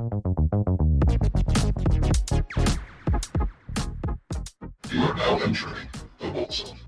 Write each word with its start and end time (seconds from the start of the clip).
You 0.00 0.06
are 4.96 5.14
now 5.14 5.38
entering 5.42 5.76
the 6.18 6.30
Bolt 6.32 6.52
Zone. 6.52 6.78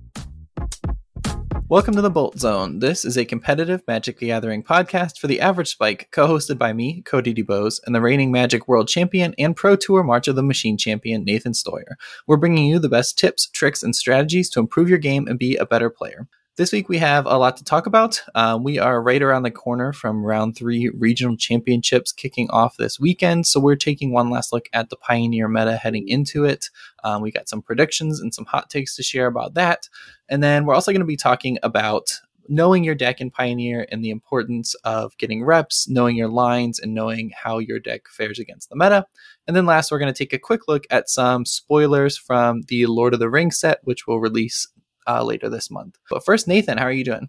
Welcome 1.68 1.94
to 1.94 2.00
the 2.00 2.08
Bolt 2.08 2.38
Zone. 2.38 2.78
This 2.78 3.04
is 3.04 3.18
a 3.18 3.26
competitive 3.26 3.82
Magic 3.86 4.18
the 4.18 4.28
Gathering 4.28 4.62
podcast 4.62 5.18
for 5.18 5.26
the 5.26 5.42
average 5.42 5.68
spike, 5.68 6.08
co 6.10 6.26
hosted 6.26 6.56
by 6.56 6.72
me, 6.72 7.02
Cody 7.02 7.34
DuBose, 7.34 7.80
and 7.84 7.94
the 7.94 8.00
reigning 8.00 8.32
Magic 8.32 8.66
World 8.66 8.88
Champion 8.88 9.34
and 9.38 9.54
Pro 9.54 9.76
Tour 9.76 10.02
March 10.02 10.26
of 10.26 10.36
the 10.36 10.42
Machine 10.42 10.78
Champion, 10.78 11.22
Nathan 11.22 11.52
Steuer. 11.52 11.96
We're 12.26 12.38
bringing 12.38 12.64
you 12.64 12.78
the 12.78 12.88
best 12.88 13.18
tips, 13.18 13.46
tricks, 13.50 13.82
and 13.82 13.94
strategies 13.94 14.48
to 14.50 14.60
improve 14.60 14.88
your 14.88 14.96
game 14.96 15.28
and 15.28 15.38
be 15.38 15.56
a 15.56 15.66
better 15.66 15.90
player. 15.90 16.28
This 16.58 16.70
week 16.70 16.90
we 16.90 16.98
have 16.98 17.24
a 17.24 17.38
lot 17.38 17.56
to 17.56 17.64
talk 17.64 17.86
about. 17.86 18.22
Um, 18.34 18.62
we 18.62 18.78
are 18.78 19.02
right 19.02 19.22
around 19.22 19.44
the 19.44 19.50
corner 19.50 19.94
from 19.94 20.22
round 20.22 20.54
three 20.54 20.90
regional 20.90 21.34
championships 21.34 22.12
kicking 22.12 22.50
off 22.50 22.76
this 22.76 23.00
weekend. 23.00 23.46
So 23.46 23.58
we're 23.58 23.74
taking 23.74 24.12
one 24.12 24.28
last 24.28 24.52
look 24.52 24.68
at 24.74 24.90
the 24.90 24.96
Pioneer 24.96 25.48
meta 25.48 25.78
heading 25.78 26.06
into 26.08 26.44
it. 26.44 26.68
Um, 27.04 27.22
we 27.22 27.30
got 27.30 27.48
some 27.48 27.62
predictions 27.62 28.20
and 28.20 28.34
some 28.34 28.44
hot 28.44 28.68
takes 28.68 28.94
to 28.96 29.02
share 29.02 29.28
about 29.28 29.54
that. 29.54 29.88
And 30.28 30.42
then 30.42 30.66
we're 30.66 30.74
also 30.74 30.92
going 30.92 31.00
to 31.00 31.06
be 31.06 31.16
talking 31.16 31.58
about 31.62 32.20
knowing 32.50 32.84
your 32.84 32.96
deck 32.96 33.22
in 33.22 33.30
Pioneer 33.30 33.86
and 33.90 34.04
the 34.04 34.10
importance 34.10 34.74
of 34.84 35.16
getting 35.16 35.42
reps, 35.42 35.88
knowing 35.88 36.16
your 36.16 36.28
lines, 36.28 36.78
and 36.78 36.92
knowing 36.92 37.32
how 37.34 37.60
your 37.60 37.78
deck 37.78 38.08
fares 38.08 38.38
against 38.38 38.68
the 38.68 38.76
meta. 38.76 39.06
And 39.46 39.56
then 39.56 39.64
last, 39.64 39.90
we're 39.90 39.98
going 39.98 40.12
to 40.12 40.18
take 40.18 40.34
a 40.34 40.38
quick 40.38 40.68
look 40.68 40.84
at 40.90 41.08
some 41.08 41.46
spoilers 41.46 42.18
from 42.18 42.60
the 42.68 42.84
Lord 42.84 43.14
of 43.14 43.20
the 43.20 43.30
Rings 43.30 43.58
set, 43.58 43.78
which 43.84 44.06
will 44.06 44.20
release 44.20 44.68
uh, 45.06 45.22
later 45.24 45.48
this 45.48 45.70
month. 45.70 45.98
But 46.10 46.24
first, 46.24 46.48
Nathan, 46.48 46.78
how 46.78 46.84
are 46.84 46.92
you 46.92 47.04
doing? 47.04 47.28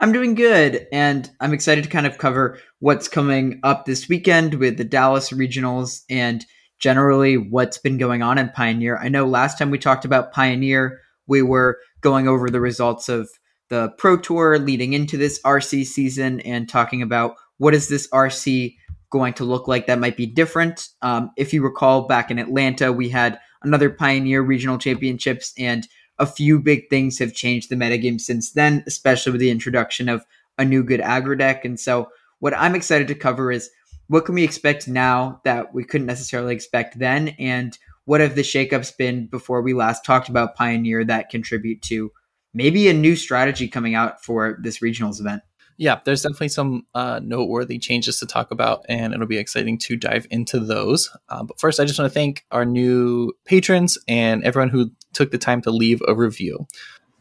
I'm 0.00 0.12
doing 0.12 0.34
good, 0.34 0.86
and 0.92 1.30
I'm 1.40 1.54
excited 1.54 1.84
to 1.84 1.90
kind 1.90 2.06
of 2.06 2.18
cover 2.18 2.58
what's 2.80 3.06
coming 3.06 3.60
up 3.62 3.84
this 3.84 4.08
weekend 4.08 4.54
with 4.54 4.76
the 4.76 4.84
Dallas 4.84 5.30
regionals 5.30 6.02
and 6.10 6.44
generally 6.80 7.36
what's 7.36 7.78
been 7.78 7.98
going 7.98 8.22
on 8.22 8.36
in 8.36 8.48
Pioneer. 8.48 8.98
I 8.98 9.08
know 9.08 9.26
last 9.26 9.58
time 9.58 9.70
we 9.70 9.78
talked 9.78 10.04
about 10.04 10.32
Pioneer, 10.32 11.00
we 11.28 11.40
were 11.42 11.78
going 12.00 12.26
over 12.26 12.50
the 12.50 12.60
results 12.60 13.08
of 13.08 13.30
the 13.68 13.90
Pro 13.96 14.16
Tour 14.16 14.58
leading 14.58 14.92
into 14.92 15.16
this 15.16 15.40
RC 15.42 15.86
season 15.86 16.40
and 16.40 16.68
talking 16.68 17.00
about 17.00 17.36
what 17.58 17.72
is 17.72 17.88
this 17.88 18.08
RC 18.08 18.74
going 19.10 19.34
to 19.34 19.44
look 19.44 19.68
like 19.68 19.86
that 19.86 20.00
might 20.00 20.16
be 20.16 20.26
different. 20.26 20.88
Um, 21.00 21.30
if 21.36 21.52
you 21.52 21.62
recall, 21.62 22.08
back 22.08 22.30
in 22.30 22.40
Atlanta, 22.40 22.92
we 22.92 23.08
had 23.08 23.38
another 23.62 23.88
Pioneer 23.88 24.42
Regional 24.42 24.78
Championships, 24.78 25.52
and 25.56 25.86
a 26.18 26.26
few 26.26 26.58
big 26.60 26.88
things 26.90 27.18
have 27.18 27.34
changed 27.34 27.70
the 27.70 27.76
metagame 27.76 28.20
since 28.20 28.52
then, 28.52 28.84
especially 28.86 29.32
with 29.32 29.40
the 29.40 29.50
introduction 29.50 30.08
of 30.08 30.24
a 30.58 30.64
new 30.64 30.82
good 30.82 31.00
aggro 31.00 31.38
deck. 31.38 31.64
And 31.64 31.78
so, 31.78 32.08
what 32.40 32.54
I'm 32.56 32.74
excited 32.74 33.08
to 33.08 33.14
cover 33.14 33.52
is 33.52 33.70
what 34.08 34.24
can 34.24 34.34
we 34.34 34.44
expect 34.44 34.88
now 34.88 35.40
that 35.44 35.72
we 35.72 35.84
couldn't 35.84 36.06
necessarily 36.06 36.54
expect 36.54 36.98
then, 36.98 37.28
and 37.38 37.78
what 38.04 38.20
have 38.20 38.34
the 38.34 38.42
shakeups 38.42 38.96
been 38.96 39.26
before 39.26 39.62
we 39.62 39.74
last 39.74 40.04
talked 40.04 40.28
about 40.28 40.56
Pioneer 40.56 41.04
that 41.04 41.30
contribute 41.30 41.82
to 41.82 42.10
maybe 42.52 42.88
a 42.88 42.94
new 42.94 43.16
strategy 43.16 43.68
coming 43.68 43.94
out 43.94 44.24
for 44.24 44.58
this 44.60 44.80
regionals 44.80 45.20
event? 45.20 45.42
yeah, 45.78 46.00
there's 46.04 46.22
definitely 46.22 46.48
some 46.48 46.86
uh, 46.94 47.20
noteworthy 47.22 47.78
changes 47.78 48.18
to 48.20 48.26
talk 48.26 48.50
about, 48.50 48.84
and 48.88 49.12
it'll 49.12 49.26
be 49.26 49.38
exciting 49.38 49.78
to 49.78 49.96
dive 49.96 50.26
into 50.30 50.60
those. 50.60 51.10
Um, 51.28 51.46
but 51.46 51.58
first, 51.58 51.80
I 51.80 51.84
just 51.84 51.98
want 51.98 52.08
to 52.08 52.14
thank 52.14 52.44
our 52.50 52.64
new 52.64 53.32
patrons 53.44 53.98
and 54.06 54.44
everyone 54.44 54.68
who 54.68 54.92
took 55.12 55.30
the 55.30 55.38
time 55.38 55.62
to 55.62 55.70
leave 55.70 56.02
a 56.06 56.14
review. 56.14 56.66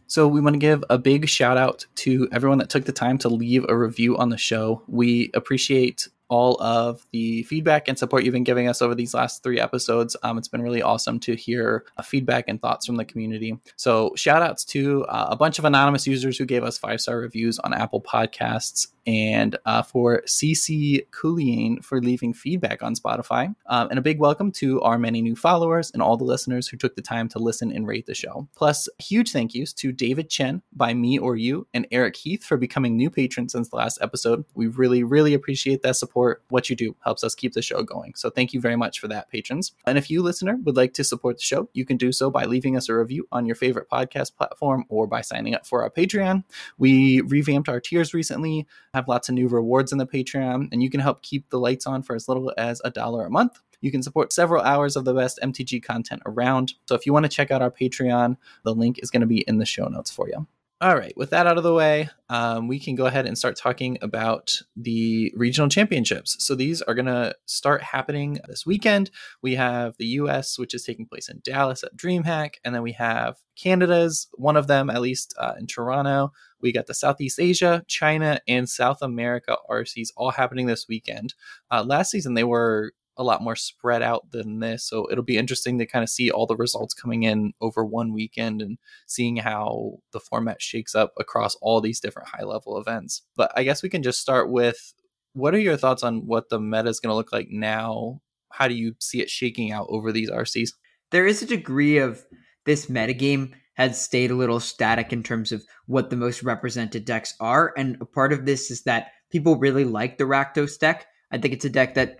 So, 0.07 0.27
we 0.27 0.41
want 0.41 0.55
to 0.55 0.59
give 0.59 0.83
a 0.89 0.97
big 0.97 1.29
shout 1.29 1.57
out 1.57 1.85
to 1.95 2.27
everyone 2.31 2.57
that 2.57 2.69
took 2.69 2.85
the 2.85 2.91
time 2.91 3.17
to 3.19 3.29
leave 3.29 3.65
a 3.69 3.77
review 3.77 4.17
on 4.17 4.29
the 4.29 4.37
show. 4.37 4.83
We 4.87 5.31
appreciate 5.33 6.09
all 6.31 6.55
of 6.61 7.05
the 7.11 7.43
feedback 7.43 7.89
and 7.89 7.99
support 7.99 8.23
you've 8.23 8.31
been 8.31 8.45
giving 8.45 8.69
us 8.69 8.81
over 8.81 8.95
these 8.95 9.13
last 9.13 9.43
three 9.43 9.59
episodes. 9.59 10.15
Um, 10.23 10.37
it's 10.37 10.47
been 10.47 10.61
really 10.61 10.81
awesome 10.81 11.19
to 11.19 11.35
hear 11.35 11.83
uh, 11.97 12.01
feedback 12.01 12.45
and 12.47 12.59
thoughts 12.59 12.85
from 12.85 12.95
the 12.95 13.03
community. 13.03 13.59
So, 13.75 14.13
shout 14.15 14.41
outs 14.41 14.63
to 14.65 15.03
uh, 15.05 15.27
a 15.29 15.35
bunch 15.35 15.59
of 15.59 15.65
anonymous 15.65 16.07
users 16.07 16.37
who 16.37 16.45
gave 16.45 16.63
us 16.63 16.77
five 16.77 17.01
star 17.01 17.17
reviews 17.17 17.59
on 17.59 17.73
Apple 17.73 18.01
Podcasts 18.01 18.87
and 19.05 19.57
uh, 19.65 19.81
for 19.81 20.21
CC 20.27 21.09
Coolian 21.11 21.81
for 21.81 22.01
leaving 22.01 22.33
feedback 22.33 22.83
on 22.83 22.95
Spotify. 22.95 23.55
Um, 23.67 23.89
and 23.89 23.99
a 23.99 24.01
big 24.01 24.19
welcome 24.19 24.51
to 24.53 24.81
our 24.81 24.97
many 24.97 25.21
new 25.21 25.35
followers 25.35 25.91
and 25.91 26.01
all 26.01 26.17
the 26.17 26.23
listeners 26.23 26.67
who 26.67 26.77
took 26.77 26.95
the 26.95 27.01
time 27.01 27.27
to 27.29 27.39
listen 27.39 27.71
and 27.71 27.87
rate 27.87 28.05
the 28.05 28.15
show. 28.15 28.47
Plus, 28.55 28.87
huge 28.99 29.31
thank 29.31 29.53
yous 29.53 29.73
to 29.73 29.91
David 29.91 30.29
Chen 30.29 30.61
by 30.73 30.93
Me 30.93 31.17
or 31.17 31.35
You 31.35 31.67
and 31.73 31.87
Eric 31.91 32.15
Heath 32.15 32.43
for 32.43 32.57
becoming 32.57 32.95
new 32.95 33.09
patrons 33.09 33.53
since 33.53 33.69
the 33.69 33.75
last 33.75 33.97
episode. 34.01 34.45
We 34.53 34.67
really, 34.67 35.03
really 35.03 35.33
appreciate 35.33 35.81
that 35.81 35.95
support 35.95 36.43
what 36.49 36.69
you 36.69 36.75
do 36.75 36.95
helps 37.03 37.23
us 37.23 37.35
keep 37.35 37.53
the 37.53 37.61
show 37.61 37.83
going. 37.83 38.13
So 38.15 38.29
thank 38.29 38.53
you 38.53 38.61
very 38.61 38.75
much 38.75 38.99
for 38.99 39.07
that, 39.07 39.29
patrons. 39.29 39.73
And 39.85 39.97
if 39.97 40.09
you, 40.09 40.21
listener, 40.21 40.57
would 40.63 40.77
like 40.77 40.93
to 40.93 41.03
support 41.03 41.37
the 41.37 41.43
show, 41.43 41.69
you 41.73 41.85
can 41.85 41.97
do 41.97 42.11
so 42.11 42.29
by 42.29 42.45
leaving 42.45 42.77
us 42.77 42.89
a 42.89 42.95
review 42.95 43.27
on 43.31 43.45
your 43.45 43.55
favorite 43.55 43.89
podcast 43.89 44.35
platform 44.35 44.85
or 44.89 45.07
by 45.07 45.21
signing 45.21 45.55
up 45.55 45.65
for 45.65 45.83
our 45.83 45.89
Patreon. 45.89 46.43
We 46.77 47.21
revamped 47.21 47.69
our 47.69 47.79
tiers 47.79 48.13
recently, 48.13 48.67
have 48.93 49.07
lots 49.07 49.29
of 49.29 49.35
new 49.35 49.47
rewards 49.47 49.91
in 49.91 49.97
the 49.97 50.05
Patreon, 50.05 50.69
and 50.71 50.83
you 50.83 50.89
can 50.89 50.99
help 50.99 51.21
keep 51.21 51.49
the 51.49 51.59
lights 51.59 51.87
on 51.87 52.03
for 52.03 52.15
as 52.15 52.27
little 52.27 52.53
as 52.57 52.81
a 52.83 52.91
dollar 52.91 53.25
a 53.25 53.29
month. 53.29 53.59
You 53.79 53.91
can 53.91 54.03
support 54.03 54.31
several 54.33 54.63
hours 54.63 54.95
of 54.95 55.05
the 55.05 55.13
best 55.13 55.39
MTG 55.41 55.81
content 55.81 56.21
around. 56.25 56.73
So 56.87 56.95
if 56.95 57.05
you 57.05 57.13
want 57.13 57.25
to 57.25 57.29
check 57.29 57.49
out 57.51 57.61
our 57.61 57.71
Patreon, 57.71 58.37
the 58.63 58.75
link 58.75 58.99
is 59.01 59.09
going 59.09 59.21
to 59.21 59.27
be 59.27 59.41
in 59.41 59.57
the 59.57 59.65
show 59.65 59.87
notes 59.87 60.11
for 60.11 60.27
you. 60.27 60.45
All 60.81 60.95
right, 60.95 61.15
with 61.15 61.29
that 61.29 61.45
out 61.45 61.59
of 61.59 61.63
the 61.63 61.75
way, 61.75 62.09
um, 62.29 62.67
we 62.67 62.79
can 62.79 62.95
go 62.95 63.05
ahead 63.05 63.27
and 63.27 63.37
start 63.37 63.55
talking 63.55 63.99
about 64.01 64.63
the 64.75 65.31
regional 65.35 65.69
championships. 65.69 66.43
So 66.43 66.55
these 66.55 66.81
are 66.81 66.95
going 66.95 67.05
to 67.05 67.35
start 67.45 67.83
happening 67.83 68.39
this 68.47 68.65
weekend. 68.65 69.11
We 69.43 69.55
have 69.55 69.95
the 69.97 70.07
US, 70.07 70.57
which 70.57 70.73
is 70.73 70.83
taking 70.83 71.05
place 71.05 71.29
in 71.29 71.41
Dallas 71.43 71.83
at 71.83 71.95
DreamHack, 71.95 72.55
and 72.65 72.73
then 72.73 72.81
we 72.81 72.93
have 72.93 73.37
Canada's, 73.55 74.27
one 74.33 74.57
of 74.57 74.65
them 74.65 74.89
at 74.89 75.01
least 75.01 75.35
uh, 75.37 75.53
in 75.59 75.67
Toronto. 75.67 76.33
We 76.61 76.71
got 76.71 76.87
the 76.87 76.93
Southeast 76.93 77.39
Asia, 77.39 77.83
China, 77.87 78.39
and 78.47 78.69
South 78.69 79.01
America 79.01 79.57
RCs 79.69 80.09
all 80.15 80.31
happening 80.31 80.67
this 80.67 80.87
weekend. 80.87 81.33
Uh, 81.69 81.83
last 81.83 82.11
season, 82.11 82.33
they 82.33 82.43
were 82.43 82.93
a 83.17 83.23
lot 83.23 83.41
more 83.41 83.55
spread 83.55 84.01
out 84.01 84.31
than 84.31 84.59
this. 84.59 84.83
So 84.83 85.07
it'll 85.11 85.23
be 85.23 85.37
interesting 85.37 85.77
to 85.79 85.85
kind 85.85 86.03
of 86.03 86.09
see 86.09 86.31
all 86.31 86.45
the 86.45 86.55
results 86.55 86.93
coming 86.93 87.23
in 87.23 87.53
over 87.61 87.85
one 87.85 88.13
weekend 88.13 88.61
and 88.61 88.77
seeing 89.05 89.37
how 89.37 89.99
the 90.13 90.19
format 90.19 90.61
shakes 90.61 90.95
up 90.95 91.13
across 91.19 91.55
all 91.61 91.81
these 91.81 91.99
different 91.99 92.29
high 92.29 92.43
level 92.43 92.77
events. 92.79 93.23
But 93.35 93.51
I 93.55 93.63
guess 93.63 93.83
we 93.83 93.89
can 93.89 94.03
just 94.03 94.21
start 94.21 94.49
with 94.49 94.93
what 95.33 95.53
are 95.53 95.59
your 95.59 95.77
thoughts 95.77 96.03
on 96.03 96.25
what 96.25 96.49
the 96.49 96.59
meta 96.59 96.89
is 96.89 96.99
going 96.99 97.11
to 97.11 97.15
look 97.15 97.31
like 97.31 97.49
now? 97.49 98.21
How 98.51 98.67
do 98.67 98.73
you 98.73 98.95
see 98.99 99.21
it 99.21 99.29
shaking 99.29 99.71
out 99.71 99.87
over 99.89 100.11
these 100.11 100.29
RCs? 100.29 100.71
There 101.11 101.25
is 101.25 101.41
a 101.41 101.45
degree 101.45 101.97
of 101.97 102.25
this 102.65 102.87
metagame 102.87 103.53
has 103.87 104.01
stayed 104.01 104.31
a 104.31 104.35
little 104.35 104.59
static 104.59 105.11
in 105.11 105.23
terms 105.23 105.51
of 105.51 105.63
what 105.87 106.09
the 106.09 106.15
most 106.15 106.43
represented 106.43 107.05
decks 107.05 107.35
are. 107.39 107.73
And 107.77 107.97
a 108.01 108.05
part 108.05 108.33
of 108.33 108.45
this 108.45 108.71
is 108.71 108.83
that 108.83 109.11
people 109.29 109.57
really 109.57 109.85
like 109.85 110.17
the 110.17 110.25
Rakdos 110.25 110.77
deck. 110.79 111.07
I 111.31 111.37
think 111.37 111.53
it's 111.53 111.65
a 111.65 111.69
deck 111.69 111.95
that 111.95 112.19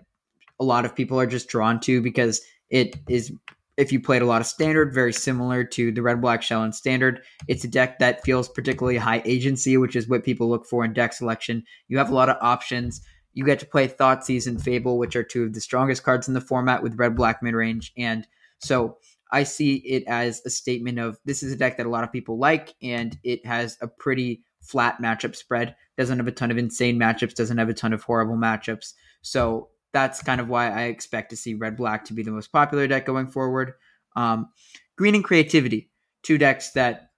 a 0.60 0.64
lot 0.64 0.86
of 0.86 0.96
people 0.96 1.20
are 1.20 1.28
just 1.28 1.50
drawn 1.50 1.80
to 1.82 2.02
because 2.02 2.42
it 2.70 2.96
is 3.08 3.34
if 3.78 3.92
you 3.92 4.00
played 4.00 4.22
a 4.22 4.26
lot 4.26 4.42
of 4.42 4.48
standard, 4.48 4.94
very 4.94 5.14
similar 5.14 5.64
to 5.64 5.92
the 5.92 6.02
red 6.02 6.22
black 6.22 6.44
shell 6.44 6.64
and 6.64 6.76
standard. 6.76 7.22
It's 7.48 7.64
a 7.64 7.70
deck 7.70 8.00
that 8.00 8.24
feels 8.24 8.50
particularly 8.50 8.98
high 8.98 9.22
agency, 9.26 9.78
which 9.78 9.96
is 9.96 10.08
what 10.08 10.24
people 10.24 10.50
look 10.50 10.66
for 10.66 10.86
in 10.86 10.94
deck 10.94 11.14
selection. 11.14 11.64
You 11.88 11.98
have 11.98 12.12
a 12.12 12.14
lot 12.14 12.30
of 12.30 12.38
options. 12.42 13.02
You 13.34 13.46
get 13.46 13.60
to 13.60 13.66
play 13.66 13.88
Thoughtseize 13.88 14.46
and 14.46 14.62
Fable, 14.62 14.98
which 14.98 15.16
are 15.16 15.24
two 15.24 15.44
of 15.44 15.54
the 15.54 15.62
strongest 15.62 16.04
cards 16.04 16.28
in 16.28 16.34
the 16.34 16.42
format 16.42 16.84
with 16.84 17.00
red 17.00 17.16
black 17.16 17.42
mid 17.42 17.54
range. 17.54 17.94
And 17.98 18.28
so 18.60 18.98
I 19.32 19.44
see 19.44 19.76
it 19.78 20.04
as 20.08 20.42
a 20.46 20.50
statement 20.50 21.00
of 21.00 21.18
this 21.26 21.42
is 21.44 21.54
a 21.54 21.56
deck 21.56 21.78
that 21.78 21.86
a 21.86 21.90
lot 21.90 22.04
of 22.04 22.12
people 22.12 22.38
like, 22.38 22.74
and 22.82 23.18
it 23.24 23.46
has 23.46 23.78
a 23.82 23.88
pretty 23.88 24.44
flat 24.62 24.98
matchup 25.02 25.36
spread. 25.36 25.76
Doesn't 25.98 26.18
have 26.18 26.28
a 26.28 26.32
ton 26.32 26.52
of 26.52 26.58
insane 26.58 27.00
matchups, 27.00 27.36
doesn't 27.36 27.58
have 27.58 27.70
a 27.70 27.74
ton 27.74 27.94
of 27.94 28.04
horrible 28.04 28.36
matchups. 28.36 28.94
So 29.22 29.70
that's 29.94 30.22
kind 30.22 30.42
of 30.42 30.50
why 30.50 30.70
I 30.70 30.84
expect 30.84 31.30
to 31.32 31.36
see 31.38 31.54
red 31.54 31.78
black 31.78 32.06
to 32.06 32.14
be 32.14 32.24
the 32.24 32.32
most 32.32 32.52
popular 32.52 32.88
deck 32.88 33.06
going 33.06 33.28
forward. 33.28 33.74
Um, 34.16 34.50
green 34.98 35.16
and 35.16 35.24
creativity, 35.24 35.90
two 36.24 36.38
decks 36.38 36.72
that 36.72 37.12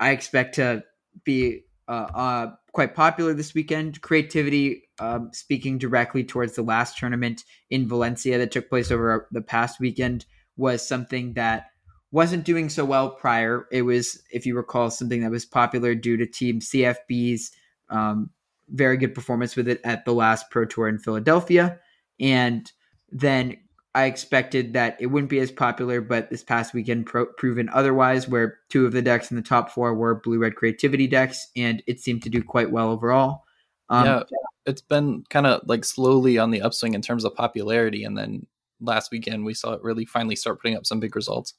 I 0.00 0.10
expect 0.10 0.56
to 0.56 0.84
be 1.24 1.62
uh, 1.88 2.08
uh, 2.14 2.54
quite 2.72 2.94
popular 2.94 3.34
this 3.34 3.54
weekend. 3.54 4.00
Creativity, 4.00 4.88
um, 4.98 5.30
speaking 5.32 5.78
directly 5.78 6.24
towards 6.24 6.54
the 6.54 6.62
last 6.62 6.98
tournament 6.98 7.44
in 7.70 7.88
Valencia 7.88 8.38
that 8.38 8.50
took 8.50 8.68
place 8.68 8.90
over 8.90 9.28
the 9.30 9.42
past 9.42 9.80
weekend, 9.80 10.26
was 10.56 10.86
something 10.86 11.34
that 11.34 11.70
wasn't 12.10 12.44
doing 12.44 12.68
so 12.68 12.84
well 12.84 13.10
prior. 13.10 13.66
It 13.72 13.82
was, 13.82 14.22
if 14.30 14.46
you 14.46 14.56
recall, 14.56 14.90
something 14.90 15.22
that 15.22 15.30
was 15.30 15.44
popular 15.44 15.94
due 15.94 16.16
to 16.16 16.26
Team 16.26 16.60
CFB's 16.60 17.50
um, 17.90 18.30
very 18.68 18.96
good 18.96 19.14
performance 19.14 19.56
with 19.56 19.68
it 19.68 19.80
at 19.84 20.04
the 20.04 20.14
last 20.14 20.50
Pro 20.50 20.64
Tour 20.64 20.88
in 20.88 20.98
Philadelphia. 20.98 21.78
And 22.20 22.70
then 23.10 23.56
I 23.94 24.04
expected 24.04 24.72
that 24.72 24.96
it 25.00 25.06
wouldn't 25.06 25.30
be 25.30 25.38
as 25.38 25.52
popular, 25.52 26.00
but 26.00 26.30
this 26.30 26.42
past 26.42 26.74
weekend 26.74 27.06
pro- 27.06 27.26
proven 27.26 27.68
otherwise, 27.72 28.28
where 28.28 28.58
two 28.68 28.86
of 28.86 28.92
the 28.92 29.02
decks 29.02 29.30
in 29.30 29.36
the 29.36 29.42
top 29.42 29.70
four 29.70 29.94
were 29.94 30.16
blue 30.16 30.38
red 30.38 30.56
creativity 30.56 31.06
decks, 31.06 31.48
and 31.56 31.82
it 31.86 32.00
seemed 32.00 32.22
to 32.24 32.30
do 32.30 32.42
quite 32.42 32.72
well 32.72 32.90
overall. 32.90 33.44
Um, 33.88 34.06
yeah, 34.06 34.22
it's 34.66 34.82
been 34.82 35.24
kind 35.30 35.46
of 35.46 35.62
like 35.66 35.84
slowly 35.84 36.38
on 36.38 36.50
the 36.50 36.62
upswing 36.62 36.94
in 36.94 37.02
terms 37.02 37.24
of 37.24 37.34
popularity, 37.36 38.02
and 38.02 38.18
then 38.18 38.46
last 38.84 39.10
weekend 39.10 39.44
we 39.44 39.54
saw 39.54 39.72
it 39.72 39.82
really 39.82 40.04
finally 40.04 40.36
start 40.36 40.60
putting 40.60 40.76
up 40.76 40.86
some 40.86 41.00
big 41.00 41.16
results. 41.16 41.54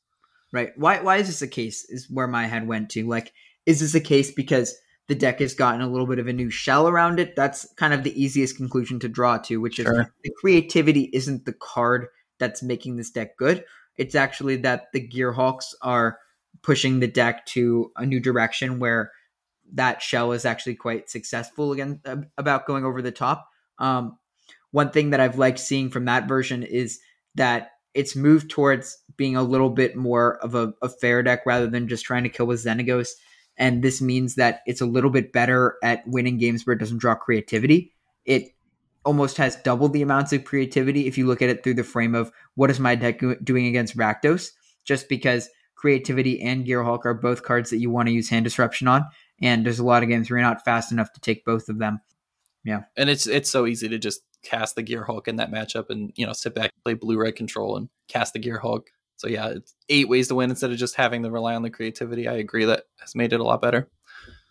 Right. 0.51 0.71
Why? 0.77 1.01
Why 1.01 1.17
is 1.17 1.27
this 1.27 1.41
a 1.41 1.47
case? 1.47 1.85
Is 1.89 2.09
where 2.09 2.27
my 2.27 2.45
head 2.45 2.67
went 2.67 2.89
to. 2.91 3.05
Like, 3.07 3.33
is 3.65 3.79
this 3.79 3.95
a 3.95 3.99
case 3.99 4.31
because 4.31 4.75
the 5.07 5.15
deck 5.15 5.39
has 5.39 5.53
gotten 5.53 5.81
a 5.81 5.87
little 5.87 6.07
bit 6.07 6.19
of 6.19 6.27
a 6.27 6.33
new 6.33 6.49
shell 6.49 6.87
around 6.87 7.19
it? 7.19 7.35
That's 7.35 7.71
kind 7.75 7.93
of 7.93 8.03
the 8.03 8.21
easiest 8.21 8.57
conclusion 8.57 8.99
to 8.99 9.09
draw 9.09 9.37
to, 9.39 9.57
which 9.57 9.79
is 9.79 9.85
Sure. 9.85 10.13
the 10.23 10.31
creativity 10.39 11.09
isn't 11.13 11.45
the 11.45 11.53
card 11.53 12.07
that's 12.39 12.63
making 12.63 12.95
this 12.95 13.11
deck 13.11 13.37
good. 13.37 13.65
It's 13.97 14.15
actually 14.15 14.57
that 14.57 14.91
the 14.93 15.05
Gearhulks 15.07 15.73
are 15.81 16.19
pushing 16.61 16.99
the 16.99 17.07
deck 17.07 17.45
to 17.47 17.91
a 17.97 18.05
new 18.05 18.19
direction 18.19 18.79
where 18.79 19.11
that 19.73 20.01
shell 20.01 20.31
is 20.31 20.45
actually 20.45 20.75
quite 20.75 21.09
successful 21.09 21.71
again 21.71 21.99
about 22.37 22.65
going 22.65 22.85
over 22.85 23.01
the 23.01 23.11
top. 23.11 23.49
Um, 23.79 24.17
one 24.71 24.91
thing 24.91 25.11
that 25.11 25.19
I've 25.19 25.37
liked 25.37 25.59
seeing 25.59 25.89
from 25.89 26.05
that 26.05 26.27
version 26.27 26.63
is 26.63 26.99
that 27.35 27.71
it's 27.93 28.15
moved 28.15 28.49
towards 28.49 28.97
being 29.17 29.35
a 29.35 29.43
little 29.43 29.69
bit 29.69 29.95
more 29.95 30.37
of 30.37 30.55
a, 30.55 30.73
a 30.81 30.89
fair 30.89 31.23
deck 31.23 31.45
rather 31.45 31.67
than 31.67 31.87
just 31.87 32.05
trying 32.05 32.23
to 32.23 32.29
kill 32.29 32.45
with 32.45 32.63
Xenagos. 32.63 33.11
And 33.57 33.81
this 33.81 34.01
means 34.01 34.35
that 34.35 34.61
it's 34.65 34.81
a 34.81 34.85
little 34.85 35.09
bit 35.09 35.31
better 35.31 35.77
at 35.81 36.05
winning 36.05 36.37
games 36.37 36.65
where 36.65 36.75
it 36.75 36.79
doesn't 36.79 36.97
draw 36.97 37.15
creativity. 37.15 37.93
It 38.25 38.49
almost 39.05 39.37
has 39.37 39.55
double 39.57 39.87
the 39.87 40.01
amounts 40.01 40.33
of 40.33 40.43
creativity 40.43 41.07
if 41.07 41.17
you 41.17 41.25
look 41.25 41.41
at 41.41 41.49
it 41.49 41.63
through 41.63 41.75
the 41.75 41.83
frame 41.83 42.15
of 42.15 42.31
what 42.55 42.71
is 42.71 42.79
my 42.79 42.95
deck 42.95 43.21
doing 43.43 43.67
against 43.67 43.95
Rakdos, 43.95 44.51
just 44.83 45.07
because 45.07 45.49
creativity 45.75 46.41
and 46.41 46.65
Gearhulk 46.65 47.05
are 47.05 47.13
both 47.13 47.43
cards 47.43 47.69
that 47.69 47.77
you 47.77 47.89
want 47.89 48.07
to 48.07 48.13
use 48.13 48.29
hand 48.29 48.43
disruption 48.43 48.87
on. 48.87 49.05
And 49.41 49.65
there's 49.65 49.79
a 49.79 49.85
lot 49.85 50.03
of 50.03 50.09
games 50.09 50.29
where 50.29 50.39
you're 50.39 50.47
not 50.47 50.65
fast 50.65 50.91
enough 50.91 51.13
to 51.13 51.21
take 51.21 51.45
both 51.45 51.69
of 51.69 51.77
them. 51.77 52.01
Yeah. 52.63 52.83
And 52.97 53.09
it's 53.09 53.27
it's 53.27 53.51
so 53.51 53.67
easy 53.67 53.87
to 53.87 53.99
just 53.99 54.21
cast 54.45 54.75
the 54.75 54.83
Gearhulk 54.83 55.27
in 55.27 55.37
that 55.37 55.51
matchup, 55.51 55.89
and 55.89 56.11
you 56.15 56.25
know 56.25 56.33
sit 56.33 56.55
back, 56.55 56.71
play 56.83 56.93
blue 56.93 57.17
red 57.17 57.35
control, 57.35 57.77
and 57.77 57.89
cast 58.07 58.33
the 58.33 58.39
Gearhulk. 58.39 58.83
So 59.17 59.27
yeah, 59.27 59.49
it's 59.49 59.75
eight 59.89 60.09
ways 60.09 60.27
to 60.27 60.35
win 60.35 60.49
instead 60.49 60.71
of 60.71 60.77
just 60.77 60.95
having 60.95 61.23
to 61.23 61.31
rely 61.31 61.55
on 61.55 61.63
the 61.63 61.69
creativity. 61.69 62.27
I 62.27 62.33
agree 62.33 62.65
that 62.65 62.83
has 62.99 63.15
made 63.15 63.33
it 63.33 63.39
a 63.39 63.43
lot 63.43 63.61
better. 63.61 63.89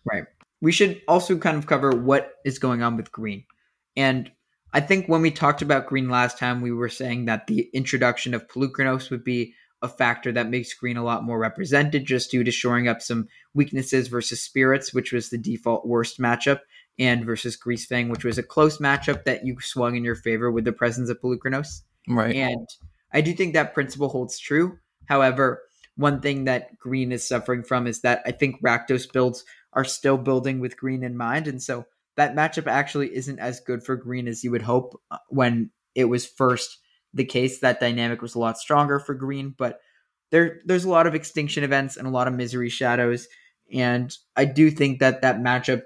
Right. 0.05 0.25
We 0.61 0.71
should 0.71 1.01
also 1.07 1.37
kind 1.37 1.57
of 1.57 1.67
cover 1.67 1.91
what 1.91 2.33
is 2.43 2.59
going 2.59 2.81
on 2.81 2.97
with 2.97 3.11
green. 3.11 3.45
And 3.95 4.31
I 4.73 4.81
think 4.81 5.07
when 5.07 5.21
we 5.21 5.31
talked 5.31 5.61
about 5.61 5.87
green 5.87 6.09
last 6.09 6.37
time, 6.37 6.61
we 6.61 6.71
were 6.71 6.89
saying 6.89 7.25
that 7.25 7.47
the 7.47 7.69
introduction 7.73 8.33
of 8.33 8.47
Polukranos 8.47 9.09
would 9.09 9.23
be 9.23 9.53
a 9.81 9.87
factor 9.87 10.31
that 10.31 10.49
makes 10.49 10.73
green 10.73 10.97
a 10.97 11.03
lot 11.03 11.23
more 11.23 11.37
represented 11.37 12.05
just 12.05 12.31
due 12.31 12.43
to 12.43 12.51
shoring 12.51 12.87
up 12.87 13.01
some 13.01 13.27
weaknesses 13.53 14.07
versus 14.07 14.41
spirits, 14.41 14.93
which 14.93 15.11
was 15.11 15.29
the 15.29 15.37
default 15.37 15.85
worst 15.85 16.19
matchup, 16.19 16.59
and 16.97 17.25
versus 17.25 17.57
Greasefang, 17.57 18.09
which 18.09 18.23
was 18.23 18.37
a 18.37 18.43
close 18.43 18.77
matchup 18.77 19.23
that 19.25 19.45
you 19.45 19.59
swung 19.59 19.95
in 19.95 20.03
your 20.03 20.15
favor 20.15 20.51
with 20.51 20.65
the 20.65 20.71
presence 20.71 21.09
of 21.09 21.19
Polukranos. 21.21 21.81
Right. 22.07 22.35
And 22.35 22.67
I 23.13 23.21
do 23.21 23.33
think 23.33 23.53
that 23.53 23.73
principle 23.73 24.09
holds 24.09 24.39
true. 24.39 24.77
However, 25.05 25.61
one 25.95 26.21
thing 26.21 26.45
that 26.45 26.77
green 26.77 27.11
is 27.11 27.27
suffering 27.27 27.63
from 27.63 27.87
is 27.87 28.01
that 28.01 28.21
I 28.25 28.31
think 28.31 28.61
Rakdos 28.61 29.11
builds 29.11 29.43
are 29.73 29.85
still 29.85 30.17
building 30.17 30.59
with 30.59 30.77
green 30.77 31.03
in 31.03 31.17
mind. 31.17 31.47
And 31.47 31.61
so 31.61 31.85
that 32.15 32.35
matchup 32.35 32.67
actually 32.67 33.15
isn't 33.15 33.39
as 33.39 33.59
good 33.59 33.83
for 33.83 33.95
green 33.95 34.27
as 34.27 34.43
you 34.43 34.51
would 34.51 34.61
hope 34.61 34.99
uh, 35.11 35.17
when 35.29 35.69
it 35.95 36.05
was 36.05 36.25
first 36.25 36.79
the 37.13 37.25
case. 37.25 37.59
That 37.59 37.79
dynamic 37.79 38.21
was 38.21 38.35
a 38.35 38.39
lot 38.39 38.57
stronger 38.57 38.99
for 38.99 39.13
green, 39.13 39.53
but 39.57 39.79
there 40.31 40.61
there's 40.65 40.85
a 40.85 40.89
lot 40.89 41.07
of 41.07 41.15
extinction 41.15 41.63
events 41.63 41.97
and 41.97 42.07
a 42.07 42.11
lot 42.11 42.27
of 42.27 42.33
misery 42.33 42.69
shadows. 42.69 43.27
And 43.73 44.15
I 44.35 44.45
do 44.45 44.69
think 44.69 44.99
that 44.99 45.21
that 45.21 45.39
matchup, 45.39 45.83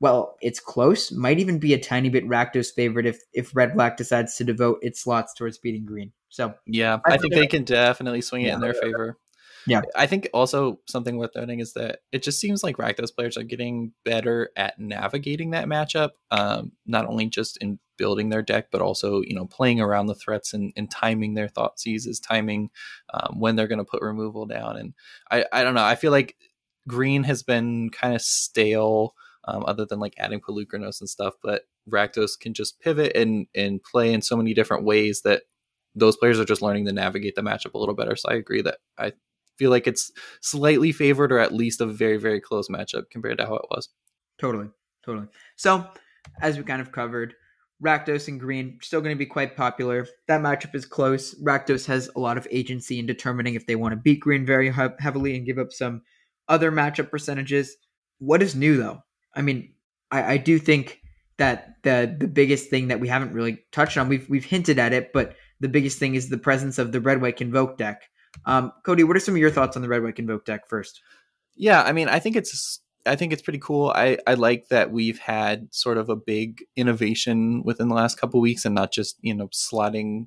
well, 0.00 0.36
it's 0.40 0.60
close, 0.60 1.12
might 1.12 1.38
even 1.38 1.58
be 1.58 1.74
a 1.74 1.78
tiny 1.78 2.08
bit 2.08 2.26
Rakdos 2.26 2.74
favorite 2.74 3.06
if 3.06 3.20
if 3.32 3.54
Red 3.54 3.74
Black 3.74 3.96
decides 3.96 4.36
to 4.36 4.44
devote 4.44 4.78
its 4.82 5.02
slots 5.02 5.34
towards 5.34 5.58
beating 5.58 5.84
green. 5.84 6.12
So 6.28 6.54
Yeah, 6.66 6.98
I 7.06 7.14
I 7.14 7.16
think 7.18 7.34
they 7.34 7.46
can 7.46 7.64
definitely 7.64 8.20
swing 8.20 8.42
it 8.42 8.54
in 8.54 8.60
their 8.60 8.74
favor. 8.74 9.18
Yeah. 9.66 9.82
I 9.96 10.06
think 10.06 10.28
also 10.34 10.80
something 10.86 11.16
worth 11.16 11.30
noting 11.34 11.60
is 11.60 11.72
that 11.72 12.00
it 12.12 12.22
just 12.22 12.38
seems 12.38 12.62
like 12.62 12.76
Rakdos 12.76 13.14
players 13.14 13.36
are 13.36 13.42
getting 13.42 13.92
better 14.04 14.50
at 14.56 14.78
navigating 14.78 15.52
that 15.52 15.66
matchup. 15.66 16.10
Um, 16.30 16.72
not 16.86 17.06
only 17.06 17.26
just 17.26 17.56
in 17.58 17.78
building 17.96 18.28
their 18.28 18.42
deck, 18.42 18.68
but 18.70 18.82
also 18.82 19.22
you 19.22 19.34
know 19.34 19.46
playing 19.46 19.80
around 19.80 20.06
the 20.06 20.14
threats 20.14 20.52
and, 20.52 20.72
and 20.76 20.90
timing 20.90 21.34
their 21.34 21.48
thought 21.48 21.78
seizes, 21.78 22.20
timing 22.20 22.70
um, 23.12 23.40
when 23.40 23.56
they're 23.56 23.68
going 23.68 23.78
to 23.78 23.84
put 23.84 24.02
removal 24.02 24.46
down. 24.46 24.76
And 24.76 24.94
I 25.30 25.46
I 25.52 25.62
don't 25.64 25.74
know. 25.74 25.84
I 25.84 25.94
feel 25.94 26.12
like 26.12 26.36
green 26.86 27.24
has 27.24 27.42
been 27.42 27.90
kind 27.90 28.14
of 28.14 28.22
stale. 28.22 29.14
Um, 29.46 29.62
other 29.66 29.84
than 29.84 30.00
like 30.00 30.14
adding 30.16 30.40
Polukranos 30.40 31.00
and 31.00 31.08
stuff, 31.08 31.34
but 31.42 31.64
Rakdos 31.90 32.38
can 32.40 32.54
just 32.54 32.80
pivot 32.80 33.14
and 33.14 33.46
and 33.54 33.82
play 33.82 34.12
in 34.12 34.22
so 34.22 34.36
many 34.36 34.54
different 34.54 34.84
ways 34.84 35.20
that 35.22 35.42
those 35.94 36.16
players 36.16 36.40
are 36.40 36.44
just 36.44 36.62
learning 36.62 36.86
to 36.86 36.92
navigate 36.92 37.34
the 37.34 37.42
matchup 37.42 37.74
a 37.74 37.78
little 37.78 37.94
better. 37.94 38.16
So 38.16 38.30
I 38.30 38.34
agree 38.34 38.62
that 38.62 38.78
I 38.98 39.12
feel 39.58 39.70
like 39.70 39.86
it's 39.86 40.10
slightly 40.40 40.92
favored 40.92 41.32
or 41.32 41.38
at 41.38 41.54
least 41.54 41.80
a 41.80 41.86
very, 41.86 42.16
very 42.16 42.40
close 42.40 42.68
matchup 42.68 43.10
compared 43.10 43.38
to 43.38 43.46
how 43.46 43.54
it 43.54 43.66
was. 43.70 43.88
Totally, 44.40 44.68
totally. 45.04 45.28
So, 45.56 45.86
as 46.40 46.56
we 46.56 46.64
kind 46.64 46.80
of 46.80 46.90
covered, 46.90 47.34
Rakdos 47.84 48.28
and 48.28 48.40
Green 48.40 48.78
still 48.82 49.00
going 49.00 49.14
to 49.14 49.18
be 49.18 49.26
quite 49.26 49.56
popular. 49.56 50.06
That 50.26 50.40
matchup 50.40 50.74
is 50.74 50.86
close. 50.86 51.34
Rakdos 51.42 51.86
has 51.86 52.10
a 52.16 52.20
lot 52.20 52.38
of 52.38 52.48
agency 52.50 52.98
in 52.98 53.06
determining 53.06 53.54
if 53.54 53.66
they 53.66 53.76
want 53.76 53.92
to 53.92 53.96
beat 53.96 54.20
Green 54.20 54.46
very 54.46 54.72
heavily 54.72 55.36
and 55.36 55.46
give 55.46 55.58
up 55.58 55.72
some 55.72 56.02
other 56.48 56.72
matchup 56.72 57.10
percentages. 57.10 57.76
What 58.18 58.42
is 58.42 58.54
new 58.54 58.76
though? 58.76 59.03
I 59.34 59.42
mean, 59.42 59.72
I, 60.10 60.34
I 60.34 60.36
do 60.36 60.58
think 60.58 61.00
that 61.38 61.76
the 61.82 62.14
the 62.18 62.28
biggest 62.28 62.70
thing 62.70 62.88
that 62.88 63.00
we 63.00 63.08
haven't 63.08 63.32
really 63.32 63.64
touched 63.72 63.96
on, 63.96 64.08
we've 64.08 64.28
we've 64.28 64.44
hinted 64.44 64.78
at 64.78 64.92
it, 64.92 65.12
but 65.12 65.36
the 65.60 65.68
biggest 65.68 65.98
thing 65.98 66.14
is 66.14 66.28
the 66.28 66.38
presence 66.38 66.78
of 66.78 66.92
the 66.92 67.00
red 67.00 67.20
white 67.20 67.36
convoke 67.36 67.78
deck. 67.78 68.02
Um, 68.46 68.72
Cody, 68.84 69.04
what 69.04 69.16
are 69.16 69.20
some 69.20 69.34
of 69.34 69.40
your 69.40 69.50
thoughts 69.50 69.76
on 69.76 69.82
the 69.82 69.88
red 69.88 70.02
white 70.02 70.16
convoke 70.16 70.44
deck 70.44 70.68
first? 70.68 71.00
Yeah, 71.56 71.82
I 71.82 71.92
mean, 71.92 72.08
I 72.08 72.18
think 72.18 72.36
it's 72.36 72.80
I 73.06 73.16
think 73.16 73.32
it's 73.32 73.42
pretty 73.42 73.58
cool. 73.58 73.92
I 73.94 74.18
I 74.26 74.34
like 74.34 74.68
that 74.68 74.90
we've 74.90 75.18
had 75.18 75.72
sort 75.72 75.98
of 75.98 76.08
a 76.08 76.16
big 76.16 76.64
innovation 76.76 77.62
within 77.64 77.88
the 77.88 77.94
last 77.94 78.18
couple 78.18 78.40
weeks 78.40 78.64
and 78.64 78.74
not 78.74 78.92
just, 78.92 79.16
you 79.20 79.34
know, 79.34 79.48
slotting 79.48 80.26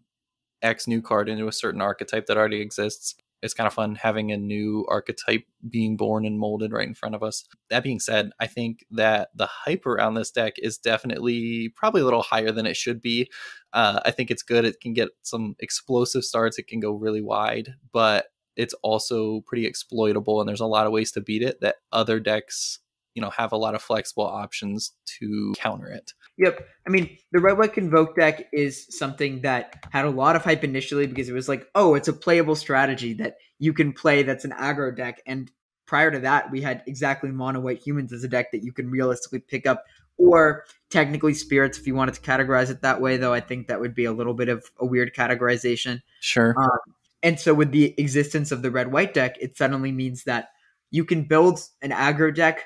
X 0.62 0.88
new 0.88 1.01
card 1.01 1.30
into 1.30 1.48
a 1.48 1.51
certain 1.51 1.81
archetype 1.81 2.27
that 2.27 2.38
already 2.38 2.62
exists. 2.62 3.15
It's 3.42 3.54
kind 3.54 3.68
of 3.68 3.74
fun 3.74 3.95
having 3.95 4.31
a 4.31 4.38
new 4.38 4.86
archetype 4.89 5.45
being 5.69 5.95
born 5.95 6.25
and 6.25 6.39
molded 6.39 6.72
right 6.72 6.88
in 6.88 6.95
front 6.95 7.16
of 7.16 7.24
us. 7.24 7.45
That 7.69 7.84
being 7.84 8.00
said, 8.00 8.31
I 8.39 8.48
think 8.48 8.86
that 8.92 9.30
the 9.36 9.45
hype 9.45 9.86
around 9.86 10.16
this 10.16 10.31
deck 10.31 10.54
is 10.57 10.78
definitely 10.78 11.69
probably 11.75 12.01
a 12.01 12.06
little 12.06 12.24
higher 12.24 12.51
than 12.51 12.66
it 12.66 12.75
should 12.75 13.01
be. 13.01 13.30
Uh, 13.74 14.00
I 14.06 14.12
think 14.12 14.31
it's 14.31 14.44
good. 14.44 14.66
It 14.66 14.81
can 14.81 14.94
get 14.94 15.10
some 15.22 15.56
explosive 15.60 16.24
starts. 16.24 16.57
It 16.57 16.68
can 16.68 16.79
go 16.79 16.91
really 16.91 17.22
wide, 17.22 17.75
but 17.91 18.27
it's 18.56 18.74
also 18.82 19.41
pretty 19.41 19.65
exploitable 19.65 20.41
and 20.41 20.50
there's 20.50 20.60
a 20.60 20.65
lot 20.65 20.88
of 20.88 20.91
ways 20.91 21.12
to 21.12 21.22
beat 21.22 21.44
it 21.44 21.62
that 21.62 21.75
other 21.91 22.20
decks 22.20 22.79
you 23.17 23.21
know 23.21 23.29
have 23.31 23.51
a 23.51 23.57
lot 23.57 23.75
of 23.75 23.81
flexible 23.81 24.25
options 24.25 24.93
to 25.05 25.53
counter 25.57 25.88
it 25.88 26.13
Yep. 26.38 26.67
I 26.86 26.89
mean, 26.89 27.17
the 27.31 27.39
Red 27.39 27.57
White 27.57 27.74
Convoke 27.74 28.15
deck 28.15 28.47
is 28.53 28.86
something 28.95 29.41
that 29.41 29.74
had 29.91 30.05
a 30.05 30.09
lot 30.09 30.36
of 30.36 30.43
hype 30.43 30.63
initially 30.63 31.07
because 31.07 31.29
it 31.29 31.33
was 31.33 31.50
like, 31.50 31.67
oh, 31.74 31.95
it's 31.95 32.07
a 32.07 32.13
playable 32.13 32.55
strategy 32.55 33.13
that 33.13 33.38
you 33.57 33.74
can 33.74 33.91
play 33.91 34.21
that's 34.21 34.45
an 34.45 34.51
aggro 34.51 34.95
deck. 34.95 35.21
And 35.25 35.51
prior 35.88 36.12
to 36.12 36.19
that, 36.19 36.51
we 36.51 36.62
had 36.62 36.83
exactly 36.86 37.31
mono 37.31 37.59
white 37.59 37.81
humans 37.81 38.13
as 38.13 38.24
a 38.24 38.27
deck 38.27 38.51
that 38.51 38.63
you 38.63 38.71
can 38.71 38.91
realistically 38.91 39.39
pick 39.39 39.65
up, 39.65 39.83
or 40.17 40.65
technically 40.91 41.33
spirits 41.33 41.79
if 41.79 41.88
you 41.88 41.95
wanted 41.95 42.13
to 42.13 42.21
categorize 42.21 42.69
it 42.69 42.81
that 42.81 43.01
way, 43.01 43.17
though 43.17 43.33
I 43.33 43.39
think 43.39 43.67
that 43.67 43.79
would 43.79 43.95
be 43.95 44.05
a 44.05 44.13
little 44.13 44.36
bit 44.36 44.50
of 44.50 44.71
a 44.79 44.86
weird 44.86 45.15
categorization. 45.15 46.01
sure 46.19 46.53
Um, 46.57 46.93
and 47.24 47.39
so, 47.39 47.55
with 47.55 47.71
the 47.71 47.95
existence 47.97 48.51
of 48.51 48.62
the 48.62 48.69
red 48.69 48.91
white 48.91 49.15
deck, 49.15 49.38
it 49.41 49.57
suddenly 49.57 49.91
means 49.91 50.25
that 50.25 50.50
you 50.91 51.03
can 51.03 51.24
build 51.24 51.59
an 51.81 51.89
aggro 51.89 52.33
deck 52.33 52.65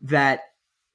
that 0.00 0.40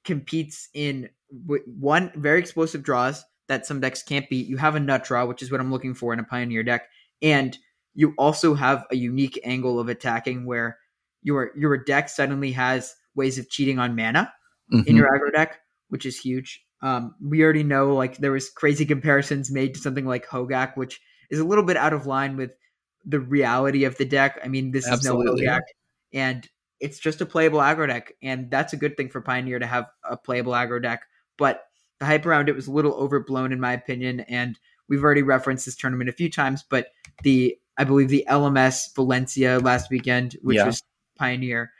competes 0.04 0.68
in 0.74 1.08
one 1.46 2.12
very 2.16 2.38
explosive 2.38 2.82
draws 2.82 3.24
that 3.48 3.66
some 3.66 3.80
decks 3.80 4.02
can't 4.02 4.28
beat. 4.30 4.46
You 4.46 4.56
have 4.56 4.74
a 4.74 4.80
nut 4.80 5.04
draw, 5.04 5.26
which 5.26 5.42
is 5.42 5.50
what 5.50 5.60
I'm 5.60 5.70
looking 5.70 5.94
for 5.94 6.12
in 6.12 6.20
a 6.20 6.24
pioneer 6.24 6.62
deck, 6.62 6.88
and 7.22 7.56
you 7.94 8.14
also 8.18 8.54
have 8.54 8.84
a 8.90 8.96
unique 8.96 9.38
angle 9.44 9.78
of 9.78 9.88
attacking 9.88 10.46
where 10.46 10.78
your 11.22 11.52
your 11.56 11.76
deck 11.76 12.08
suddenly 12.08 12.52
has 12.52 12.94
ways 13.14 13.38
of 13.38 13.48
cheating 13.48 13.78
on 13.78 13.94
mana 13.96 14.32
in 14.72 14.82
Mhm. 14.84 14.96
your 14.96 15.08
aggro 15.08 15.32
deck, 15.32 15.60
which 15.88 16.06
is 16.06 16.18
huge. 16.18 16.64
Um, 16.82 17.14
we 17.22 17.42
already 17.42 17.62
know 17.62 17.94
like 17.94 18.18
there 18.18 18.32
was 18.32 18.50
crazy 18.50 18.84
comparisons 18.84 19.50
made 19.50 19.74
to 19.74 19.80
something 19.80 20.06
like 20.06 20.26
Hogak, 20.26 20.76
which 20.76 21.00
is 21.30 21.38
a 21.38 21.44
little 21.44 21.64
bit 21.64 21.76
out 21.76 21.92
of 21.92 22.06
line 22.06 22.36
with 22.36 22.50
the 23.04 23.20
reality 23.20 23.84
of 23.84 23.96
the 23.96 24.04
deck. 24.04 24.38
I 24.44 24.48
mean, 24.48 24.70
this 24.70 24.86
Absolutely. 24.88 25.44
is 25.44 25.48
no 25.48 25.52
Hogak, 25.52 25.60
and 26.12 26.48
it's 26.84 26.98
just 26.98 27.20
a 27.22 27.26
playable 27.26 27.60
aggro 27.60 27.88
deck, 27.88 28.12
and 28.22 28.50
that's 28.50 28.74
a 28.74 28.76
good 28.76 28.96
thing 28.96 29.08
for 29.08 29.22
Pioneer 29.22 29.58
to 29.58 29.66
have 29.66 29.86
a 30.08 30.16
playable 30.16 30.52
aggro 30.52 30.80
deck. 30.80 31.02
But 31.38 31.64
the 31.98 32.04
hype 32.06 32.26
around 32.26 32.48
it 32.50 32.54
was 32.54 32.66
a 32.66 32.72
little 32.72 32.92
overblown, 32.92 33.52
in 33.52 33.58
my 33.60 33.72
opinion, 33.72 34.20
and 34.20 34.58
we've 34.88 35.02
already 35.02 35.22
referenced 35.22 35.64
this 35.64 35.76
tournament 35.76 36.10
a 36.10 36.12
few 36.12 36.30
times. 36.30 36.62
But 36.68 36.88
the 37.22 37.58
I 37.78 37.84
believe 37.84 38.08
the 38.10 38.26
LMS 38.28 38.94
Valencia 38.94 39.58
last 39.58 39.90
weekend, 39.90 40.36
which 40.42 40.58
Yeah. 40.58 40.66
was 40.66 40.82
Pioneer, 41.18 41.72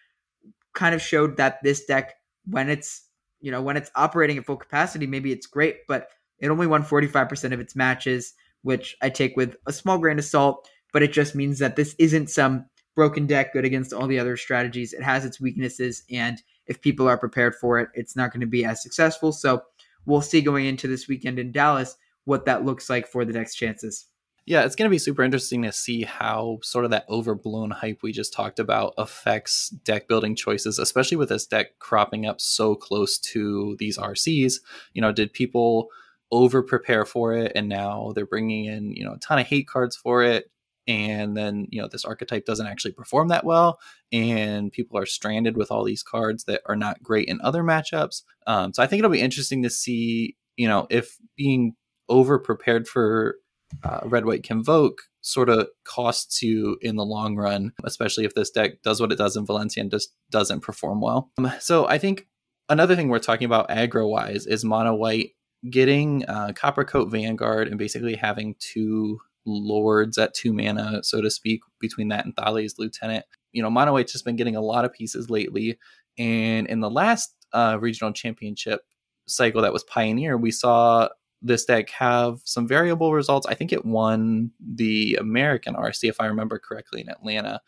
kind 0.73 0.95
of 0.95 1.03
showed 1.03 1.37
that 1.37 1.63
this 1.63 1.85
deck, 1.85 2.15
when 2.47 2.69
it's 2.71 3.03
you 3.41 3.51
know, 3.51 3.61
when 3.61 3.77
it's 3.77 3.91
operating 3.95 4.39
at 4.39 4.47
full 4.47 4.57
capacity, 4.57 5.07
maybe 5.07 5.31
it's 5.31 5.47
great, 5.47 5.87
but 5.87 6.09
it 6.39 6.49
only 6.49 6.67
won 6.67 6.83
45% 6.83 7.53
of 7.53 7.61
its 7.61 7.77
matches, 7.77 8.33
which 8.63 8.97
I 9.03 9.11
take 9.11 9.37
with 9.37 9.57
a 9.67 9.73
small 9.73 9.99
grain 9.99 10.19
of 10.19 10.25
salt, 10.25 10.67
but 10.95 11.03
it 11.03 11.13
just 11.13 11.35
means 11.35 11.59
that 11.59 11.77
this 11.77 11.95
isn't 11.99 12.31
some 12.31 12.65
broken 12.95 13.27
deck 13.27 13.53
good 13.53 13.65
against 13.65 13.93
all 13.93 14.07
the 14.07 14.19
other 14.19 14.37
strategies. 14.37 14.93
It 14.93 15.03
has 15.03 15.25
its 15.25 15.41
weaknesses, 15.41 16.03
and 16.11 16.43
if 16.67 16.81
people 16.81 17.09
are 17.09 17.19
prepared 17.19 17.55
for 17.55 17.79
it, 17.79 17.89
it's 17.95 18.17
not 18.17 18.33
going 18.33 18.41
to 18.41 18.47
be 18.47 18.65
as 18.65 18.83
successful. 18.83 19.33
So 19.33 19.63
we'll 20.07 20.23
see 20.23 20.41
going 20.41 20.67
into 20.67 20.89
this 20.89 21.09
weekend 21.09 21.39
in 21.39 21.53
Dallas 21.53 21.97
what 22.25 22.47
that 22.47 22.65
looks 22.65 22.89
like 22.89 23.07
for 23.07 23.25
the 23.25 23.33
next 23.33 23.57
chances. 23.57 24.07
Yeah, 24.47 24.65
it's 24.65 24.77
going 24.77 24.89
to 24.89 24.95
be 24.95 24.99
super 24.99 25.23
interesting 25.23 25.63
to 25.63 25.73
see 25.73 26.03
how 26.03 26.59
sort 26.63 26.85
of 26.85 26.91
that 26.91 27.07
overblown 27.09 27.71
hype 27.71 28.03
we 28.03 28.13
just 28.13 28.35
talked 28.35 28.59
about 28.59 28.93
affects 28.99 29.71
deck 29.71 30.07
building 30.07 30.37
choices, 30.37 30.79
especially 30.79 31.17
with 31.17 31.31
this 31.31 31.47
deck 31.47 31.79
cropping 31.79 32.27
up 32.27 32.43
so 32.43 32.75
close 32.75 33.19
to 33.19 33.75
these 33.79 33.97
RCs. 33.97 34.57
You 34.93 35.01
know, 35.01 35.13
did 35.13 35.33
people 35.33 35.89
over 36.31 36.63
prepare 36.63 37.07
for 37.07 37.33
it 37.33 37.53
and 37.55 37.71
now 37.71 38.13
they're 38.15 38.27
bringing 38.27 38.67
in, 38.67 38.93
you 38.93 39.05
know, 39.05 39.15
a 39.15 39.19
ton 39.19 39.39
of 39.39 39.47
hate 39.47 39.67
cards 39.67 39.97
for 39.97 40.23
it? 40.23 40.51
And 40.87 41.37
then, 41.37 41.67
you 41.71 41.81
know, 41.81 41.89
this 41.89 42.05
archetype 42.05 42.45
doesn't 42.45 42.67
actually 42.67 42.93
perform 42.93 43.29
that 43.29 43.45
well. 43.45 43.79
And 44.13 44.71
people 44.71 44.99
are 44.99 45.07
stranded 45.07 45.57
with 45.57 45.71
all 45.71 45.85
these 45.85 46.03
cards 46.03 46.45
that 46.45 46.63
are 46.67 46.77
not 46.77 47.03
great 47.03 47.29
in 47.29 47.41
other 47.43 47.63
matchups. 47.63 48.23
Um, 48.47 48.73
so 48.73 48.83
I 48.83 48.87
think 48.87 48.99
it'll 48.99 49.11
be 49.11 49.21
interesting 49.21 49.63
to 49.63 49.71
see, 49.71 50.37
you 50.57 50.69
know, 50.69 50.87
if 50.91 51.17
being 51.37 51.75
over 52.09 52.39
prepared 52.39 52.87
for 52.87 53.37
uh, 53.83 54.01
red 54.05 54.27
white 54.27 54.43
convoke 54.43 54.99
sort 55.23 55.49
of 55.49 55.69
costs 55.85 56.43
you 56.43 56.77
in 56.83 56.97
the 56.97 57.05
long 57.05 57.35
run, 57.35 57.73
especially 57.85 58.25
if 58.25 58.35
this 58.35 58.51
deck 58.51 58.83
does 58.83 59.01
what 59.01 59.11
it 59.11 59.19
does 59.19 59.37
in 59.37 59.47
Valencia 59.47 59.81
and 59.81 59.91
just 59.91 60.13
doesn't 60.31 60.61
perform 60.61 61.01
well. 61.01 61.31
Um, 61.39 61.51
so 61.61 61.89
I 61.89 61.99
think 61.99 62.29
another 62.69 62.95
thing 62.95 63.09
we're 63.09 63.19
talking 63.19 63.47
about 63.47 63.71
aggro 63.71 64.09
wise 64.09 64.47
is 64.47 64.65
mono 64.65 64.95
white 64.95 65.31
getting 65.71 66.27
uh, 66.27 66.53
copper 66.55 66.85
coat 66.85 67.11
vanguard 67.11 67.69
and 67.69 67.79
basically 67.79 68.17
having 68.17 68.55
two 68.59 69.19
lords 69.47 70.19
at 70.19 70.35
two 70.35 70.53
mana, 70.53 71.03
so 71.03 71.21
to 71.21 71.31
speak, 71.31 71.61
between 71.81 72.09
that 72.09 72.25
and 72.25 72.35
Thalia's 72.37 72.79
lieutenant. 72.79 73.25
You 73.53 73.63
know, 73.63 73.71
mono 73.71 73.93
white's 73.93 74.13
just 74.13 74.25
been 74.25 74.37
getting 74.37 74.57
a 74.57 74.61
lot 74.61 74.85
of 74.85 74.93
pieces 74.93 75.31
lately, 75.31 75.79
and 76.19 76.67
in 76.67 76.81
the 76.81 76.91
last 76.91 77.35
uh, 77.53 77.79
regional 77.81 78.13
championship 78.13 78.83
cycle 79.27 79.63
that 79.63 79.73
was 79.73 79.85
Pioneer, 79.85 80.37
we 80.37 80.51
saw 80.51 81.09
this 81.41 81.65
deck 81.65 81.91
have 81.91 82.41
some 82.45 82.67
variable 82.67 83.13
results. 83.13 83.47
I 83.47 83.55
think 83.55 83.73
it 83.73 83.85
won 83.85 84.51
the 84.59 85.17
American 85.21 85.75
RC, 85.75 86.09
if 86.09 86.21
I 86.21 86.27
remember 86.27 86.59
correctly, 86.59 87.03
in 87.03 87.11
Atlanta. 87.11 87.61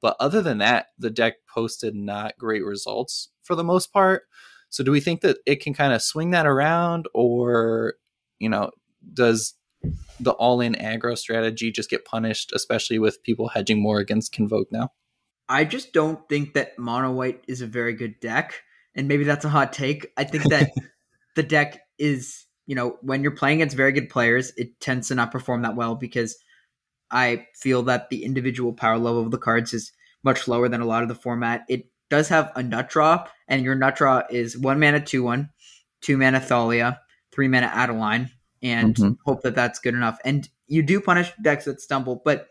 But 0.00 0.16
other 0.20 0.42
than 0.42 0.58
that, 0.58 0.88
the 0.98 1.10
deck 1.10 1.34
posted 1.52 1.94
not 1.94 2.36
great 2.38 2.64
results 2.64 3.30
for 3.42 3.54
the 3.54 3.64
most 3.64 3.92
part. 3.92 4.24
So, 4.68 4.84
do 4.84 4.90
we 4.90 5.00
think 5.00 5.20
that 5.22 5.38
it 5.46 5.62
can 5.62 5.74
kind 5.74 5.92
of 5.92 6.02
swing 6.02 6.30
that 6.30 6.46
around, 6.46 7.06
or 7.14 7.94
you 8.38 8.48
know, 8.48 8.70
does 9.12 9.54
the 10.20 10.32
all-in 10.32 10.74
aggro 10.74 11.16
strategy 11.16 11.70
just 11.70 11.90
get 11.90 12.04
punished, 12.04 12.52
especially 12.54 12.98
with 12.98 13.22
people 13.22 13.48
hedging 13.48 13.82
more 13.82 13.98
against 13.98 14.32
Convoke 14.32 14.70
now? 14.70 14.92
I 15.48 15.64
just 15.64 15.92
don't 15.92 16.26
think 16.28 16.54
that 16.54 16.78
mono 16.78 17.12
white 17.12 17.44
is 17.48 17.60
a 17.60 17.66
very 17.66 17.94
good 17.94 18.20
deck, 18.20 18.62
and 18.94 19.08
maybe 19.08 19.24
that's 19.24 19.44
a 19.44 19.50
hot 19.50 19.72
take. 19.72 20.12
I 20.16 20.24
think 20.24 20.44
that 20.44 20.70
the 21.36 21.42
deck 21.42 21.80
is 21.98 22.46
you 22.66 22.74
know, 22.74 22.96
when 23.02 23.22
you're 23.22 23.32
playing 23.32 23.58
against 23.58 23.76
very 23.76 23.92
good 23.92 24.08
players, 24.08 24.52
it 24.56 24.78
tends 24.80 25.08
to 25.08 25.14
not 25.14 25.32
perform 25.32 25.62
that 25.62 25.76
well 25.76 25.94
because 25.94 26.36
I 27.10 27.46
feel 27.54 27.82
that 27.84 28.08
the 28.08 28.24
individual 28.24 28.72
power 28.72 28.98
level 28.98 29.22
of 29.22 29.30
the 29.30 29.38
cards 29.38 29.74
is 29.74 29.92
much 30.22 30.46
lower 30.46 30.68
than 30.68 30.80
a 30.80 30.86
lot 30.86 31.02
of 31.02 31.08
the 31.08 31.14
format. 31.14 31.64
It 31.68 31.86
does 32.08 32.28
have 32.28 32.52
a 32.54 32.62
nut 32.62 32.88
draw, 32.88 33.26
and 33.48 33.64
your 33.64 33.74
nut 33.74 33.96
draw 33.96 34.22
is 34.30 34.56
one 34.56 34.78
mana, 34.78 35.00
two 35.00 35.22
one, 35.22 35.50
two 36.00 36.16
mana 36.16 36.40
Thalia, 36.40 37.00
three 37.32 37.48
mana 37.48 37.66
Adeline, 37.66 38.30
and 38.62 38.94
mm-hmm. 38.94 39.12
hope 39.24 39.42
that 39.42 39.54
that's 39.54 39.78
good 39.78 39.94
enough. 39.94 40.18
And 40.24 40.48
you 40.66 40.82
do 40.82 41.00
punish 41.00 41.32
decks 41.42 41.64
that 41.64 41.80
stumble, 41.80 42.22
but 42.24 42.48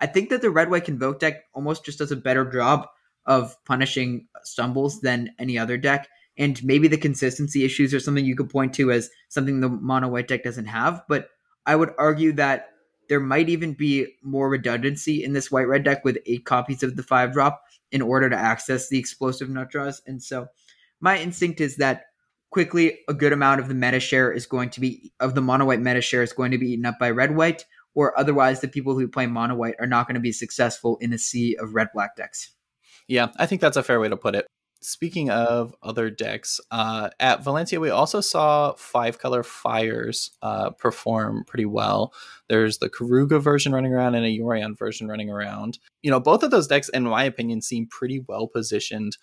I 0.00 0.06
think 0.06 0.30
that 0.30 0.42
the 0.42 0.50
red 0.50 0.70
white 0.70 0.84
convoke 0.84 1.20
deck 1.20 1.44
almost 1.54 1.84
just 1.84 1.98
does 1.98 2.12
a 2.12 2.16
better 2.16 2.44
job 2.44 2.86
of 3.26 3.56
punishing 3.64 4.26
stumbles 4.42 5.00
than 5.00 5.34
any 5.38 5.58
other 5.58 5.76
deck 5.76 6.08
and 6.36 6.62
maybe 6.64 6.88
the 6.88 6.98
consistency 6.98 7.64
issues 7.64 7.94
are 7.94 8.00
something 8.00 8.24
you 8.24 8.36
could 8.36 8.50
point 8.50 8.74
to 8.74 8.90
as 8.90 9.10
something 9.28 9.60
the 9.60 9.68
mono 9.68 10.08
white 10.08 10.28
deck 10.28 10.42
doesn't 10.42 10.66
have. 10.66 11.02
But 11.08 11.28
I 11.66 11.76
would 11.76 11.92
argue 11.96 12.32
that 12.32 12.70
there 13.08 13.20
might 13.20 13.48
even 13.48 13.74
be 13.74 14.06
more 14.22 14.48
redundancy 14.48 15.22
in 15.22 15.32
this 15.32 15.50
white 15.50 15.68
red 15.68 15.84
deck 15.84 16.04
with 16.04 16.18
eight 16.26 16.44
copies 16.44 16.82
of 16.82 16.96
the 16.96 17.02
five 17.02 17.32
drop 17.32 17.62
in 17.92 18.02
order 18.02 18.28
to 18.28 18.36
access 18.36 18.88
the 18.88 18.98
explosive 18.98 19.48
nut 19.48 19.70
draws. 19.70 20.02
And 20.06 20.22
so 20.22 20.48
my 21.00 21.18
instinct 21.18 21.60
is 21.60 21.76
that 21.76 22.06
quickly 22.54 23.00
a 23.08 23.12
good 23.12 23.32
amount 23.32 23.60
of 23.60 23.66
the 23.66 23.74
meta 23.74 23.98
share 23.98 24.30
is 24.30 24.46
going 24.46 24.70
to 24.70 24.78
be 24.78 25.12
of 25.18 25.34
the 25.34 25.40
mono 25.40 25.64
white 25.64 25.80
meta 25.80 26.00
share 26.00 26.22
is 26.22 26.32
going 26.32 26.52
to 26.52 26.58
be 26.58 26.70
eaten 26.70 26.86
up 26.86 27.00
by 27.00 27.10
red 27.10 27.34
white, 27.34 27.64
or 27.96 28.16
otherwise 28.16 28.60
the 28.60 28.68
people 28.68 28.96
who 28.96 29.08
play 29.08 29.26
mono 29.26 29.56
white 29.56 29.74
are 29.80 29.88
not 29.88 30.06
going 30.06 30.14
to 30.14 30.20
be 30.20 30.30
successful 30.30 30.96
in 31.00 31.12
a 31.12 31.18
sea 31.18 31.56
of 31.56 31.74
red 31.74 31.88
black 31.92 32.14
decks. 32.14 32.52
Yeah, 33.08 33.32
I 33.38 33.46
think 33.46 33.60
that's 33.60 33.76
a 33.76 33.82
fair 33.82 33.98
way 33.98 34.08
to 34.08 34.16
put 34.16 34.36
it 34.36 34.46
speaking 34.84 35.30
of 35.30 35.74
other 35.82 36.10
decks, 36.10 36.60
uh, 36.70 37.08
at 37.18 37.42
Valencia, 37.42 37.80
we 37.80 37.90
also 37.90 38.20
saw 38.20 38.74
five 38.74 39.18
color 39.18 39.42
fires 39.42 40.30
uh, 40.42 40.70
perform 40.70 41.44
pretty 41.46 41.64
well. 41.64 42.12
There's 42.48 42.78
the 42.78 42.90
Keruga 42.90 43.40
version 43.40 43.72
running 43.72 43.92
around 43.92 44.14
and 44.14 44.26
a 44.26 44.38
Yorion 44.38 44.78
version 44.78 45.08
running 45.08 45.30
around. 45.30 45.78
You 46.02 46.10
know, 46.10 46.20
both 46.20 46.42
of 46.42 46.50
those 46.50 46.66
decks, 46.66 46.88
in 46.90 47.04
my 47.04 47.24
opinion, 47.24 47.62
seem 47.62 47.86
pretty 47.86 48.24
well 48.28 48.46
positioned. 48.46 49.16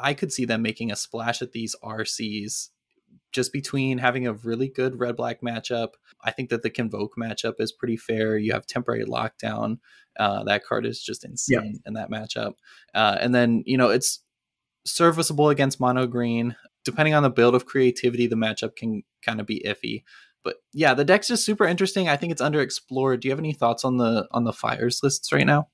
I 0.00 0.14
could 0.14 0.32
see 0.32 0.44
them 0.44 0.62
making 0.62 0.90
a 0.90 0.96
splash 0.96 1.42
at 1.42 1.52
these 1.52 1.76
RCs 1.82 2.68
just 3.32 3.52
between 3.52 3.98
having 3.98 4.26
a 4.26 4.32
really 4.32 4.68
good 4.68 4.98
red 4.98 5.16
black 5.16 5.40
matchup. 5.40 5.90
I 6.22 6.30
think 6.30 6.50
that 6.50 6.62
the 6.62 6.70
Convoke 6.70 7.14
matchup 7.16 7.54
is 7.60 7.72
pretty 7.72 7.96
fair. 7.96 8.36
You 8.36 8.52
have 8.52 8.66
temporary 8.66 9.04
lockdown. 9.04 9.78
Uh, 10.18 10.44
that 10.44 10.64
card 10.64 10.84
is 10.84 11.02
just 11.02 11.24
insane 11.24 11.80
in 11.86 11.94
that 11.94 12.10
matchup. 12.10 12.54
Uh, 12.94 13.16
and 13.20 13.34
then, 13.34 13.62
you 13.66 13.76
know, 13.76 13.90
it's 13.90 14.20
serviceable 14.84 15.48
against 15.48 15.80
mono 15.80 16.06
green. 16.06 16.56
Depending 16.84 17.14
on 17.14 17.22
the 17.22 17.30
build 17.30 17.54
of 17.54 17.66
creativity, 17.66 18.26
the 18.26 18.36
matchup 18.36 18.74
can 18.74 19.02
kind 19.22 19.40
of 19.40 19.46
be 19.46 19.62
iffy. 19.66 20.02
But 20.42 20.56
yeah, 20.72 20.94
the 20.94 21.04
deck's 21.04 21.28
just 21.28 21.44
super 21.44 21.66
interesting. 21.66 22.08
I 22.08 22.16
think 22.16 22.32
it's 22.32 22.42
underexplored. 22.42 23.20
Do 23.20 23.28
you 23.28 23.32
have 23.32 23.38
any 23.38 23.52
thoughts 23.52 23.84
on 23.84 23.98
the 23.98 24.26
on 24.30 24.44
the 24.44 24.52
fires 24.52 25.00
lists 25.02 25.32
right 25.32 25.46
now? 25.46 25.68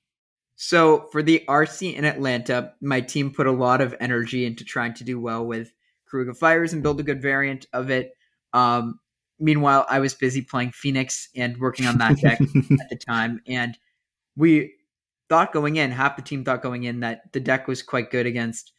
So 0.57 1.07
for 1.11 1.21
the 1.21 1.43
RC 1.47 1.95
in 1.95 2.03
Atlanta, 2.03 2.73
my 2.81 2.99
team 2.99 3.31
put 3.31 3.45
a 3.45 3.51
lot 3.51 3.79
of 3.79 3.95
energy 3.99 4.43
into 4.43 4.65
trying 4.65 4.95
to 4.95 5.03
do 5.03 5.19
well 5.19 5.45
with 5.45 5.71
Keruga 6.11 6.35
Fires 6.35 6.73
and 6.73 6.81
build 6.81 6.99
a 6.99 7.03
good 7.03 7.21
variant 7.21 7.67
of 7.73 7.91
it. 7.91 8.13
Um, 8.53 8.99
meanwhile, 9.39 9.85
I 9.87 9.99
was 9.99 10.15
busy 10.15 10.41
playing 10.41 10.71
Phoenix 10.71 11.29
and 11.35 11.55
working 11.57 11.85
on 11.85 11.99
that 11.99 12.17
deck 12.19 12.41
at 12.81 12.89
the 12.89 12.97
time, 12.97 13.39
and 13.47 13.77
we 14.35 14.73
thought 15.29 15.53
going 15.53 15.75
in, 15.75 15.91
half 15.91 16.15
the 16.15 16.23
team 16.23 16.43
thought 16.43 16.63
going 16.63 16.85
in 16.85 17.01
that 17.01 17.31
the 17.33 17.39
deck 17.39 17.67
was 17.67 17.83
quite 17.83 18.09
good 18.09 18.25
against 18.25 18.71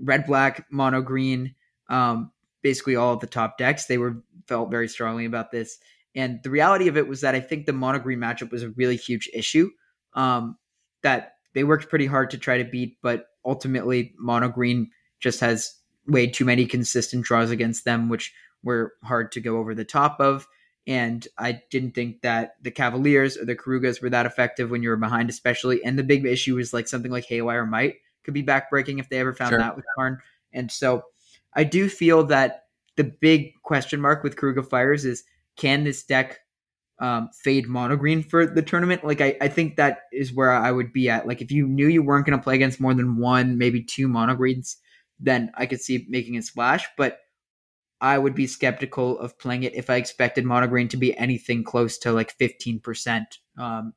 red, 0.00 0.24
black, 0.24 0.66
mono, 0.70 1.02
green, 1.02 1.56
um, 1.90 2.30
basically 2.62 2.94
all 2.94 3.14
of 3.14 3.20
the 3.20 3.26
top 3.26 3.58
decks. 3.58 3.86
They 3.86 3.98
were 3.98 4.22
felt 4.46 4.70
very 4.70 4.86
strongly 4.86 5.24
about 5.24 5.50
this. 5.50 5.78
And 6.14 6.40
the 6.44 6.50
reality 6.50 6.86
of 6.86 6.96
it 6.96 7.08
was 7.08 7.22
that 7.22 7.34
I 7.34 7.40
think 7.40 7.66
the 7.66 7.72
mono 7.72 7.98
green 7.98 8.20
matchup 8.20 8.52
was 8.52 8.62
a 8.62 8.70
really 8.70 8.96
huge 8.96 9.28
issue 9.34 9.70
um, 10.14 10.56
that 11.02 11.34
they 11.54 11.64
worked 11.64 11.88
pretty 11.88 12.06
hard 12.06 12.30
to 12.30 12.38
try 12.38 12.58
to 12.58 12.64
beat, 12.64 12.98
but 13.02 13.26
ultimately 13.44 14.14
mono 14.18 14.48
green 14.48 14.90
just 15.20 15.40
has 15.40 15.74
way 16.06 16.26
too 16.26 16.44
many 16.44 16.66
consistent 16.66 17.24
draws 17.24 17.50
against 17.50 17.84
them, 17.84 18.08
which 18.08 18.32
were 18.62 18.94
hard 19.04 19.32
to 19.32 19.40
go 19.40 19.58
over 19.58 19.74
the 19.74 19.84
top 19.84 20.20
of. 20.20 20.46
And 20.86 21.26
I 21.38 21.60
didn't 21.70 21.94
think 21.94 22.22
that 22.22 22.56
the 22.60 22.70
Cavaliers 22.70 23.36
or 23.36 23.44
the 23.44 23.54
Kerugas 23.54 24.02
were 24.02 24.10
that 24.10 24.26
effective 24.26 24.70
when 24.70 24.82
you 24.82 24.88
were 24.88 24.96
behind, 24.96 25.30
especially. 25.30 25.84
And 25.84 25.98
the 25.98 26.02
big 26.02 26.26
issue 26.26 26.56
was 26.56 26.72
like 26.72 26.88
something 26.88 27.12
like 27.12 27.24
Haywire 27.26 27.66
Mite, 27.66 27.96
could 28.24 28.34
be 28.34 28.42
backbreaking 28.42 28.98
if 28.98 29.08
they 29.08 29.18
ever 29.18 29.32
found 29.32 29.50
sure. 29.50 29.58
that 29.58 29.76
with 29.76 29.84
Karn. 29.96 30.18
And 30.52 30.70
so 30.70 31.04
I 31.54 31.64
do 31.64 31.88
feel 31.88 32.24
that 32.24 32.64
the 32.96 33.04
big 33.04 33.54
question 33.62 34.00
mark 34.00 34.22
with 34.22 34.36
Keruga 34.36 34.68
Fires 34.68 35.04
is 35.04 35.24
can 35.56 35.84
this 35.84 36.02
deck 36.02 36.40
um, 37.02 37.28
fade 37.44 37.68
mono 37.68 37.96
green 37.96 38.22
for 38.22 38.46
the 38.46 38.62
tournament? 38.62 39.04
Like 39.04 39.20
I, 39.20 39.36
I 39.40 39.48
think 39.48 39.76
that 39.76 40.02
is 40.12 40.32
where 40.32 40.52
I 40.52 40.72
would 40.72 40.92
be 40.92 41.10
at. 41.10 41.26
Like 41.26 41.42
if 41.42 41.50
you 41.50 41.66
knew 41.66 41.88
you 41.88 42.02
weren't 42.02 42.24
going 42.24 42.38
to 42.38 42.42
play 42.42 42.54
against 42.54 42.80
more 42.80 42.94
than 42.94 43.18
one, 43.18 43.58
maybe 43.58 43.82
two 43.82 44.08
mono 44.08 44.34
greens, 44.34 44.76
then 45.20 45.50
I 45.56 45.66
could 45.66 45.80
see 45.80 46.06
making 46.08 46.36
a 46.38 46.42
splash. 46.42 46.86
But 46.96 47.18
I 48.00 48.16
would 48.18 48.34
be 48.34 48.46
skeptical 48.46 49.18
of 49.18 49.38
playing 49.38 49.64
it 49.64 49.74
if 49.74 49.90
I 49.90 49.96
expected 49.96 50.44
mono 50.44 50.68
green 50.68 50.88
to 50.88 50.96
be 50.96 51.16
anything 51.18 51.64
close 51.64 51.98
to 51.98 52.12
like 52.12 52.36
15%. 52.38 53.26
Um, 53.58 53.92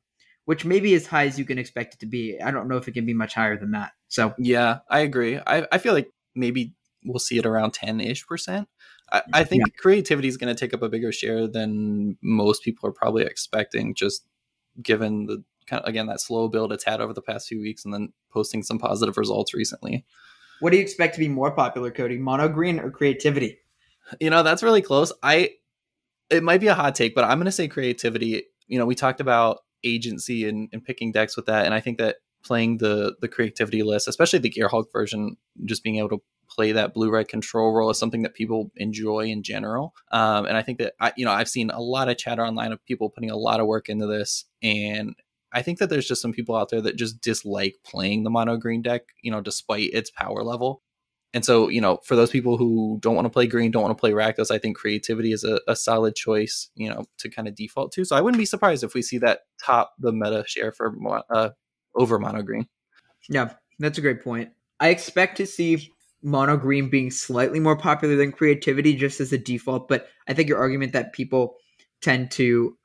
which 0.46 0.64
may 0.64 0.78
be 0.78 0.94
as 0.94 1.06
high 1.06 1.26
as 1.26 1.38
you 1.38 1.44
can 1.44 1.58
expect 1.58 1.94
it 1.94 2.00
to 2.00 2.06
be. 2.06 2.40
I 2.40 2.52
don't 2.52 2.68
know 2.68 2.76
if 2.76 2.86
it 2.88 2.92
can 2.92 3.04
be 3.04 3.14
much 3.14 3.34
higher 3.34 3.58
than 3.58 3.72
that. 3.72 3.92
So 4.08 4.32
yeah, 4.38 4.78
I 4.88 5.00
agree. 5.00 5.38
I, 5.44 5.66
I 5.72 5.78
feel 5.78 5.92
like 5.92 6.08
maybe 6.34 6.74
we'll 7.04 7.18
see 7.18 7.38
it 7.38 7.46
around 7.46 7.72
10 7.72 8.00
ish 8.00 8.26
percent. 8.26 8.68
I, 9.12 9.22
I 9.32 9.44
think 9.44 9.62
yeah. 9.66 9.72
creativity 9.78 10.28
is 10.28 10.36
going 10.36 10.54
to 10.54 10.58
take 10.58 10.74
up 10.74 10.82
a 10.82 10.88
bigger 10.88 11.12
share 11.12 11.46
than 11.46 12.16
most 12.22 12.62
people 12.62 12.88
are 12.88 12.92
probably 12.92 13.24
expecting, 13.24 13.94
just 13.94 14.24
given 14.82 15.26
the 15.26 15.44
kind 15.66 15.82
of, 15.82 15.88
again, 15.88 16.06
that 16.06 16.20
slow 16.20 16.48
build 16.48 16.72
it's 16.72 16.84
had 16.84 17.00
over 17.00 17.12
the 17.12 17.22
past 17.22 17.48
few 17.48 17.60
weeks 17.60 17.84
and 17.84 17.94
then 17.94 18.12
posting 18.30 18.62
some 18.62 18.78
positive 18.78 19.16
results 19.16 19.54
recently. 19.54 20.04
What 20.60 20.70
do 20.70 20.76
you 20.76 20.82
expect 20.82 21.14
to 21.14 21.20
be 21.20 21.28
more 21.28 21.50
popular, 21.50 21.90
Cody? 21.90 22.18
Mono 22.18 22.48
green 22.48 22.80
or 22.80 22.90
creativity? 22.90 23.58
You 24.20 24.30
know, 24.30 24.42
that's 24.42 24.62
really 24.62 24.82
close. 24.82 25.12
I 25.22 25.50
it 26.30 26.42
might 26.42 26.60
be 26.60 26.66
a 26.66 26.74
hot 26.74 26.94
take, 26.94 27.14
but 27.14 27.24
I'm 27.24 27.38
going 27.38 27.46
to 27.46 27.52
say 27.52 27.68
creativity. 27.68 28.44
You 28.66 28.78
know, 28.78 28.86
we 28.86 28.94
talked 28.94 29.20
about 29.20 29.58
agency 29.84 30.48
and, 30.48 30.68
and 30.72 30.84
picking 30.84 31.12
decks 31.12 31.36
with 31.36 31.46
that, 31.46 31.66
and 31.66 31.74
I 31.74 31.80
think 31.80 31.98
that 31.98 32.16
playing 32.42 32.78
the 32.78 33.16
the 33.20 33.28
creativity 33.28 33.82
list, 33.82 34.08
especially 34.08 34.38
the 34.38 34.50
Gearhulk 34.50 34.86
version, 34.92 35.36
just 35.64 35.82
being 35.82 35.96
able 35.96 36.08
to 36.10 36.22
play 36.48 36.72
that 36.72 36.94
blue 36.94 37.10
red 37.10 37.28
control 37.28 37.72
role 37.72 37.90
is 37.90 37.98
something 37.98 38.22
that 38.22 38.34
people 38.34 38.70
enjoy 38.76 39.26
in 39.26 39.42
general. 39.42 39.94
Um, 40.10 40.46
and 40.46 40.56
I 40.56 40.62
think 40.62 40.78
that 40.78 40.94
I, 41.00 41.12
you 41.16 41.24
know 41.24 41.32
I've 41.32 41.48
seen 41.48 41.70
a 41.70 41.80
lot 41.80 42.08
of 42.08 42.18
chatter 42.18 42.44
online 42.44 42.72
of 42.72 42.84
people 42.84 43.10
putting 43.10 43.30
a 43.30 43.36
lot 43.36 43.60
of 43.60 43.66
work 43.66 43.88
into 43.88 44.06
this, 44.06 44.44
and 44.62 45.14
I 45.52 45.62
think 45.62 45.78
that 45.78 45.88
there's 45.88 46.08
just 46.08 46.22
some 46.22 46.32
people 46.32 46.56
out 46.56 46.70
there 46.70 46.82
that 46.82 46.96
just 46.96 47.20
dislike 47.20 47.76
playing 47.84 48.24
the 48.24 48.30
mono 48.30 48.56
green 48.56 48.82
deck, 48.82 49.02
you 49.22 49.30
know, 49.30 49.40
despite 49.40 49.90
its 49.92 50.10
power 50.10 50.42
level. 50.42 50.82
And 51.32 51.44
so, 51.44 51.68
you 51.68 51.80
know, 51.80 51.98
for 52.04 52.16
those 52.16 52.30
people 52.30 52.56
who 52.56 52.98
don't 53.00 53.14
want 53.14 53.26
to 53.26 53.30
play 53.30 53.46
green, 53.46 53.70
don't 53.70 53.82
want 53.82 53.96
to 53.96 54.00
play 54.00 54.12
Rakdos, 54.12 54.50
I 54.50 54.58
think 54.58 54.76
creativity 54.76 55.32
is 55.32 55.44
a, 55.44 55.60
a 55.68 55.76
solid 55.76 56.14
choice, 56.14 56.70
you 56.74 56.88
know, 56.88 57.04
to 57.18 57.28
kind 57.28 57.46
of 57.46 57.54
default 57.54 57.92
to. 57.92 58.04
So 58.04 58.16
I 58.16 58.20
wouldn't 58.20 58.38
be 58.38 58.46
surprised 58.46 58.84
if 58.84 58.94
we 58.94 59.02
see 59.02 59.18
that 59.18 59.40
top 59.62 59.94
the 59.98 60.12
meta 60.12 60.44
share 60.46 60.72
for 60.72 60.94
uh, 61.30 61.50
over 61.94 62.18
mono 62.18 62.42
green. 62.42 62.66
Yeah, 63.28 63.52
that's 63.78 63.98
a 63.98 64.00
great 64.00 64.22
point. 64.22 64.50
I 64.80 64.88
expect 64.88 65.36
to 65.38 65.46
see 65.46 65.92
mono 66.22 66.56
green 66.56 66.88
being 66.88 67.10
slightly 67.10 67.60
more 67.60 67.76
popular 67.76 68.16
than 68.16 68.32
creativity 68.32 68.94
just 68.94 69.20
as 69.20 69.32
a 69.32 69.38
default, 69.38 69.88
but 69.88 70.08
I 70.28 70.34
think 70.34 70.48
your 70.48 70.58
argument 70.58 70.92
that 70.92 71.12
people 71.12 71.56
tend 72.00 72.30
to 72.32 72.76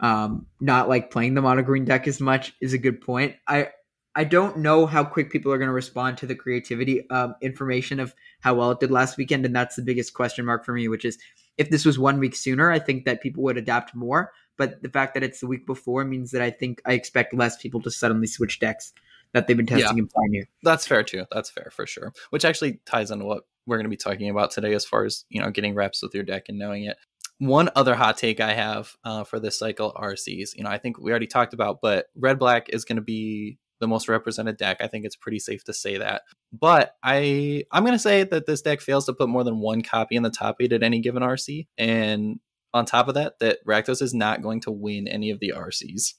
um, 0.00 0.46
not 0.60 0.88
like 0.88 1.10
playing 1.10 1.34
the 1.34 1.42
mono 1.42 1.62
green 1.62 1.84
deck 1.84 2.08
as 2.08 2.20
much 2.20 2.52
is 2.60 2.72
a 2.72 2.78
good 2.78 3.00
point. 3.00 3.36
I 3.46 3.68
I 4.14 4.24
don't 4.24 4.58
know 4.58 4.86
how 4.86 5.04
quick 5.04 5.30
people 5.30 5.52
are 5.52 5.58
going 5.58 5.68
to 5.68 5.72
respond 5.72 6.18
to 6.18 6.26
the 6.26 6.34
creativity 6.34 7.08
um, 7.10 7.36
information 7.40 8.00
of 8.00 8.12
how 8.40 8.54
well 8.54 8.72
it 8.72 8.80
did 8.80 8.90
last 8.90 9.16
weekend, 9.16 9.46
and 9.46 9.54
that's 9.54 9.76
the 9.76 9.82
biggest 9.82 10.14
question 10.14 10.44
mark 10.44 10.64
for 10.64 10.72
me. 10.72 10.88
Which 10.88 11.04
is, 11.04 11.18
if 11.58 11.70
this 11.70 11.84
was 11.84 11.98
one 11.98 12.18
week 12.18 12.34
sooner, 12.34 12.70
I 12.70 12.80
think 12.80 13.04
that 13.04 13.22
people 13.22 13.44
would 13.44 13.56
adapt 13.56 13.94
more. 13.94 14.32
But 14.56 14.82
the 14.82 14.88
fact 14.88 15.14
that 15.14 15.22
it's 15.22 15.40
the 15.40 15.46
week 15.46 15.64
before 15.64 16.04
means 16.04 16.32
that 16.32 16.42
I 16.42 16.50
think 16.50 16.82
I 16.84 16.92
expect 16.94 17.32
less 17.32 17.56
people 17.56 17.80
to 17.82 17.90
suddenly 17.90 18.26
switch 18.26 18.58
decks 18.58 18.92
that 19.32 19.46
they've 19.46 19.56
been 19.56 19.66
testing 19.66 19.96
yeah, 19.96 20.02
in 20.02 20.08
Pioneer. 20.08 20.48
That's 20.62 20.86
fair 20.86 21.02
too. 21.02 21.24
That's 21.30 21.50
fair 21.50 21.70
for 21.72 21.86
sure. 21.86 22.12
Which 22.30 22.44
actually 22.44 22.80
ties 22.86 23.10
into 23.10 23.24
what 23.24 23.44
we're 23.66 23.76
going 23.76 23.84
to 23.84 23.90
be 23.90 23.96
talking 23.96 24.30
about 24.30 24.50
today, 24.50 24.74
as 24.74 24.84
far 24.84 25.04
as 25.04 25.24
you 25.28 25.40
know, 25.40 25.50
getting 25.50 25.74
reps 25.74 26.02
with 26.02 26.14
your 26.14 26.24
deck 26.24 26.46
and 26.48 26.58
knowing 26.58 26.84
it. 26.84 26.96
One 27.38 27.70
other 27.74 27.94
hot 27.94 28.18
take 28.18 28.40
I 28.40 28.52
have 28.52 28.94
uh, 29.02 29.24
for 29.24 29.40
this 29.40 29.58
cycle 29.58 29.94
RCs, 29.94 30.50
you 30.56 30.64
know, 30.64 30.70
I 30.70 30.76
think 30.76 30.98
we 30.98 31.10
already 31.10 31.26
talked 31.26 31.54
about, 31.54 31.80
but 31.80 32.06
red 32.14 32.38
black 32.38 32.68
is 32.68 32.84
going 32.84 32.96
to 32.96 33.02
be 33.02 33.58
the 33.80 33.88
most 33.88 34.08
represented 34.08 34.58
deck. 34.58 34.76
I 34.80 34.86
think 34.86 35.04
it's 35.04 35.16
pretty 35.16 35.38
safe 35.38 35.64
to 35.64 35.72
say 35.72 35.98
that. 35.98 36.22
But 36.52 36.94
I 37.02 37.64
I'm 37.72 37.84
gonna 37.84 37.98
say 37.98 38.22
that 38.24 38.46
this 38.46 38.62
deck 38.62 38.80
fails 38.80 39.06
to 39.06 39.14
put 39.14 39.28
more 39.28 39.42
than 39.42 39.58
one 39.58 39.82
copy 39.82 40.16
in 40.16 40.22
the 40.22 40.30
top 40.30 40.56
eight 40.60 40.72
at 40.72 40.82
any 40.82 41.00
given 41.00 41.22
RC. 41.22 41.66
And 41.78 42.40
on 42.72 42.84
top 42.84 43.08
of 43.08 43.14
that, 43.14 43.38
that 43.40 43.58
Rakdos 43.66 44.02
is 44.02 44.14
not 44.14 44.42
going 44.42 44.60
to 44.62 44.70
win 44.70 45.08
any 45.08 45.30
of 45.30 45.40
the 45.40 45.54
RCs. 45.56 46.14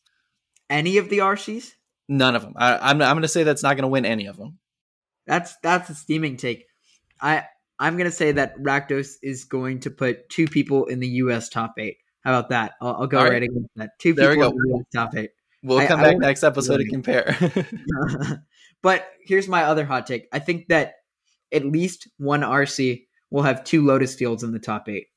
Any 0.69 0.97
of 0.97 1.09
the 1.09 1.19
RCs? 1.19 1.71
None 2.11 2.35
of 2.35 2.41
them. 2.41 2.55
I, 2.57 2.77
I'm 2.77 3.01
I'm 3.01 3.15
gonna 3.15 3.29
say 3.29 3.43
that's 3.43 3.63
not 3.63 3.77
gonna 3.77 3.87
win 3.87 4.05
any 4.05 4.25
of 4.25 4.35
them. 4.35 4.59
That's 5.25 5.55
that's 5.63 5.89
a 5.89 5.95
steaming 5.95 6.35
take. 6.35 6.65
I 7.21 7.45
I'm 7.79 7.95
gonna 7.95 8.11
say 8.11 8.33
that 8.33 8.57
Rakdos 8.57 9.13
is 9.23 9.45
going 9.45 9.79
to 9.79 9.89
put 9.89 10.27
two 10.27 10.45
people 10.45 10.87
in 10.87 10.99
the 10.99 11.07
U.S. 11.07 11.47
top 11.47 11.75
eight. 11.79 11.99
How 12.25 12.37
about 12.37 12.49
that? 12.49 12.73
I'll, 12.81 12.95
I'll 12.95 13.07
go 13.07 13.19
right. 13.19 13.31
right. 13.31 13.43
against 13.43 13.69
that. 13.77 13.91
Two 13.97 14.13
there 14.13 14.33
people 14.33 14.49
in 14.49 14.57
the 14.57 14.77
US 14.79 14.85
top 14.93 15.15
eight. 15.15 15.29
We'll 15.63 15.87
come 15.87 16.01
I, 16.01 16.03
back 16.03 16.15
I 16.15 16.17
next 16.17 16.43
episode 16.43 16.79
to 16.79 16.85
compare. 16.89 17.37
but 18.81 19.05
here's 19.23 19.47
my 19.47 19.63
other 19.63 19.85
hot 19.85 20.05
take. 20.05 20.27
I 20.33 20.39
think 20.39 20.67
that 20.67 20.95
at 21.53 21.63
least 21.63 22.09
one 22.17 22.41
RC 22.41 23.05
will 23.29 23.43
have 23.43 23.63
two 23.63 23.85
Lotus 23.85 24.15
Fields 24.15 24.43
in 24.43 24.51
the 24.51 24.59
top 24.59 24.89
eight. 24.89 25.07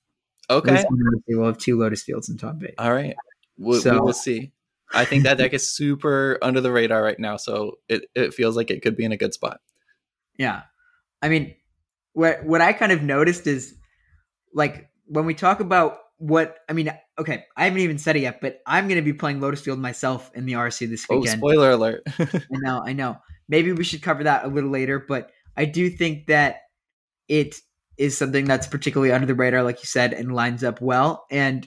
Okay. 0.49 0.85
We'll 1.27 1.47
have 1.47 1.59
two 1.59 1.81
Lotus 1.81 2.05
Fields 2.05 2.29
in 2.29 2.39
top 2.39 2.63
eight. 2.63 2.75
All 2.79 2.93
right. 2.93 3.17
We'll, 3.59 3.81
so, 3.81 3.95
we 3.95 3.99
will 3.99 4.13
see. 4.13 4.53
I 4.93 5.05
think 5.05 5.25
that 5.25 5.39
deck 5.39 5.55
is 5.55 5.75
super 5.75 6.39
under 6.43 6.61
the 6.61 6.71
radar 6.71 7.03
right 7.03 7.19
now, 7.19 7.37
so 7.37 7.79
it, 7.89 8.05
it 8.15 8.35
feels 8.35 8.57
like 8.57 8.71
it 8.71 8.83
could 8.83 8.97
be 8.97 9.05
in 9.05 9.13
a 9.13 9.17
good 9.17 9.35
spot. 9.35 9.61
Yeah. 10.39 10.63
I 11.23 11.29
mean, 11.29 11.55
what 12.13 12.45
what 12.45 12.61
I 12.61 12.73
kind 12.73 12.93
of 12.93 13.03
noticed 13.03 13.47
is 13.47 13.75
like 14.53 14.89
when 15.07 15.27
we 15.27 15.35
talk 15.35 15.61
about 15.61 15.99
what 16.19 16.59
I 16.69 16.73
mean, 16.73 16.93
okay, 17.19 17.45
I 17.57 17.65
haven't 17.65 17.81
even 17.81 17.99
said 17.99 18.17
it 18.17 18.21
yet, 18.21 18.41
but 18.41 18.61
I'm 18.67 18.89
going 18.89 18.97
to 18.97 19.03
be 19.03 19.13
playing 19.13 19.41
Lotus 19.41 19.61
Field 19.61 19.79
myself 19.79 20.31
in 20.35 20.47
the 20.47 20.55
RC 20.55 20.89
this 20.89 21.07
oh, 21.11 21.19
weekend. 21.19 21.43
Oh, 21.43 21.49
spoiler 21.49 21.71
alert! 21.71 22.03
I 22.19 22.41
know, 22.51 22.83
I 22.85 22.93
know. 22.93 23.19
Maybe 23.49 23.73
we 23.73 23.85
should 23.85 24.03
cover 24.03 24.25
that 24.25 24.45
a 24.45 24.49
little 24.49 24.71
later, 24.71 24.99
but 24.99 25.31
I 25.57 25.65
do 25.65 25.91
think 25.91 26.27
that 26.27 26.61
it 27.29 27.57
is 27.97 28.17
something 28.17 28.45
that's 28.45 28.67
particularly 28.67 29.13
under 29.13 29.27
the 29.27 29.35
radar, 29.35 29.63
like 29.63 29.81
you 29.81 29.87
said, 29.87 30.13
and 30.13 30.35
lines 30.35 30.65
up 30.65 30.81
well. 30.81 31.27
And 31.31 31.67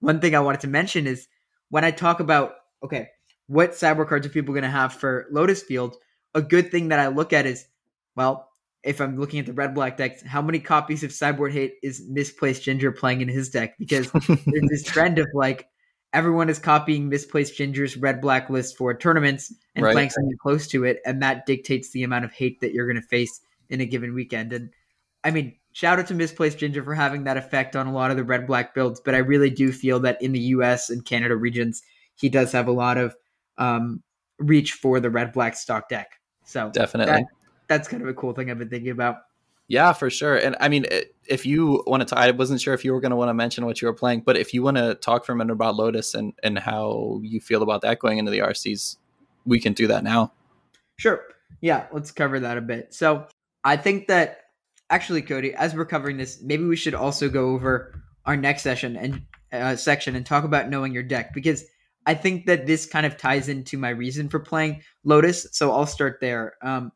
one 0.00 0.20
thing 0.20 0.34
I 0.34 0.40
wanted 0.40 0.60
to 0.62 0.68
mention 0.68 1.06
is 1.06 1.26
when 1.70 1.84
I 1.84 1.90
talk 1.90 2.20
about 2.20 2.54
okay, 2.82 3.08
what 3.46 3.74
sideboard 3.74 4.08
cards 4.08 4.26
are 4.26 4.30
people 4.30 4.54
going 4.54 4.64
to 4.64 4.70
have 4.70 4.92
for 4.92 5.26
Lotus 5.30 5.62
Field? 5.62 5.96
A 6.34 6.42
good 6.42 6.70
thing 6.70 6.88
that 6.88 6.98
I 6.98 7.08
look 7.08 7.32
at 7.32 7.46
is 7.46 7.66
well, 8.14 8.50
if 8.82 9.00
I'm 9.00 9.18
looking 9.18 9.40
at 9.40 9.46
the 9.46 9.52
red 9.52 9.74
black 9.74 9.96
decks, 9.96 10.22
how 10.22 10.40
many 10.40 10.60
copies 10.60 11.02
of 11.02 11.12
sideboard 11.12 11.52
Hate 11.52 11.74
is 11.82 12.06
Misplaced 12.08 12.62
Ginger 12.62 12.92
playing 12.92 13.20
in 13.20 13.28
his 13.28 13.50
deck? 13.50 13.76
Because 13.78 14.10
there's 14.12 14.68
this 14.70 14.84
trend 14.84 15.18
of 15.18 15.26
like 15.34 15.68
everyone 16.12 16.48
is 16.48 16.58
copying 16.58 17.08
Misplaced 17.08 17.56
Ginger's 17.56 17.96
red 17.96 18.20
black 18.20 18.48
list 18.48 18.76
for 18.76 18.94
tournaments 18.94 19.52
and 19.74 19.84
right. 19.84 19.92
playing 19.92 20.10
something 20.10 20.36
close 20.40 20.66
to 20.68 20.84
it, 20.84 21.00
and 21.04 21.22
that 21.22 21.46
dictates 21.46 21.90
the 21.90 22.04
amount 22.04 22.24
of 22.24 22.32
hate 22.32 22.60
that 22.60 22.72
you're 22.72 22.86
going 22.86 23.00
to 23.00 23.08
face 23.08 23.40
in 23.68 23.80
a 23.80 23.86
given 23.86 24.14
weekend. 24.14 24.52
And 24.52 24.70
I 25.24 25.30
mean, 25.30 25.56
shout 25.76 25.98
out 25.98 26.06
to 26.06 26.14
Misplaced 26.14 26.56
Ginger 26.56 26.82
for 26.82 26.94
having 26.94 27.24
that 27.24 27.36
effect 27.36 27.76
on 27.76 27.86
a 27.86 27.92
lot 27.92 28.10
of 28.10 28.16
the 28.16 28.24
red 28.24 28.46
black 28.46 28.74
builds, 28.74 28.98
but 28.98 29.14
I 29.14 29.18
really 29.18 29.50
do 29.50 29.70
feel 29.72 30.00
that 30.00 30.20
in 30.22 30.32
the 30.32 30.38
US 30.38 30.88
and 30.88 31.04
Canada 31.04 31.36
regions, 31.36 31.82
he 32.14 32.30
does 32.30 32.50
have 32.52 32.66
a 32.66 32.72
lot 32.72 32.96
of 32.96 33.14
um, 33.58 34.02
reach 34.38 34.72
for 34.72 35.00
the 35.00 35.10
red 35.10 35.34
black 35.34 35.54
stock 35.54 35.90
deck. 35.90 36.18
So 36.44 36.70
definitely. 36.70 37.12
That, 37.12 37.24
that's 37.68 37.88
kind 37.88 38.02
of 38.02 38.08
a 38.08 38.14
cool 38.14 38.32
thing 38.32 38.50
I've 38.50 38.58
been 38.58 38.70
thinking 38.70 38.90
about. 38.90 39.16
Yeah, 39.68 39.92
for 39.92 40.08
sure. 40.08 40.38
And 40.38 40.56
I 40.60 40.70
mean, 40.70 40.86
if 41.26 41.44
you 41.44 41.84
want 41.86 42.08
to, 42.08 42.18
I 42.18 42.30
wasn't 42.30 42.62
sure 42.62 42.72
if 42.72 42.82
you 42.82 42.94
were 42.94 43.00
going 43.02 43.10
to 43.10 43.16
want 43.16 43.28
to 43.28 43.34
mention 43.34 43.66
what 43.66 43.82
you 43.82 43.88
were 43.88 43.94
playing, 43.94 44.20
but 44.20 44.38
if 44.38 44.54
you 44.54 44.62
want 44.62 44.78
to 44.78 44.94
talk 44.94 45.26
for 45.26 45.32
a 45.32 45.36
minute 45.36 45.52
about 45.52 45.76
Lotus 45.76 46.14
and 46.14 46.32
and 46.42 46.58
how 46.58 47.20
you 47.22 47.38
feel 47.38 47.62
about 47.62 47.82
that 47.82 47.98
going 47.98 48.16
into 48.16 48.30
the 48.30 48.38
RCs, 48.38 48.96
we 49.44 49.60
can 49.60 49.74
do 49.74 49.88
that 49.88 50.04
now. 50.04 50.32
Sure. 50.96 51.20
Yeah, 51.60 51.84
let's 51.92 52.12
cover 52.12 52.40
that 52.40 52.56
a 52.56 52.62
bit. 52.62 52.94
So 52.94 53.26
I 53.62 53.76
think 53.76 54.06
that 54.06 54.45
actually, 54.90 55.22
Cody, 55.22 55.54
as 55.54 55.74
we're 55.74 55.86
covering 55.86 56.16
this, 56.16 56.40
maybe 56.42 56.64
we 56.64 56.76
should 56.76 56.94
also 56.94 57.28
go 57.28 57.50
over 57.50 58.02
our 58.24 58.36
next 58.36 58.62
session 58.62 58.96
and 58.96 59.22
uh, 59.52 59.76
section 59.76 60.16
and 60.16 60.26
talk 60.26 60.44
about 60.44 60.68
knowing 60.68 60.92
your 60.92 61.02
deck 61.02 61.32
because 61.32 61.64
I 62.06 62.14
think 62.14 62.46
that 62.46 62.66
this 62.66 62.86
kind 62.86 63.04
of 63.04 63.16
ties 63.16 63.48
into 63.48 63.78
my 63.78 63.90
reason 63.90 64.28
for 64.28 64.38
playing 64.38 64.82
Lotus. 65.04 65.46
So 65.52 65.72
I'll 65.72 65.86
start 65.86 66.18
there. 66.20 66.54
Um, 66.62 66.92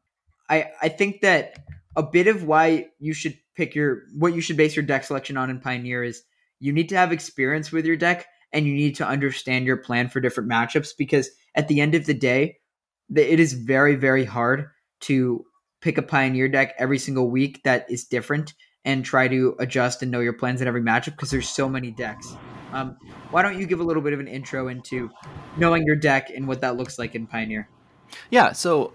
I 0.49 0.71
I 0.81 0.89
think 0.89 1.23
that 1.23 1.59
a 1.97 2.03
bit 2.03 2.29
of 2.29 2.45
why 2.45 2.89
you 2.99 3.13
should 3.13 3.37
pick 3.57 3.75
your 3.75 4.03
what 4.17 4.35
you 4.35 4.41
should 4.41 4.57
base 4.57 4.77
your 4.77 4.85
deck 4.85 5.05
selection 5.05 5.37
on 5.37 5.51
in 5.51 5.61
Pioneer 5.61 6.05
is 6.05 6.23
you 6.61 6.73
need 6.73 6.89
to 6.91 6.97
have 6.97 7.13
experience 7.13 7.73
with 7.73 7.85
your 7.85 7.97
deck 7.97 8.27
and 8.53 8.67
you 8.67 8.75
need 8.75 8.97
to 8.97 9.07
understand 9.07 9.67
your 9.67 9.77
plan 9.77 10.09
for 10.09 10.21
different 10.21 10.51
matchups 10.51 10.91
because 10.97 11.31
at 11.55 11.69
the 11.69 11.81
end 11.81 11.95
of 11.95 12.07
the 12.07 12.15
day, 12.15 12.59
it 13.15 13.41
is 13.41 13.53
very 13.53 13.97
very 13.97 14.25
hard 14.25 14.69
to 15.01 15.45
pick 15.81 15.99
a 15.99 16.03
Pioneer 16.03 16.49
deck 16.49 16.75
every 16.79 16.99
single 16.99 17.31
week 17.31 17.63
that 17.65 17.91
is 17.91 18.05
different 18.05 18.55
and 18.85 19.05
try 19.05 19.29
to 19.29 19.55
adjust 19.59 20.03
and 20.03 20.11
know 20.11 20.21
your 20.21 20.33
plans 20.33 20.61
in 20.61 20.69
every 20.69 20.81
matchup 20.81 21.13
because 21.13 21.31
there's 21.31 21.49
so 21.49 21.69
many 21.69 21.91
decks. 21.91 22.35
Um, 22.73 22.97
why 23.31 23.43
don't 23.43 23.59
you 23.59 23.67
give 23.67 23.81
a 23.81 23.85
little 23.85 24.03
bit 24.03 24.13
of 24.13 24.21
an 24.21 24.29
intro 24.29 24.69
into 24.69 25.11
knowing 25.57 25.85
your 25.85 25.97
deck 25.97 26.31
and 26.31 26.47
what 26.49 26.61
that 26.63 26.77
looks 26.77 26.99
like 26.99 27.15
in 27.15 27.27
Pioneer? 27.27 27.69
Yeah, 28.31 28.53
so 28.53 28.93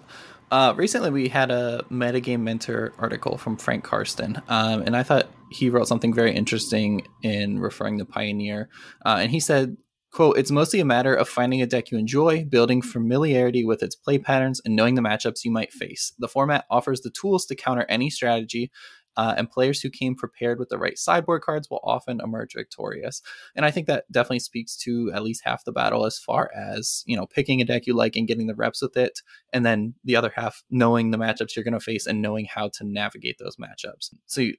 uh, 0.51 0.73
recently, 0.75 1.09
we 1.09 1.27
had 1.27 1.51
a 1.51 1.83
metagame 1.91 2.41
mentor 2.41 2.93
article 2.97 3.37
from 3.37 3.57
Frank 3.57 3.83
Karsten, 3.83 4.41
um, 4.47 4.81
and 4.81 4.95
I 4.95 5.03
thought 5.03 5.27
he 5.49 5.69
wrote 5.69 5.87
something 5.87 6.13
very 6.13 6.33
interesting 6.35 7.07
in 7.23 7.59
referring 7.59 7.97
to 7.97 8.05
Pioneer. 8.05 8.69
Uh, 9.05 9.17
and 9.19 9.31
he 9.31 9.39
said, 9.39 9.77
"quote 10.15 10.37
It's 10.37 10.49
mostly 10.49 10.79
a 10.79 10.85
matter 10.85 11.13
of 11.13 11.27
finding 11.27 11.61
a 11.61 11.67
deck 11.67 11.91
you 11.91 11.97
enjoy, 11.97 12.45
building 12.45 12.81
familiarity 12.81 13.65
with 13.65 13.83
its 13.83 13.97
play 13.97 14.17
patterns, 14.17 14.61
and 14.63 14.73
knowing 14.73 14.95
the 14.95 15.01
matchups 15.01 15.43
you 15.43 15.51
might 15.51 15.73
face. 15.73 16.13
The 16.17 16.29
format 16.29 16.63
offers 16.69 17.01
the 17.01 17.09
tools 17.09 17.45
to 17.47 17.55
counter 17.55 17.85
any 17.89 18.09
strategy, 18.09 18.71
uh, 19.17 19.33
and 19.37 19.51
players 19.51 19.81
who 19.81 19.89
came 19.89 20.15
prepared 20.15 20.57
with 20.57 20.69
the 20.69 20.77
right 20.77 20.97
sideboard 20.97 21.41
cards 21.41 21.69
will 21.69 21.81
often 21.83 22.21
emerge 22.21 22.53
victorious. 22.53 23.21
And 23.57 23.65
I 23.65 23.71
think 23.71 23.87
that 23.87 24.09
definitely 24.09 24.39
speaks 24.39 24.77
to 24.77 25.11
at 25.13 25.21
least 25.21 25.41
half 25.43 25.65
the 25.65 25.73
battle 25.73 26.05
as 26.05 26.17
far 26.17 26.49
as, 26.55 27.03
you 27.05 27.17
know, 27.17 27.25
picking 27.25 27.59
a 27.61 27.65
deck 27.65 27.85
you 27.85 27.93
like 27.93 28.15
and 28.15 28.27
getting 28.27 28.47
the 28.47 28.55
reps 28.55 28.81
with 28.81 28.95
it. 28.95 29.19
And 29.51 29.65
then 29.65 29.95
the 30.05 30.15
other 30.15 30.31
half, 30.33 30.63
knowing 30.69 31.11
the 31.11 31.17
matchups 31.17 31.57
you're 31.57 31.65
going 31.65 31.73
to 31.73 31.79
face 31.81 32.07
and 32.07 32.21
knowing 32.21 32.45
how 32.45 32.69
to 32.69 32.85
navigate 32.85 33.37
those 33.37 33.57
matchups. 33.57 34.13
So 34.27 34.41
you, 34.41 34.55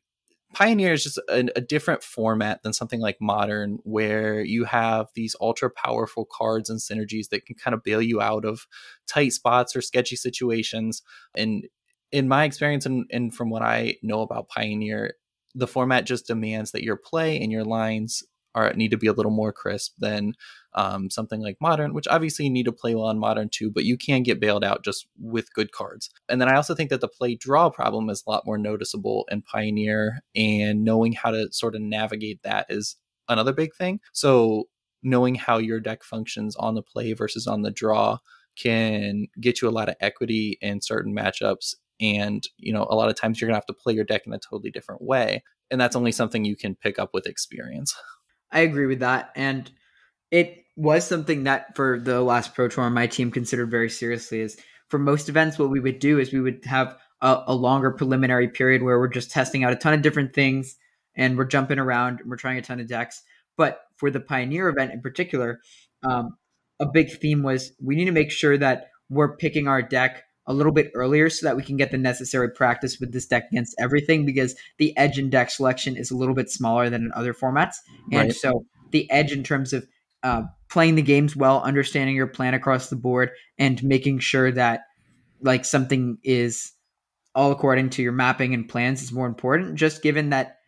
Pioneer 0.55 0.93
is 0.93 1.05
just 1.05 1.19
a, 1.29 1.47
a, 1.57 1.61
different 1.61 2.03
format 2.03 2.63
than 2.63 2.73
something 2.73 3.01
like 3.01 3.19
Modern, 3.21 3.79
where 3.83 4.41
you 4.41 4.65
have 4.65 5.09
these 5.15 5.37
ultra 5.41 5.71
powerful 5.71 6.27
cards 6.31 6.71
and 6.71 6.81
synergies 6.81 7.29
that 7.31 7.45
can 7.45 7.57
kind 7.57 7.75
of 7.75 7.83
bail 7.83 8.01
you 8.01 8.21
out 8.21 8.45
of 8.45 8.67
tight 9.07 9.33
spots 9.33 9.77
or 9.77 9.83
sketchy 9.83 10.17
situations. 10.17 11.03
And 11.37 11.67
in 12.13 12.29
my 12.29 12.45
experience 12.45 12.87
and, 12.87 13.05
and 13.11 13.35
from 13.35 13.51
what 13.51 13.63
I 13.63 13.97
know 14.03 14.23
about 14.23 14.49
Pioneer, 14.49 15.15
the 15.55 15.67
format 15.67 16.07
just 16.07 16.27
demands 16.27 16.73
that 16.73 16.85
your 16.85 16.97
play 16.97 17.41
and 17.41 17.51
your 17.51 17.65
lines 17.65 18.23
are 18.57 18.73
need 18.73 18.91
to 18.91 18.97
be 18.97 19.07
a 19.07 19.13
little 19.13 19.31
more 19.31 19.53
crisp 19.53 19.95
than 19.99 20.33
um, 20.75 21.11
something 21.11 21.41
like 21.41 21.59
modern, 21.61 21.95
which 21.95 22.09
obviously 22.09 22.47
you 22.47 22.51
need 22.51 22.65
to 22.65 22.73
play 22.73 22.95
well 22.95 23.05
on 23.05 23.19
modern 23.19 23.49
too, 23.49 23.71
but 23.71 23.85
you 23.85 23.97
can 23.97 24.23
get 24.23 24.41
bailed 24.41 24.65
out 24.65 24.85
just 24.85 25.07
with 25.21 25.53
good 25.55 25.71
cards. 25.71 26.11
And 26.29 26.41
then 26.41 26.49
I 26.49 26.57
also 26.57 26.75
think 26.75 26.91
that 26.91 27.01
the 27.01 27.09
play 27.09 27.37
draw 27.37 27.71
problem 27.71 28.11
is 28.11 28.25
a 28.27 28.31
lot 28.31 28.47
more 28.47 28.59
noticeable 28.59 29.27
in 29.31 29.43
Pioneer, 29.43 30.21
and 30.35 30.83
knowing 30.83 31.13
how 31.13 31.31
to 31.31 31.53
sort 31.53 31.77
of 31.77 31.83
navigate 31.83 32.43
that 32.43 32.67
is 32.69 32.97
another 33.29 33.53
big 33.53 33.75
thing. 33.75 34.01
So 34.13 34.65
knowing 35.03 35.35
how 35.35 35.59
your 35.59 35.81
deck 35.81 36.03
functions 36.03 36.57
on 36.57 36.75
the 36.75 36.83
play 36.83 37.13
versus 37.13 37.47
on 37.47 37.63
the 37.63 37.71
draw 37.71 38.19
can 38.57 39.27
get 39.41 39.61
you 39.61 39.69
a 39.69 39.71
lot 39.71 39.89
of 39.89 39.95
equity 40.01 40.59
in 40.61 40.81
certain 40.81 41.15
matchups 41.15 41.75
and 42.01 42.45
you 42.59 42.73
know 42.73 42.87
a 42.91 42.95
lot 42.95 43.09
of 43.09 43.17
times 43.17 43.41
you're 43.41 43.47
going 43.47 43.55
to 43.55 43.59
have 43.59 43.67
to 43.67 43.73
play 43.73 43.93
your 43.93 44.05
deck 44.05 44.27
in 44.27 44.33
a 44.33 44.39
totally 44.39 44.71
different 44.71 45.03
way 45.03 45.43
and 45.71 45.81
that's 45.81 45.97
only 45.97 46.13
something 46.13 46.45
you 46.45 46.57
can 46.57 46.75
pick 46.75 46.99
up 46.99 47.11
with 47.13 47.27
experience 47.27 47.95
I 48.53 48.61
agree 48.61 48.87
with 48.87 49.01
that. 49.01 49.31
And 49.37 49.71
it 50.31 50.65
was 50.77 51.07
something 51.07 51.45
that 51.45 51.75
for 51.75 51.99
the 51.99 52.21
last 52.21 52.55
Pro 52.55 52.69
Tour, 52.69 52.91
my 52.91 53.07
team 53.07 53.31
considered 53.31 53.71
very 53.71 53.91
seriously. 53.91 54.41
Is 54.41 54.59
for 54.89 54.99
most 54.99 55.29
events, 55.29 55.59
what 55.59 55.71
we 55.71 55.81
would 55.81 55.99
do 55.99 56.19
is 56.19 56.33
we 56.33 56.41
would 56.41 56.65
have 56.65 56.97
a, 57.21 57.45
a, 57.49 57.55
longer 57.55 57.91
preliminary 57.91 58.49
period 58.49 58.83
where 58.83 58.99
we're 58.99 59.09
just 59.09 59.31
testing 59.31 59.65
out 59.65 59.73
a 59.73 59.77
ton 59.77 59.95
of 59.95 60.03
different 60.03 60.35
things 60.35 60.77
and 61.15 61.37
we're 61.37 61.45
jumping 61.45 61.79
around 61.79 62.21
and 62.21 62.31
we're 62.31 62.37
trying 62.37 62.59
a 62.59 62.63
ton 62.63 62.79
of 62.79 62.87
decks. 62.87 63.23
But 63.57 63.81
for 63.97 64.11
the 64.11 64.21
Pioneer 64.21 64.69
event 64.69 64.93
in 64.93 65.01
particular, 65.01 65.61
um, 66.03 66.37
a 66.79 66.87
big 66.87 67.11
theme 67.19 67.43
was 67.43 67.73
we 67.83 67.97
need 67.97 68.05
to 68.05 68.13
make 68.13 68.31
sure 68.31 68.59
that 68.59 68.91
we're 69.09 69.37
picking 69.37 69.67
our 69.67 69.81
deck 69.81 70.25
a 70.47 70.55
little 70.55 70.73
bit 70.73 70.91
earlier 70.95 71.29
so 71.29 71.47
that 71.47 71.57
we 71.57 71.63
can 71.63 71.77
get 71.77 71.91
the 71.91 71.99
necessary 71.99 72.51
practice 72.51 72.99
with 73.01 73.13
this 73.13 73.27
deck 73.27 73.49
against 73.51 73.75
everything 73.79 74.25
because 74.25 74.55
the 74.79 74.97
edge 74.97 75.19
in 75.19 75.31
deck 75.31 75.51
selection 75.51 75.97
is 75.97 76.11
a 76.11 76.17
little 76.17 76.35
bit 76.35 76.51
smaller 76.51 76.89
than 76.89 77.03
in 77.03 77.13
other 77.15 77.35
formats. 77.35 77.77
And 78.13 78.29
right. 78.29 78.33
so 78.33 78.65
the 78.91 79.11
edge 79.11 79.33
in 79.33 79.43
terms 79.43 79.73
of 79.73 79.87
uh, 80.23 80.43
playing 80.69 80.95
the 80.95 81.03
games 81.03 81.37
well, 81.37 81.63
understanding 81.63 82.17
your 82.17 82.27
plan 82.27 82.55
across 82.55 82.89
the 82.89 82.97
board, 82.97 83.31
and 83.59 83.83
making 83.83 84.19
sure 84.19 84.51
that 84.53 84.83
like 85.41 85.65
something 85.65 86.19
is 86.23 86.73
all 87.35 87.53
according 87.53 87.91
to 87.91 88.03
your 88.03 88.13
mapping 88.13 88.55
and 88.55 88.69
plans 88.69 89.03
is 89.03 89.13
more 89.13 89.27
important. 89.27 89.77
Just 89.77 90.03
given 90.03 90.31
that 90.31 90.59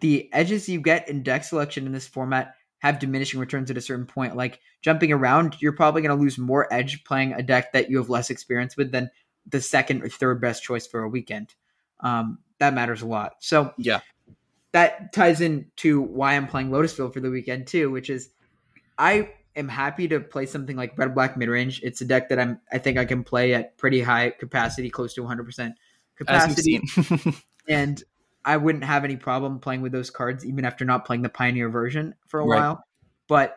the 0.00 0.28
edges 0.32 0.68
you 0.68 0.80
get 0.80 1.08
in 1.08 1.22
deck 1.22 1.44
selection 1.44 1.86
in 1.86 1.92
this 1.92 2.08
format 2.08 2.55
have 2.78 2.98
diminishing 2.98 3.40
returns 3.40 3.70
at 3.70 3.76
a 3.76 3.80
certain 3.80 4.06
point. 4.06 4.36
Like 4.36 4.60
jumping 4.82 5.12
around, 5.12 5.56
you're 5.60 5.72
probably 5.72 6.02
going 6.02 6.16
to 6.16 6.22
lose 6.22 6.38
more 6.38 6.72
edge 6.72 7.04
playing 7.04 7.32
a 7.32 7.42
deck 7.42 7.72
that 7.72 7.90
you 7.90 7.98
have 7.98 8.10
less 8.10 8.30
experience 8.30 8.76
with 8.76 8.92
than 8.92 9.10
the 9.46 9.60
second 9.60 10.02
or 10.02 10.08
third 10.08 10.40
best 10.40 10.62
choice 10.62 10.86
for 10.86 11.02
a 11.02 11.08
weekend. 11.08 11.54
Um, 12.00 12.38
that 12.58 12.74
matters 12.74 13.02
a 13.02 13.06
lot. 13.06 13.36
So 13.40 13.72
yeah, 13.78 14.00
that 14.72 15.12
ties 15.12 15.40
into 15.40 16.02
why 16.02 16.34
I'm 16.34 16.46
playing 16.46 16.70
Lotus 16.70 16.92
Field 16.92 17.14
for 17.14 17.20
the 17.20 17.30
weekend 17.30 17.66
too, 17.66 17.90
which 17.90 18.10
is 18.10 18.30
I 18.98 19.30
am 19.54 19.68
happy 19.68 20.08
to 20.08 20.20
play 20.20 20.46
something 20.46 20.76
like 20.76 20.98
Red 20.98 21.14
Black 21.14 21.36
Midrange. 21.36 21.80
It's 21.82 22.00
a 22.00 22.04
deck 22.04 22.28
that 22.28 22.38
I'm 22.38 22.60
I 22.72 22.78
think 22.78 22.98
I 22.98 23.04
can 23.04 23.24
play 23.24 23.54
at 23.54 23.76
pretty 23.78 24.00
high 24.00 24.30
capacity, 24.30 24.90
close 24.90 25.14
to 25.14 25.22
100 25.22 25.44
percent 25.44 25.74
capacity, 26.16 26.80
and 27.68 28.02
I 28.46 28.56
wouldn't 28.56 28.84
have 28.84 29.04
any 29.04 29.16
problem 29.16 29.58
playing 29.58 29.82
with 29.82 29.90
those 29.90 30.08
cards 30.08 30.46
even 30.46 30.64
after 30.64 30.84
not 30.84 31.04
playing 31.04 31.22
the 31.22 31.28
Pioneer 31.28 31.68
version 31.68 32.14
for 32.28 32.40
a 32.40 32.46
right. 32.46 32.60
while. 32.60 32.84
But 33.28 33.56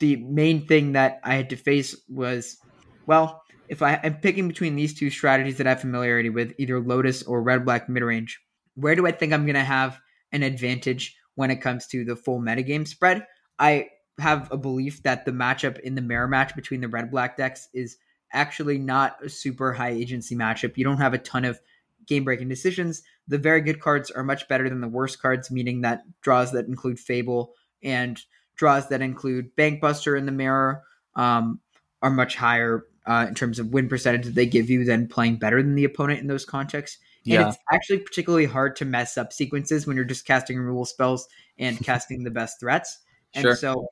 the 0.00 0.16
main 0.16 0.66
thing 0.66 0.92
that 0.92 1.20
I 1.22 1.36
had 1.36 1.50
to 1.50 1.56
face 1.56 1.96
was, 2.08 2.58
well, 3.06 3.42
if 3.68 3.80
I, 3.80 3.94
am 3.94 4.16
picking 4.16 4.48
between 4.48 4.74
these 4.74 4.94
two 4.94 5.08
strategies 5.08 5.58
that 5.58 5.66
I 5.66 5.70
have 5.70 5.80
familiarity 5.80 6.30
with, 6.30 6.52
either 6.58 6.80
Lotus 6.80 7.22
or 7.22 7.42
Red 7.42 7.64
Black 7.64 7.86
Midrange, 7.86 8.32
where 8.74 8.96
do 8.96 9.06
I 9.06 9.12
think 9.12 9.32
I'm 9.32 9.44
going 9.44 9.54
to 9.54 9.60
have 9.60 10.00
an 10.32 10.42
advantage 10.42 11.16
when 11.36 11.50
it 11.52 11.60
comes 11.60 11.86
to 11.88 12.04
the 12.04 12.16
full 12.16 12.40
metagame 12.40 12.88
spread? 12.88 13.24
I 13.58 13.88
have 14.18 14.50
a 14.50 14.56
belief 14.56 15.02
that 15.04 15.26
the 15.26 15.32
matchup 15.32 15.78
in 15.80 15.94
the 15.94 16.02
mirror 16.02 16.26
match 16.26 16.56
between 16.56 16.80
the 16.80 16.88
Red 16.88 17.12
Black 17.12 17.36
decks 17.36 17.68
is 17.72 17.98
actually 18.32 18.78
not 18.78 19.24
a 19.24 19.28
super 19.28 19.72
high 19.72 19.90
agency 19.90 20.34
matchup. 20.34 20.76
You 20.76 20.84
don't 20.84 20.98
have 20.98 21.14
a 21.14 21.18
ton 21.18 21.44
of 21.44 21.60
game 22.08 22.24
breaking 22.24 22.48
decisions. 22.48 23.02
The 23.28 23.38
very 23.38 23.60
good 23.60 23.80
cards 23.80 24.10
are 24.10 24.24
much 24.24 24.48
better 24.48 24.68
than 24.68 24.80
the 24.80 24.88
worst 24.88 25.20
cards, 25.20 25.50
meaning 25.50 25.82
that 25.82 26.02
draws 26.20 26.52
that 26.52 26.66
include 26.66 26.98
Fable 26.98 27.54
and 27.82 28.20
draws 28.56 28.88
that 28.88 29.02
include 29.02 29.54
Bankbuster 29.56 30.18
in 30.18 30.26
the 30.26 30.32
mirror 30.32 30.82
um, 31.14 31.60
are 32.02 32.10
much 32.10 32.36
higher 32.36 32.86
uh, 33.06 33.26
in 33.28 33.34
terms 33.34 33.58
of 33.58 33.68
win 33.68 33.88
percentage 33.88 34.26
that 34.26 34.34
they 34.34 34.46
give 34.46 34.68
you 34.68 34.84
than 34.84 35.08
playing 35.08 35.36
better 35.36 35.62
than 35.62 35.74
the 35.74 35.84
opponent 35.84 36.20
in 36.20 36.26
those 36.26 36.44
contexts. 36.44 36.98
Yeah. 37.24 37.40
And 37.40 37.48
it's 37.48 37.58
actually 37.72 37.98
particularly 38.00 38.46
hard 38.46 38.76
to 38.76 38.84
mess 38.84 39.16
up 39.16 39.32
sequences 39.32 39.86
when 39.86 39.96
you're 39.96 40.04
just 40.04 40.26
casting 40.26 40.58
removal 40.58 40.84
spells 40.84 41.28
and 41.58 41.78
casting 41.84 42.24
the 42.24 42.30
best 42.30 42.60
threats. 42.60 42.98
And 43.34 43.42
sure. 43.42 43.56
so 43.56 43.88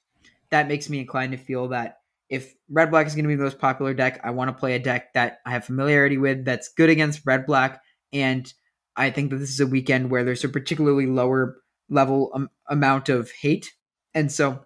that 0.51 0.69
makes 0.69 0.89
me 0.89 1.01
inclined 1.01 1.33
to 1.33 1.39
feel 1.39 1.69
that 1.69 1.99
if 2.29 2.55
red 2.69 2.91
black 2.91 3.07
is 3.07 3.15
going 3.15 3.25
to 3.25 3.29
be 3.29 3.37
the 3.37 3.45
most 3.45 3.59
popular 3.59 3.95
deck, 3.95 4.21
I 4.25 4.31
want 4.31 4.49
to 4.49 4.53
play 4.53 4.75
a 4.75 4.79
deck 4.79 5.13
that 5.15 5.39
I 5.47 5.51
have 5.51 5.65
familiarity 5.65 6.19
with 6.19 6.45
that's 6.45 6.69
good 6.69 6.91
against 6.91 7.23
red 7.25 7.47
black 7.47 7.83
and 8.17 8.53
I 8.97 9.11
think 9.11 9.31
that 9.31 9.37
this 9.37 9.51
is 9.51 9.61
a 9.61 9.67
weekend 9.67 10.11
where 10.11 10.25
there's 10.25 10.45
a 10.45 10.49
particularly 10.49 11.07
lower 11.07 11.59
level 11.91 12.31
um, 12.35 12.51
amount 12.69 13.09
of 13.09 13.31
hate. 13.31 13.71
And 14.15 14.33
so 14.33 14.65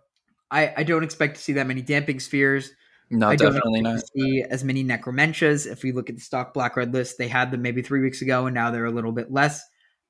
I, 0.51 0.73
I 0.77 0.83
don't 0.85 1.03
expect 1.03 1.37
to 1.37 1.43
see 1.43 1.55
that 1.55 1.67
many 1.67 1.83
damping 1.83 2.21
spheres. 2.21 2.71
No, 3.11 3.29
I 3.29 3.35
definitely 3.35 3.83
not. 3.83 4.01
See 4.17 4.45
as 4.49 4.63
many 4.63 4.85
necromentia. 4.85 5.67
If 5.67 5.83
we 5.83 5.91
look 5.91 6.09
at 6.09 6.17
the 6.17 6.23
stock 6.23 6.55
black 6.55 6.77
red 6.77 6.95
list, 6.95 7.19
they 7.19 7.27
had 7.27 7.51
them 7.51 7.61
maybe 7.61 7.83
three 7.83 8.01
weeks 8.01 8.23
ago, 8.23 8.47
and 8.47 8.55
now 8.55 8.71
they're 8.71 8.85
a 8.85 8.93
little 8.93 9.11
bit 9.11 9.33
less. 9.33 9.61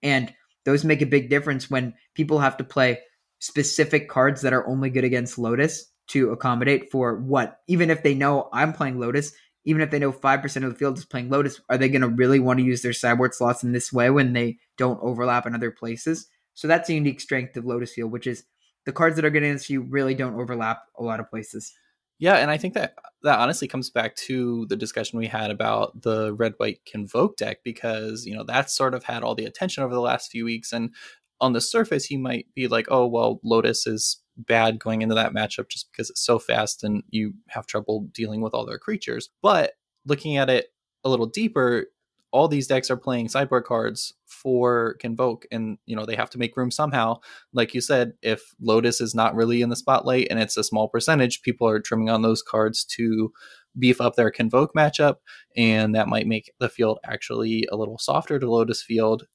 And 0.02 0.32
those 0.66 0.84
make 0.84 1.00
a 1.00 1.06
big 1.06 1.30
difference 1.30 1.70
when 1.70 1.94
people 2.14 2.40
have 2.40 2.58
to 2.58 2.64
play 2.64 2.98
specific 3.38 4.10
cards 4.10 4.42
that 4.42 4.52
are 4.52 4.68
only 4.68 4.90
good 4.90 5.04
against 5.04 5.38
Lotus 5.38 5.90
to 6.08 6.30
accommodate 6.30 6.90
for 6.90 7.16
what, 7.16 7.60
even 7.68 7.88
if 7.88 8.02
they 8.02 8.14
know 8.14 8.50
I'm 8.52 8.74
playing 8.74 9.00
Lotus, 9.00 9.32
even 9.64 9.82
if 9.82 9.90
they 9.90 9.98
know 9.98 10.12
5% 10.12 10.56
of 10.64 10.70
the 10.70 10.78
field 10.78 10.98
is 10.98 11.04
playing 11.04 11.28
Lotus, 11.28 11.60
are 11.68 11.78
they 11.78 11.88
going 11.88 12.00
to 12.02 12.08
really 12.08 12.40
want 12.40 12.58
to 12.58 12.64
use 12.64 12.82
their 12.82 12.92
sideboard 12.92 13.34
slots 13.34 13.62
in 13.62 13.72
this 13.72 13.92
way 13.92 14.10
when 14.10 14.32
they 14.32 14.58
don't 14.78 15.00
overlap 15.02 15.46
in 15.46 15.54
other 15.54 15.70
places? 15.70 16.28
So 16.54 16.68
that's 16.68 16.88
a 16.88 16.94
unique 16.94 17.20
strength 17.20 17.56
of 17.56 17.64
Lotus 17.64 17.92
Field, 17.92 18.12
which 18.12 18.26
is 18.26 18.44
the 18.86 18.92
cards 18.92 19.16
that 19.16 19.24
are 19.24 19.30
getting 19.30 19.50
against 19.50 19.70
you 19.70 19.82
really 19.82 20.14
don't 20.14 20.40
overlap 20.40 20.82
a 20.98 21.02
lot 21.02 21.20
of 21.20 21.30
places. 21.30 21.72
Yeah, 22.18 22.34
and 22.34 22.50
I 22.50 22.58
think 22.58 22.74
that 22.74 22.96
that 23.22 23.38
honestly 23.38 23.66
comes 23.66 23.88
back 23.88 24.14
to 24.16 24.66
the 24.66 24.76
discussion 24.76 25.18
we 25.18 25.26
had 25.26 25.50
about 25.50 26.02
the 26.02 26.34
red 26.34 26.52
white 26.58 26.80
convoke 26.84 27.38
deck 27.38 27.58
because 27.64 28.26
you 28.26 28.34
know 28.34 28.44
that's 28.44 28.76
sort 28.76 28.92
of 28.94 29.04
had 29.04 29.22
all 29.22 29.34
the 29.34 29.46
attention 29.46 29.82
over 29.82 29.94
the 29.94 30.02
last 30.02 30.30
few 30.30 30.44
weeks, 30.44 30.70
and 30.72 30.94
on 31.40 31.54
the 31.54 31.62
surface 31.62 32.10
you 32.10 32.18
might 32.18 32.46
be 32.54 32.68
like, 32.68 32.86
oh 32.90 33.06
well, 33.06 33.40
Lotus 33.42 33.86
is 33.86 34.22
bad 34.46 34.78
going 34.78 35.02
into 35.02 35.14
that 35.14 35.32
matchup 35.32 35.68
just 35.68 35.90
because 35.92 36.10
it's 36.10 36.24
so 36.24 36.38
fast 36.38 36.84
and 36.84 37.02
you 37.10 37.34
have 37.48 37.66
trouble 37.66 38.08
dealing 38.12 38.40
with 38.40 38.54
all 38.54 38.66
their 38.66 38.78
creatures. 38.78 39.30
But 39.42 39.72
looking 40.06 40.36
at 40.36 40.50
it 40.50 40.68
a 41.04 41.08
little 41.08 41.26
deeper, 41.26 41.86
all 42.32 42.48
these 42.48 42.66
decks 42.66 42.90
are 42.90 42.96
playing 42.96 43.28
sideboard 43.28 43.64
cards 43.64 44.14
for 44.26 44.94
convoke 45.00 45.46
and 45.50 45.78
you 45.86 45.96
know 45.96 46.06
they 46.06 46.14
have 46.14 46.30
to 46.30 46.38
make 46.38 46.56
room 46.56 46.70
somehow 46.70 47.18
like 47.52 47.74
you 47.74 47.80
said 47.80 48.12
if 48.22 48.54
lotus 48.60 49.00
is 49.00 49.14
not 49.14 49.34
really 49.34 49.62
in 49.62 49.68
the 49.68 49.76
spotlight 49.76 50.28
and 50.30 50.38
it's 50.38 50.56
a 50.56 50.64
small 50.64 50.88
percentage 50.88 51.42
people 51.42 51.68
are 51.68 51.80
trimming 51.80 52.08
on 52.08 52.22
those 52.22 52.42
cards 52.42 52.84
to 52.84 53.32
beef 53.78 54.00
up 54.00 54.16
their 54.16 54.30
convoke 54.30 54.72
matchup 54.74 55.16
and 55.56 55.94
that 55.94 56.08
might 56.08 56.26
make 56.26 56.52
the 56.60 56.68
field 56.68 56.98
actually 57.04 57.66
a 57.70 57.76
little 57.76 57.98
softer 57.98 58.38
to 58.38 58.50
lotus 58.50 58.82
field 58.82 59.26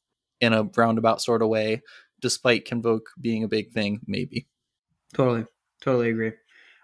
in 0.41 0.53
a 0.53 0.63
roundabout 0.75 1.21
sort 1.21 1.41
of 1.41 1.49
way 1.49 1.81
despite 2.21 2.65
convoke 2.65 3.09
being 3.19 3.43
a 3.43 3.47
big 3.47 3.71
thing 3.71 3.99
maybe 4.07 4.47
Totally. 5.13 5.45
Totally 5.81 6.09
agree. 6.09 6.33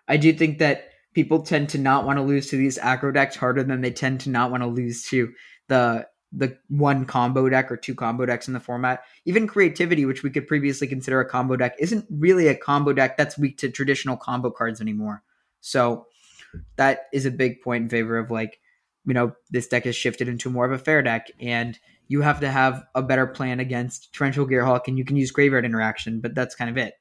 I 0.08 0.18
do 0.18 0.34
think 0.34 0.60
that 0.60 0.90
people 1.14 1.44
tend 1.44 1.70
to 1.70 1.78
not 1.78 2.06
want 2.06 2.18
to 2.18 2.24
lose 2.24 2.50
to 2.50 2.58
these 2.58 2.78
aggro 2.78 3.14
decks 3.14 3.36
harder 3.36 3.64
than 3.64 3.82
they 3.82 3.92
tend 3.92 4.22
to 4.22 4.30
not 4.30 4.52
want 4.52 4.64
to 4.64 4.68
lose 4.68 5.04
to 5.06 5.34
the 5.68 6.08
the 6.34 6.58
one 6.70 7.04
combo 7.04 7.50
deck 7.50 7.70
or 7.70 7.76
two 7.76 7.94
combo 7.94 8.26
decks 8.26 8.48
in 8.48 8.54
the 8.54 8.60
format. 8.60 9.04
Even 9.26 9.48
creativity, 9.48 10.06
which 10.06 10.24
we 10.24 10.30
could 10.30 10.48
previously 10.48 10.88
consider 10.88 11.20
a 11.20 11.28
combo 11.28 11.58
deck, 11.58 11.76
isn't 11.78 12.06
really 12.10 12.48
a 12.48 12.56
combo 12.56 12.94
deck 12.94 13.18
that's 13.18 13.38
weak 13.38 13.58
to 13.58 13.70
traditional 13.70 14.16
combo 14.16 14.50
cards 14.50 14.80
anymore. 14.80 15.24
So 15.60 16.06
that 16.78 17.08
is 17.12 17.26
a 17.26 17.32
big 17.32 17.62
point 17.62 17.84
in 17.84 17.90
favor 17.90 18.18
of 18.18 18.32
like, 18.32 18.62
you 19.06 19.14
know, 19.14 19.34
this 19.50 19.68
deck 19.68 19.84
has 19.84 19.96
shifted 19.96 20.30
into 20.30 20.50
more 20.50 20.66
of 20.66 20.72
a 20.72 20.78
fair 20.78 21.02
deck 21.02 21.30
and 21.40 21.78
you 22.08 22.22
have 22.22 22.40
to 22.42 22.50
have 22.50 22.84
a 22.96 23.02
better 23.02 23.28
plan 23.28 23.60
against 23.60 24.14
Torrential 24.14 24.48
Gearhulk 24.48 24.88
and 24.88 24.98
you 24.98 25.04
can 25.04 25.18
use 25.18 25.32
graveyard 25.32 25.66
interaction, 25.66 26.22
but 26.22 26.34
that's 26.34 26.56
kind 26.56 26.70
of 26.70 26.78
it. 26.78 26.94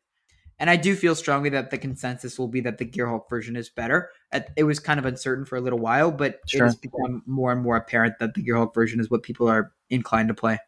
And 0.61 0.69
I 0.69 0.77
do 0.77 0.95
feel 0.95 1.15
strongly 1.15 1.49
that 1.51 1.71
the 1.71 1.79
consensus 1.79 2.39
will 2.39 2.47
be 2.47 2.61
that 2.61 2.79
the 2.79 2.85
Gear 2.85 3.07
Gearhulk 3.07 3.31
version 3.31 3.57
is 3.57 3.71
better. 3.71 4.11
Uh, 4.31 4.41
it 4.57 4.65
was 4.65 4.79
kind 4.79 5.01
of 5.01 5.07
uncertain 5.07 5.47
for 5.47 5.57
a 5.57 5.61
little 5.61 5.79
while, 5.79 6.13
but 6.13 6.41
sure. 6.47 6.61
it 6.61 6.65
has 6.67 6.77
become 6.77 7.23
more 7.27 7.51
and 7.51 7.63
more 7.63 7.77
apparent 7.77 8.19
that 8.21 8.35
the 8.35 8.43
Gear 8.43 8.57
Gearhulk 8.57 8.75
version 8.75 9.01
is 9.01 9.11
what 9.11 9.23
people 9.23 9.49
are 9.49 9.73
inclined 9.89 10.29
to 10.29 10.35
play. 10.35 10.59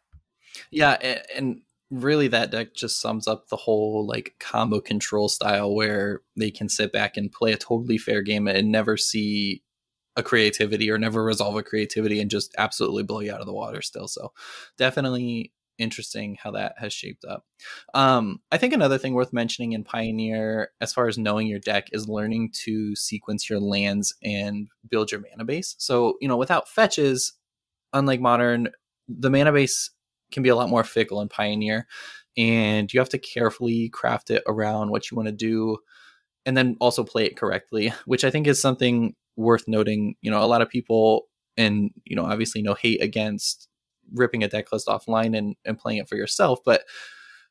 Yeah, 0.71 0.97
and 1.35 1.61
really 1.91 2.27
that 2.27 2.49
deck 2.49 2.73
just 2.73 2.99
sums 2.99 3.27
up 3.27 3.49
the 3.49 3.55
whole 3.55 4.07
like 4.07 4.33
combo 4.39 4.81
control 4.81 5.29
style 5.29 5.75
where 5.75 6.21
they 6.35 6.49
can 6.49 6.67
sit 6.67 6.91
back 6.91 7.17
and 7.17 7.31
play 7.31 7.53
a 7.53 7.57
totally 7.57 7.99
fair 7.99 8.23
game 8.23 8.47
and 8.47 8.71
never 8.71 8.97
see 8.97 9.61
a 10.15 10.23
creativity 10.23 10.89
or 10.89 10.97
never 10.97 11.23
resolve 11.23 11.55
a 11.55 11.63
creativity 11.63 12.19
and 12.19 12.31
just 12.31 12.53
absolutely 12.57 13.03
blow 13.03 13.19
you 13.19 13.31
out 13.31 13.41
of 13.41 13.47
the 13.47 13.53
water 13.53 13.81
still. 13.81 14.07
So 14.07 14.31
definitely 14.77 15.51
interesting 15.83 16.37
how 16.41 16.51
that 16.51 16.73
has 16.77 16.93
shaped 16.93 17.25
up. 17.25 17.45
Um, 17.93 18.39
I 18.51 18.57
think 18.57 18.73
another 18.73 18.97
thing 18.97 19.13
worth 19.13 19.33
mentioning 19.33 19.73
in 19.73 19.83
Pioneer, 19.83 20.71
as 20.81 20.93
far 20.93 21.07
as 21.07 21.17
knowing 21.17 21.47
your 21.47 21.59
deck, 21.59 21.89
is 21.91 22.07
learning 22.07 22.51
to 22.63 22.95
sequence 22.95 23.49
your 23.49 23.59
lands 23.59 24.15
and 24.23 24.67
build 24.89 25.11
your 25.11 25.21
mana 25.21 25.45
base. 25.45 25.75
So, 25.77 26.17
you 26.21 26.27
know, 26.27 26.37
without 26.37 26.69
fetches, 26.69 27.33
unlike 27.91 28.21
Modern, 28.21 28.69
the 29.07 29.29
mana 29.29 29.51
base 29.51 29.91
can 30.31 30.41
be 30.41 30.49
a 30.49 30.55
lot 30.55 30.69
more 30.69 30.83
fickle 30.83 31.21
in 31.21 31.29
Pioneer, 31.29 31.85
and 32.37 32.91
you 32.91 32.99
have 32.99 33.09
to 33.09 33.19
carefully 33.19 33.89
craft 33.89 34.31
it 34.31 34.43
around 34.47 34.89
what 34.89 35.11
you 35.11 35.17
want 35.17 35.27
to 35.27 35.33
do 35.33 35.77
and 36.45 36.57
then 36.57 36.75
also 36.79 37.03
play 37.03 37.25
it 37.25 37.37
correctly, 37.37 37.93
which 38.05 38.23
I 38.23 38.31
think 38.31 38.47
is 38.47 38.61
something 38.61 39.15
worth 39.37 39.65
noting. 39.67 40.15
You 40.21 40.31
know, 40.31 40.43
a 40.43 40.47
lot 40.47 40.61
of 40.61 40.69
people 40.69 41.27
and 41.57 41.91
you 42.05 42.15
know 42.15 42.25
obviously 42.25 42.61
no 42.61 42.73
hate 42.73 43.01
against 43.01 43.67
ripping 44.11 44.43
a 44.43 44.47
deck 44.47 44.71
list 44.71 44.87
offline 44.87 45.37
and, 45.37 45.55
and 45.65 45.77
playing 45.77 45.99
it 45.99 46.09
for 46.09 46.15
yourself 46.15 46.59
but 46.65 46.83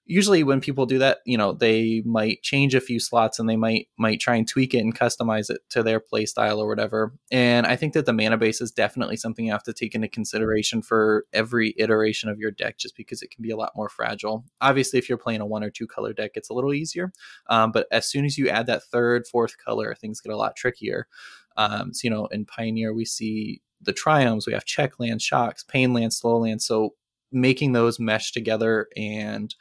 usually 0.04 0.42
when 0.42 0.60
people 0.60 0.84
do 0.84 0.98
that 0.98 1.18
you 1.24 1.38
know 1.38 1.52
they 1.52 2.02
might 2.04 2.42
change 2.42 2.74
a 2.74 2.80
few 2.80 2.98
slots 2.98 3.38
and 3.38 3.48
they 3.48 3.56
might 3.56 3.88
might 3.98 4.20
try 4.20 4.34
and 4.34 4.48
tweak 4.48 4.74
it 4.74 4.80
and 4.80 4.98
customize 4.98 5.48
it 5.48 5.60
to 5.70 5.82
their 5.82 6.00
play 6.00 6.26
style 6.26 6.60
or 6.60 6.66
whatever. 6.66 7.14
And 7.30 7.66
i 7.66 7.76
think 7.76 7.92
that 7.94 8.06
the 8.06 8.12
mana 8.12 8.36
base 8.36 8.60
is 8.60 8.72
definitely 8.72 9.16
something 9.16 9.44
you 9.44 9.52
have 9.52 9.62
to 9.64 9.72
take 9.72 9.94
into 9.94 10.08
consideration 10.08 10.82
for 10.82 11.24
every 11.32 11.74
iteration 11.78 12.28
of 12.28 12.38
your 12.38 12.50
deck 12.50 12.78
just 12.78 12.96
because 12.96 13.22
it 13.22 13.30
can 13.30 13.42
be 13.42 13.50
a 13.50 13.56
lot 13.56 13.72
more 13.76 13.88
fragile. 13.88 14.44
Obviously 14.60 14.98
if 14.98 15.08
you're 15.08 15.18
playing 15.18 15.40
a 15.40 15.46
one 15.46 15.62
or 15.62 15.70
two 15.70 15.86
color 15.86 16.12
deck 16.12 16.32
it's 16.34 16.50
a 16.50 16.54
little 16.54 16.74
easier 16.74 17.12
um, 17.48 17.70
but 17.70 17.86
as 17.92 18.08
soon 18.08 18.24
as 18.24 18.36
you 18.36 18.48
add 18.48 18.66
that 18.66 18.82
third 18.84 19.26
fourth 19.26 19.56
color 19.58 19.94
things 19.94 20.20
get 20.20 20.32
a 20.32 20.36
lot 20.36 20.56
trickier 20.56 21.06
um, 21.56 21.92
so 21.92 22.00
you 22.04 22.10
know 22.10 22.26
in 22.26 22.44
pioneer 22.44 22.92
we 22.94 23.04
see 23.04 23.62
the 23.84 23.92
triomes, 23.92 24.46
we 24.46 24.52
have 24.52 24.64
check 24.64 24.98
land, 24.98 25.20
shocks, 25.20 25.64
pain 25.64 25.92
land, 25.92 26.14
slow 26.14 26.38
land. 26.38 26.62
So 26.62 26.94
making 27.30 27.72
those 27.72 27.98
mesh 27.98 28.32
together 28.32 28.88
and 28.96 29.54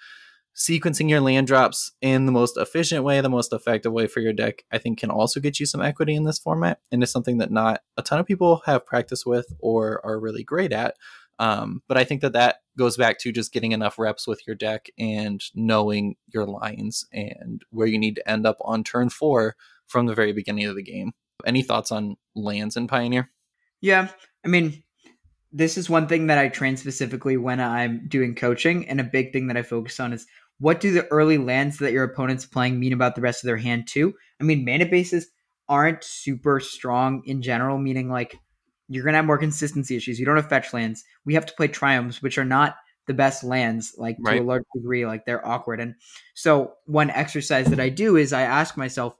sequencing 0.55 1.09
your 1.09 1.21
land 1.21 1.47
drops 1.47 1.93
in 2.01 2.25
the 2.25 2.31
most 2.31 2.57
efficient 2.57 3.03
way, 3.03 3.21
the 3.21 3.29
most 3.29 3.53
effective 3.53 3.91
way 3.91 4.07
for 4.07 4.19
your 4.19 4.33
deck, 4.33 4.63
I 4.71 4.77
think 4.77 4.99
can 4.99 5.09
also 5.09 5.39
get 5.39 5.59
you 5.59 5.65
some 5.65 5.81
equity 5.81 6.13
in 6.13 6.25
this 6.25 6.39
format. 6.39 6.79
And 6.91 7.01
it's 7.01 7.11
something 7.11 7.37
that 7.37 7.51
not 7.51 7.81
a 7.97 8.01
ton 8.01 8.19
of 8.19 8.25
people 8.25 8.61
have 8.65 8.85
practice 8.85 9.25
with 9.25 9.53
or 9.59 10.05
are 10.05 10.19
really 10.19 10.43
great 10.43 10.73
at. 10.73 10.95
Um, 11.39 11.81
but 11.87 11.97
I 11.97 12.03
think 12.03 12.21
that 12.21 12.33
that 12.33 12.57
goes 12.77 12.97
back 12.97 13.17
to 13.19 13.31
just 13.31 13.53
getting 13.53 13.71
enough 13.71 13.97
reps 13.97 14.27
with 14.27 14.45
your 14.45 14.55
deck 14.55 14.89
and 14.99 15.41
knowing 15.55 16.15
your 16.27 16.45
lines 16.45 17.05
and 17.11 17.63
where 17.71 17.87
you 17.87 17.97
need 17.97 18.15
to 18.17 18.29
end 18.29 18.45
up 18.45 18.57
on 18.61 18.83
turn 18.83 19.09
four 19.09 19.55
from 19.87 20.05
the 20.05 20.13
very 20.13 20.33
beginning 20.33 20.65
of 20.65 20.75
the 20.75 20.83
game. 20.83 21.13
Any 21.45 21.63
thoughts 21.63 21.91
on 21.91 22.17
lands 22.35 22.77
in 22.77 22.87
Pioneer? 22.87 23.29
Yeah, 23.81 24.09
I 24.45 24.47
mean, 24.47 24.83
this 25.51 25.77
is 25.77 25.89
one 25.89 26.07
thing 26.07 26.27
that 26.27 26.37
I 26.37 26.49
train 26.49 26.77
specifically 26.77 27.37
when 27.37 27.59
I'm 27.59 28.07
doing 28.07 28.35
coaching, 28.35 28.87
and 28.87 28.99
a 28.99 29.05
big 29.05 29.33
thing 29.33 29.47
that 29.47 29.57
I 29.57 29.63
focus 29.63 29.99
on 29.99 30.13
is 30.13 30.25
what 30.59 30.79
do 30.79 30.91
the 30.91 31.07
early 31.07 31.37
lands 31.37 31.79
that 31.79 31.91
your 31.91 32.03
opponent's 32.03 32.45
playing 32.45 32.79
mean 32.79 32.93
about 32.93 33.15
the 33.15 33.21
rest 33.21 33.43
of 33.43 33.47
their 33.47 33.57
hand 33.57 33.87
too? 33.87 34.13
I 34.39 34.43
mean, 34.43 34.63
mana 34.63 34.85
bases 34.85 35.27
aren't 35.67 36.03
super 36.03 36.59
strong 36.59 37.23
in 37.25 37.41
general, 37.41 37.77
meaning 37.77 38.09
like 38.09 38.37
you're 38.87 39.03
gonna 39.03 39.17
have 39.17 39.25
more 39.25 39.37
consistency 39.37 39.95
issues. 39.95 40.19
You 40.19 40.25
don't 40.25 40.35
have 40.35 40.49
fetch 40.49 40.73
lands. 40.73 41.03
We 41.25 41.33
have 41.33 41.45
to 41.47 41.53
play 41.55 41.67
triomes, 41.67 42.21
which 42.21 42.37
are 42.37 42.45
not 42.45 42.75
the 43.07 43.13
best 43.13 43.43
lands, 43.43 43.95
like 43.97 44.17
right. 44.21 44.37
to 44.37 44.43
a 44.43 44.45
large 44.45 44.63
degree, 44.75 45.05
like 45.05 45.25
they're 45.25 45.45
awkward. 45.45 45.79
And 45.79 45.95
so 46.35 46.73
one 46.85 47.09
exercise 47.09 47.65
that 47.67 47.79
I 47.79 47.89
do 47.89 48.15
is 48.15 48.31
I 48.31 48.43
ask 48.43 48.77
myself, 48.77 49.15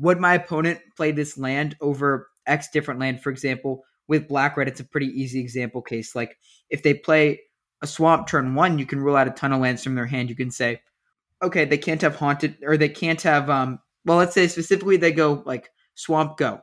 would 0.00 0.18
my 0.20 0.34
opponent 0.34 0.80
play 0.96 1.12
this 1.12 1.38
land 1.38 1.76
over 1.80 2.28
X 2.46 2.68
different 2.72 3.00
land? 3.00 3.22
For 3.22 3.30
example, 3.30 3.84
with 4.06 4.28
black 4.28 4.56
red, 4.56 4.68
it's 4.68 4.80
a 4.80 4.84
pretty 4.84 5.08
easy 5.08 5.40
example 5.40 5.82
case. 5.82 6.14
Like 6.14 6.36
if 6.70 6.82
they 6.82 6.94
play 6.94 7.40
a 7.82 7.86
swamp 7.86 8.26
turn 8.26 8.54
one, 8.54 8.78
you 8.78 8.86
can 8.86 9.00
rule 9.00 9.16
out 9.16 9.28
a 9.28 9.32
ton 9.32 9.52
of 9.52 9.60
lands 9.60 9.84
from 9.84 9.94
their 9.94 10.06
hand. 10.06 10.30
You 10.30 10.36
can 10.36 10.50
say, 10.50 10.80
okay, 11.42 11.64
they 11.64 11.78
can't 11.78 12.02
have 12.02 12.16
haunted 12.16 12.56
or 12.62 12.76
they 12.76 12.88
can't 12.88 13.20
have 13.22 13.48
um 13.50 13.78
well 14.04 14.18
let's 14.18 14.34
say 14.34 14.48
specifically 14.48 14.96
they 14.96 15.12
go 15.12 15.42
like 15.46 15.70
swamp 15.94 16.36
go. 16.36 16.60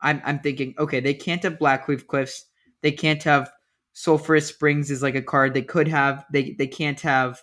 I'm 0.00 0.20
I'm 0.24 0.40
thinking, 0.40 0.74
okay, 0.78 1.00
they 1.00 1.14
can't 1.14 1.42
have 1.42 1.58
Blackcleave 1.58 2.06
Cliffs, 2.06 2.44
they 2.82 2.92
can't 2.92 3.22
have 3.22 3.50
Sulphurous 3.94 4.46
Springs 4.46 4.90
is 4.90 5.02
like 5.02 5.14
a 5.14 5.22
card 5.22 5.54
they 5.54 5.62
could 5.62 5.88
have. 5.88 6.24
They 6.32 6.54
they 6.58 6.66
can't 6.66 7.00
have 7.00 7.40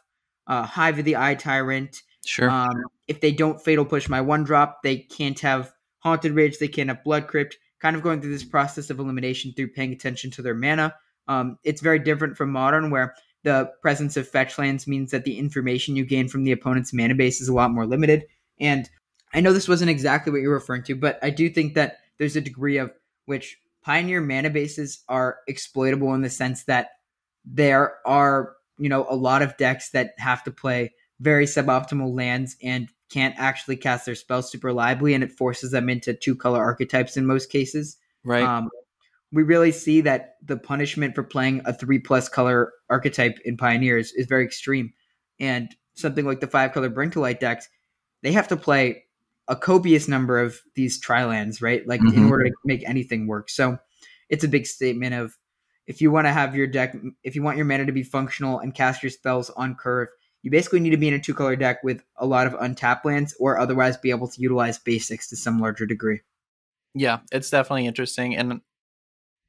uh 0.47 0.63
Hive 0.63 0.99
of 0.99 1.05
the 1.05 1.17
Eye 1.17 1.35
Tyrant. 1.35 2.01
Sure. 2.29 2.49
Um 2.49 2.83
if 3.07 3.21
they 3.21 3.31
don't 3.31 3.61
fatal 3.61 3.85
push 3.85 4.07
my 4.07 4.21
one 4.21 4.43
drop, 4.43 4.83
they 4.83 4.97
can't 4.97 5.39
have 5.39 5.73
Haunted 5.99 6.33
Ridge, 6.33 6.59
they 6.59 6.67
can't 6.67 6.89
have 6.89 7.03
Blood 7.03 7.27
Crypt 7.27 7.57
kind 7.79 7.95
of 7.95 8.03
going 8.03 8.21
through 8.21 8.31
this 8.31 8.43
process 8.43 8.89
of 8.89 8.99
elimination 8.99 9.53
through 9.53 9.69
paying 9.69 9.91
attention 9.91 10.31
to 10.31 10.41
their 10.41 10.53
mana. 10.53 10.93
Um, 11.27 11.57
it's 11.63 11.81
very 11.81 11.99
different 11.99 12.37
from 12.37 12.51
modern, 12.51 12.89
where 12.89 13.15
the 13.43 13.71
presence 13.81 14.17
of 14.17 14.27
fetch 14.27 14.57
lands 14.57 14.87
means 14.87 15.11
that 15.11 15.23
the 15.23 15.37
information 15.37 15.95
you 15.95 16.05
gain 16.05 16.27
from 16.27 16.43
the 16.43 16.51
opponent's 16.51 16.93
mana 16.93 17.15
base 17.15 17.39
is 17.39 17.47
a 17.47 17.53
lot 17.53 17.71
more 17.71 17.85
limited. 17.85 18.25
And 18.59 18.89
I 19.33 19.41
know 19.41 19.53
this 19.53 19.67
wasn't 19.67 19.91
exactly 19.91 20.31
what 20.31 20.41
you're 20.41 20.53
referring 20.53 20.83
to, 20.83 20.95
but 20.95 21.19
I 21.21 21.29
do 21.29 21.49
think 21.49 21.75
that 21.75 21.99
there's 22.17 22.35
a 22.35 22.41
degree 22.41 22.77
of 22.77 22.91
which 23.25 23.57
Pioneer 23.81 24.21
mana 24.21 24.49
bases 24.49 25.03
are 25.07 25.37
exploitable 25.47 26.13
in 26.13 26.21
the 26.21 26.29
sense 26.29 26.65
that 26.65 26.89
there 27.45 27.95
are, 28.05 28.55
you 28.77 28.89
know, 28.89 29.05
a 29.09 29.15
lot 29.15 29.41
of 29.41 29.55
decks 29.55 29.91
that 29.91 30.13
have 30.17 30.43
to 30.43 30.51
play 30.51 30.91
very 31.19 31.45
suboptimal 31.45 32.15
lands 32.15 32.55
and 32.63 32.89
can't 33.09 33.35
actually 33.37 33.75
cast 33.75 34.05
their 34.05 34.15
spells 34.15 34.51
super 34.51 34.67
reliably, 34.67 35.13
and 35.13 35.23
it 35.23 35.31
forces 35.31 35.71
them 35.71 35.89
into 35.89 36.13
two 36.13 36.35
color 36.35 36.63
archetypes 36.63 37.17
in 37.17 37.25
most 37.25 37.49
cases. 37.51 37.97
Right. 38.23 38.43
Um, 38.43 38.69
we 39.31 39.43
really 39.43 39.71
see 39.71 40.01
that 40.01 40.35
the 40.43 40.57
punishment 40.57 41.15
for 41.15 41.23
playing 41.23 41.61
a 41.65 41.73
three 41.73 41.99
plus 41.99 42.29
color 42.29 42.73
archetype 42.89 43.37
in 43.45 43.57
Pioneers 43.57 44.11
is 44.13 44.25
very 44.25 44.43
extreme. 44.43 44.93
And 45.39 45.73
something 45.93 46.25
like 46.25 46.39
the 46.39 46.47
five 46.47 46.71
color 46.71 46.89
Bring 46.89 47.11
to 47.11 47.19
Light 47.19 47.39
decks, 47.39 47.67
they 48.23 48.31
have 48.31 48.47
to 48.49 48.57
play 48.57 49.03
a 49.47 49.55
copious 49.55 50.07
number 50.07 50.39
of 50.39 50.59
these 50.75 50.99
trilands, 50.99 51.61
right? 51.61 51.87
Like 51.87 52.01
mm-hmm. 52.01 52.17
in 52.17 52.29
order 52.29 52.45
to 52.45 52.55
make 52.65 52.87
anything 52.87 53.27
work. 53.27 53.49
So 53.49 53.77
it's 54.29 54.43
a 54.43 54.47
big 54.47 54.65
statement 54.65 55.15
of 55.15 55.35
if 55.87 56.01
you 56.01 56.11
want 56.11 56.27
to 56.27 56.31
have 56.31 56.55
your 56.55 56.67
deck, 56.67 56.95
if 57.23 57.35
you 57.35 57.41
want 57.41 57.57
your 57.57 57.65
mana 57.65 57.85
to 57.85 57.91
be 57.91 58.03
functional 58.03 58.59
and 58.59 58.75
cast 58.75 59.01
your 59.01 59.09
spells 59.09 59.49
on 59.51 59.75
curve, 59.75 60.09
you 60.43 60.51
basically 60.51 60.79
need 60.79 60.91
to 60.91 60.97
be 60.97 61.07
in 61.07 61.13
a 61.13 61.19
two 61.19 61.33
color 61.33 61.55
deck 61.55 61.83
with 61.83 62.01
a 62.17 62.25
lot 62.25 62.47
of 62.47 62.55
untapped 62.59 63.05
lands 63.05 63.35
or 63.39 63.59
otherwise 63.59 63.97
be 63.97 64.09
able 64.09 64.27
to 64.27 64.41
utilize 64.41 64.77
basics 64.77 65.27
to 65.29 65.35
some 65.35 65.59
larger 65.59 65.85
degree. 65.85 66.21
Yeah, 66.93 67.19
it's 67.31 67.49
definitely 67.49 67.85
interesting. 67.85 68.35
And 68.35 68.61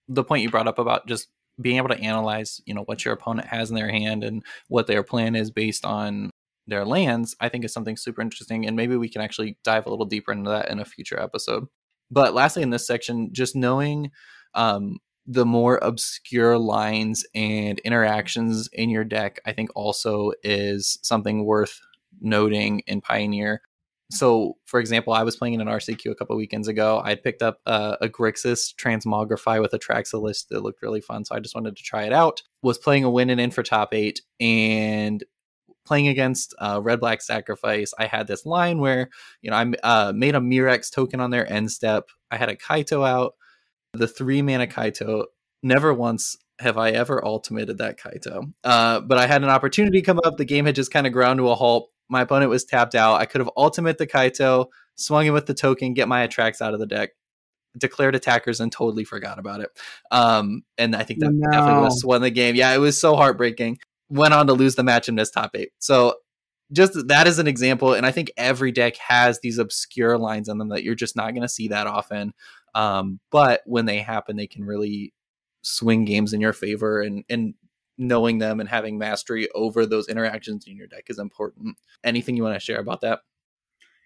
the 0.08 0.24
point 0.24 0.42
you 0.42 0.50
brought 0.50 0.68
up 0.68 0.78
about 0.78 1.06
just 1.06 1.28
being 1.60 1.76
able 1.76 1.88
to 1.88 2.00
analyze, 2.00 2.60
you 2.64 2.74
know, 2.74 2.82
what 2.82 3.04
your 3.04 3.14
opponent 3.14 3.48
has 3.48 3.70
in 3.70 3.76
their 3.76 3.90
hand 3.90 4.24
and 4.24 4.42
what 4.68 4.86
their 4.86 5.02
plan 5.02 5.36
is 5.36 5.50
based 5.50 5.84
on 5.84 6.30
their 6.66 6.84
lands, 6.84 7.36
I 7.40 7.48
think 7.48 7.64
is 7.64 7.72
something 7.72 7.96
super 7.96 8.20
interesting. 8.20 8.66
And 8.66 8.76
maybe 8.76 8.96
we 8.96 9.08
can 9.08 9.22
actually 9.22 9.58
dive 9.64 9.86
a 9.86 9.90
little 9.90 10.06
deeper 10.06 10.32
into 10.32 10.50
that 10.50 10.70
in 10.70 10.80
a 10.80 10.84
future 10.84 11.20
episode. 11.20 11.66
But 12.10 12.34
lastly, 12.34 12.62
in 12.62 12.70
this 12.70 12.86
section, 12.86 13.32
just 13.32 13.54
knowing 13.54 14.10
um, 14.54 14.98
the 15.30 15.46
more 15.46 15.78
obscure 15.80 16.58
lines 16.58 17.24
and 17.36 17.78
interactions 17.80 18.68
in 18.72 18.90
your 18.90 19.04
deck, 19.04 19.38
I 19.46 19.52
think 19.52 19.70
also 19.76 20.32
is 20.42 20.98
something 21.02 21.44
worth 21.44 21.80
noting 22.20 22.80
in 22.88 23.00
Pioneer. 23.00 23.62
So, 24.10 24.56
for 24.64 24.80
example, 24.80 25.12
I 25.12 25.22
was 25.22 25.36
playing 25.36 25.54
in 25.54 25.60
an 25.60 25.68
RCQ 25.68 26.10
a 26.10 26.16
couple 26.16 26.36
weekends 26.36 26.66
ago. 26.66 27.00
I 27.04 27.14
picked 27.14 27.42
up 27.42 27.60
uh, 27.64 27.96
a 28.00 28.08
Grixis 28.08 28.74
Transmogrify 28.74 29.60
with 29.60 29.70
Atraxa 29.70 30.48
that 30.48 30.62
looked 30.62 30.82
really 30.82 31.00
fun, 31.00 31.24
so 31.24 31.36
I 31.36 31.38
just 31.38 31.54
wanted 31.54 31.76
to 31.76 31.82
try 31.84 32.02
it 32.02 32.12
out. 32.12 32.42
Was 32.62 32.76
playing 32.76 33.04
a 33.04 33.10
win 33.10 33.30
and 33.30 33.40
in 33.40 33.52
for 33.52 33.62
top 33.62 33.94
eight, 33.94 34.22
and 34.40 35.22
playing 35.86 36.08
against 36.08 36.56
uh, 36.58 36.80
Red 36.82 36.98
Black 36.98 37.22
Sacrifice, 37.22 37.94
I 38.00 38.06
had 38.06 38.26
this 38.26 38.44
line 38.44 38.80
where 38.80 39.10
you 39.42 39.52
know 39.52 39.56
I 39.56 39.72
uh, 39.84 40.12
made 40.12 40.34
a 40.34 40.40
Mirrex 40.40 40.90
token 40.90 41.20
on 41.20 41.30
their 41.30 41.50
end 41.50 41.70
step. 41.70 42.08
I 42.32 42.36
had 42.36 42.48
a 42.48 42.56
Kaito 42.56 43.06
out, 43.06 43.36
the 43.92 44.08
three 44.08 44.42
mana 44.42 44.66
Kaito. 44.66 45.26
Never 45.62 45.92
once 45.92 46.36
have 46.58 46.78
I 46.78 46.90
ever 46.90 47.24
ultimated 47.24 47.78
that 47.78 47.98
Kaito. 47.98 48.52
Uh, 48.62 49.00
but 49.00 49.18
I 49.18 49.26
had 49.26 49.42
an 49.42 49.48
opportunity 49.48 50.02
come 50.02 50.20
up. 50.24 50.36
The 50.36 50.44
game 50.44 50.66
had 50.66 50.74
just 50.74 50.92
kind 50.92 51.06
of 51.06 51.12
ground 51.12 51.38
to 51.38 51.48
a 51.48 51.54
halt. 51.54 51.90
My 52.08 52.22
opponent 52.22 52.50
was 52.50 52.64
tapped 52.64 52.94
out. 52.94 53.20
I 53.20 53.26
could 53.26 53.40
have 53.40 53.50
ultimate 53.56 53.98
the 53.98 54.06
Kaito, 54.06 54.66
swung 54.96 55.26
in 55.26 55.32
with 55.32 55.46
the 55.46 55.54
token, 55.54 55.94
get 55.94 56.08
my 56.08 56.26
Atraxa 56.26 56.62
out 56.62 56.74
of 56.74 56.80
the 56.80 56.86
deck, 56.86 57.10
declared 57.78 58.14
attackers, 58.14 58.60
and 58.60 58.70
totally 58.70 59.04
forgot 59.04 59.38
about 59.38 59.60
it. 59.60 59.70
Um, 60.10 60.62
and 60.76 60.94
I 60.96 61.04
think 61.04 61.20
that 61.20 61.32
no. 61.32 61.50
definitely 61.50 61.82
was 61.82 62.04
won 62.04 62.22
the 62.22 62.30
game. 62.30 62.56
Yeah, 62.56 62.74
it 62.74 62.78
was 62.78 62.98
so 62.98 63.16
heartbreaking. 63.16 63.78
Went 64.08 64.34
on 64.34 64.48
to 64.48 64.54
lose 64.54 64.74
the 64.74 64.82
match 64.82 65.08
in 65.08 65.14
this 65.14 65.30
top 65.30 65.52
eight. 65.54 65.70
So 65.78 66.16
just 66.72 67.08
that 67.08 67.26
is 67.26 67.38
an 67.38 67.46
example. 67.46 67.94
And 67.94 68.04
I 68.04 68.10
think 68.10 68.32
every 68.36 68.72
deck 68.72 68.96
has 68.96 69.40
these 69.40 69.58
obscure 69.58 70.18
lines 70.18 70.48
on 70.48 70.58
them 70.58 70.68
that 70.68 70.82
you're 70.82 70.94
just 70.94 71.16
not 71.16 71.30
going 71.30 71.42
to 71.42 71.48
see 71.48 71.68
that 71.68 71.86
often. 71.86 72.32
Um, 72.74 73.20
but 73.30 73.62
when 73.66 73.86
they 73.86 73.98
happen, 73.98 74.36
they 74.36 74.46
can 74.46 74.64
really 74.64 75.12
swing 75.62 76.04
games 76.04 76.32
in 76.32 76.40
your 76.40 76.54
favor 76.54 77.02
and 77.02 77.24
and 77.28 77.54
knowing 77.98 78.38
them 78.38 78.60
and 78.60 78.68
having 78.68 78.96
mastery 78.96 79.46
over 79.54 79.84
those 79.84 80.08
interactions 80.08 80.64
in 80.66 80.74
your 80.74 80.86
deck 80.86 81.04
is 81.08 81.18
important. 81.18 81.76
Anything 82.02 82.34
you 82.34 82.42
want 82.42 82.54
to 82.54 82.60
share 82.60 82.80
about 82.80 83.02
that? 83.02 83.20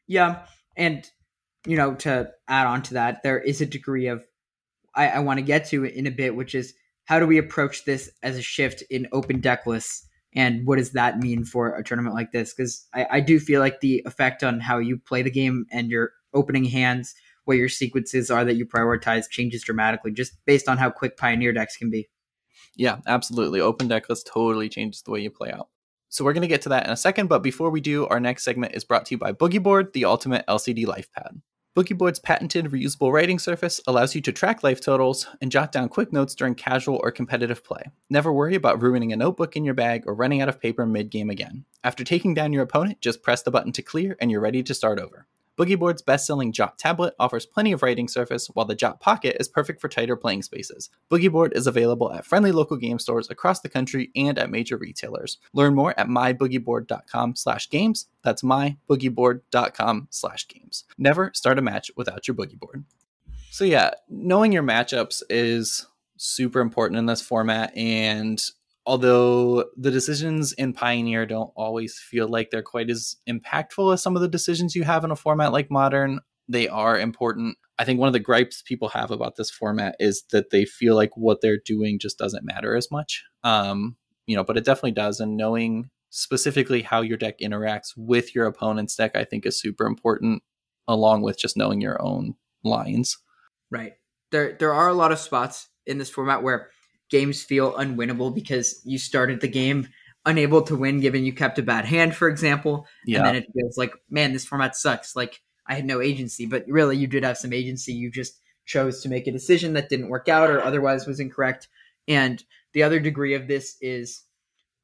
Yeah, 0.08 0.46
and 0.76 1.08
you 1.66 1.76
know, 1.76 1.94
to 1.94 2.30
add 2.48 2.66
on 2.66 2.82
to 2.82 2.94
that, 2.94 3.22
there 3.22 3.38
is 3.38 3.60
a 3.60 3.66
degree 3.66 4.08
of 4.08 4.26
I, 4.94 5.08
I 5.08 5.18
want 5.20 5.38
to 5.38 5.44
get 5.44 5.66
to 5.66 5.84
in 5.84 6.06
a 6.06 6.10
bit, 6.10 6.34
which 6.36 6.54
is 6.54 6.74
how 7.04 7.18
do 7.18 7.26
we 7.26 7.38
approach 7.38 7.84
this 7.84 8.10
as 8.22 8.36
a 8.36 8.42
shift 8.42 8.82
in 8.90 9.08
open 9.12 9.40
deck 9.40 9.66
lists? 9.66 10.06
And 10.34 10.66
what 10.66 10.78
does 10.78 10.92
that 10.92 11.20
mean 11.20 11.44
for 11.44 11.76
a 11.76 11.84
tournament 11.84 12.14
like 12.14 12.32
this? 12.32 12.52
Because 12.52 12.86
I, 12.92 13.06
I 13.12 13.20
do 13.20 13.38
feel 13.38 13.60
like 13.60 13.80
the 13.80 14.02
effect 14.04 14.42
on 14.42 14.58
how 14.58 14.78
you 14.78 14.98
play 14.98 15.22
the 15.22 15.30
game 15.30 15.66
and 15.70 15.90
your 15.90 16.12
opening 16.32 16.64
hands, 16.64 17.14
what 17.44 17.56
your 17.56 17.68
sequences 17.68 18.30
are 18.30 18.44
that 18.44 18.54
you 18.54 18.66
prioritize, 18.66 19.28
changes 19.28 19.62
dramatically 19.62 20.12
just 20.12 20.32
based 20.46 20.68
on 20.68 20.78
how 20.78 20.90
quick 20.90 21.16
Pioneer 21.16 21.52
decks 21.52 21.76
can 21.76 21.90
be. 21.90 22.08
Yeah, 22.76 22.98
absolutely. 23.06 23.60
Open 23.60 23.88
deck 23.88 24.08
list 24.08 24.26
totally 24.26 24.68
changes 24.68 25.02
the 25.02 25.10
way 25.10 25.20
you 25.20 25.30
play 25.30 25.52
out. 25.52 25.68
So 26.08 26.24
we're 26.24 26.32
going 26.32 26.42
to 26.42 26.48
get 26.48 26.62
to 26.62 26.68
that 26.68 26.86
in 26.86 26.92
a 26.92 26.96
second, 26.96 27.28
but 27.28 27.42
before 27.42 27.70
we 27.70 27.80
do, 27.80 28.06
our 28.06 28.20
next 28.20 28.44
segment 28.44 28.74
is 28.74 28.84
brought 28.84 29.06
to 29.06 29.14
you 29.14 29.18
by 29.18 29.32
Boogie 29.32 29.62
Board, 29.62 29.92
the 29.92 30.04
ultimate 30.04 30.46
LCD 30.46 30.86
life 30.86 31.10
pad. 31.12 31.40
Boogie 31.76 31.98
Board's 31.98 32.20
patented 32.20 32.66
reusable 32.66 33.12
writing 33.12 33.40
surface 33.40 33.80
allows 33.88 34.14
you 34.14 34.20
to 34.20 34.30
track 34.30 34.62
life 34.62 34.80
totals 34.80 35.26
and 35.40 35.50
jot 35.50 35.72
down 35.72 35.88
quick 35.88 36.12
notes 36.12 36.36
during 36.36 36.54
casual 36.54 37.00
or 37.02 37.10
competitive 37.10 37.64
play. 37.64 37.82
Never 38.08 38.32
worry 38.32 38.54
about 38.54 38.80
ruining 38.80 39.12
a 39.12 39.16
notebook 39.16 39.56
in 39.56 39.64
your 39.64 39.74
bag 39.74 40.04
or 40.06 40.14
running 40.14 40.40
out 40.40 40.48
of 40.48 40.60
paper 40.60 40.86
mid 40.86 41.10
game 41.10 41.30
again. 41.30 41.64
After 41.82 42.04
taking 42.04 42.32
down 42.32 42.52
your 42.52 42.62
opponent, 42.62 43.00
just 43.00 43.24
press 43.24 43.42
the 43.42 43.50
button 43.50 43.72
to 43.72 43.82
clear 43.82 44.16
and 44.20 44.30
you're 44.30 44.40
ready 44.40 44.62
to 44.62 44.72
start 44.72 45.00
over. 45.00 45.26
Boogie 45.56 45.78
Board's 45.78 46.02
best 46.02 46.26
selling 46.26 46.50
Jot 46.50 46.78
tablet 46.78 47.14
offers 47.20 47.46
plenty 47.46 47.70
of 47.70 47.82
writing 47.82 48.08
surface, 48.08 48.48
while 48.48 48.66
the 48.66 48.74
Jot 48.74 49.00
Pocket 49.00 49.36
is 49.38 49.46
perfect 49.46 49.80
for 49.80 49.88
tighter 49.88 50.16
playing 50.16 50.42
spaces. 50.42 50.90
Boogie 51.10 51.30
Board 51.30 51.52
is 51.54 51.68
available 51.68 52.12
at 52.12 52.26
friendly 52.26 52.50
local 52.50 52.76
game 52.76 52.98
stores 52.98 53.30
across 53.30 53.60
the 53.60 53.68
country 53.68 54.10
and 54.16 54.36
at 54.36 54.50
major 54.50 54.76
retailers. 54.76 55.38
Learn 55.52 55.74
more 55.74 55.94
at 55.98 56.08
myboogieboard.com 56.08 57.36
slash 57.36 57.70
games. 57.70 58.08
That's 58.22 58.42
myboogieboard.com 58.42 60.08
slash 60.10 60.48
games. 60.48 60.84
Never 60.98 61.30
start 61.34 61.58
a 61.58 61.62
match 61.62 61.90
without 61.96 62.26
your 62.26 62.34
Boogie 62.34 62.58
Board. 62.58 62.84
So, 63.50 63.64
yeah, 63.64 63.92
knowing 64.08 64.50
your 64.50 64.64
matchups 64.64 65.22
is 65.30 65.86
super 66.16 66.60
important 66.60 66.98
in 66.98 67.06
this 67.06 67.20
format 67.20 67.76
and 67.76 68.42
although 68.86 69.64
the 69.76 69.90
decisions 69.90 70.52
in 70.52 70.72
Pioneer 70.72 71.26
don't 71.26 71.52
always 71.56 71.98
feel 71.98 72.28
like 72.28 72.50
they're 72.50 72.62
quite 72.62 72.90
as 72.90 73.16
impactful 73.28 73.92
as 73.92 74.02
some 74.02 74.16
of 74.16 74.22
the 74.22 74.28
decisions 74.28 74.74
you 74.74 74.84
have 74.84 75.04
in 75.04 75.10
a 75.10 75.16
format 75.16 75.52
like 75.52 75.70
Modern, 75.70 76.20
they 76.48 76.68
are 76.68 76.98
important. 76.98 77.56
I 77.78 77.84
think 77.84 77.98
one 77.98 78.08
of 78.08 78.12
the 78.12 78.20
gripes 78.20 78.62
people 78.62 78.88
have 78.90 79.10
about 79.10 79.36
this 79.36 79.50
format 79.50 79.96
is 79.98 80.24
that 80.30 80.50
they 80.50 80.64
feel 80.64 80.94
like 80.94 81.16
what 81.16 81.40
they're 81.40 81.60
doing 81.64 81.98
just 81.98 82.18
doesn't 82.18 82.44
matter 82.44 82.76
as 82.76 82.90
much. 82.90 83.24
Um, 83.42 83.96
you 84.26 84.36
know, 84.36 84.44
but 84.44 84.56
it 84.56 84.64
definitely 84.64 84.92
does. 84.92 85.20
And 85.20 85.36
knowing 85.36 85.90
specifically 86.10 86.82
how 86.82 87.00
your 87.00 87.16
deck 87.16 87.40
interacts 87.40 87.92
with 87.96 88.34
your 88.34 88.46
opponent's 88.46 88.94
deck, 88.94 89.16
I 89.16 89.24
think 89.24 89.46
is 89.46 89.58
super 89.58 89.86
important, 89.86 90.42
along 90.86 91.22
with 91.22 91.38
just 91.38 91.56
knowing 91.56 91.80
your 91.80 92.00
own 92.00 92.34
lines. 92.62 93.18
Right. 93.70 93.94
There 94.30 94.56
there 94.58 94.72
are 94.72 94.88
a 94.88 94.94
lot 94.94 95.12
of 95.12 95.18
spots 95.18 95.68
in 95.86 95.98
this 95.98 96.10
format 96.10 96.42
where 96.42 96.70
games 97.10 97.42
feel 97.42 97.72
unwinnable 97.74 98.34
because 98.34 98.80
you 98.84 98.98
started 98.98 99.40
the 99.40 99.48
game 99.48 99.88
unable 100.26 100.62
to 100.62 100.76
win 100.76 101.00
given 101.00 101.24
you 101.24 101.32
kept 101.32 101.58
a 101.58 101.62
bad 101.62 101.84
hand, 101.84 102.14
for 102.14 102.28
example. 102.28 102.86
Yeah. 103.06 103.18
And 103.18 103.26
then 103.26 103.36
it 103.36 103.46
feels 103.54 103.76
like, 103.76 103.92
man, 104.10 104.32
this 104.32 104.46
format 104.46 104.76
sucks. 104.76 105.14
Like 105.14 105.42
I 105.66 105.74
had 105.74 105.84
no 105.84 106.00
agency, 106.00 106.46
but 106.46 106.64
really 106.66 106.96
you 106.96 107.06
did 107.06 107.24
have 107.24 107.38
some 107.38 107.52
agency. 107.52 107.92
You 107.92 108.10
just 108.10 108.40
chose 108.64 109.02
to 109.02 109.08
make 109.08 109.26
a 109.26 109.32
decision 109.32 109.74
that 109.74 109.88
didn't 109.88 110.08
work 110.08 110.28
out 110.28 110.50
or 110.50 110.62
otherwise 110.62 111.06
was 111.06 111.20
incorrect. 111.20 111.68
And 112.08 112.42
the 112.72 112.82
other 112.82 113.00
degree 113.00 113.34
of 113.34 113.48
this 113.48 113.76
is 113.80 114.22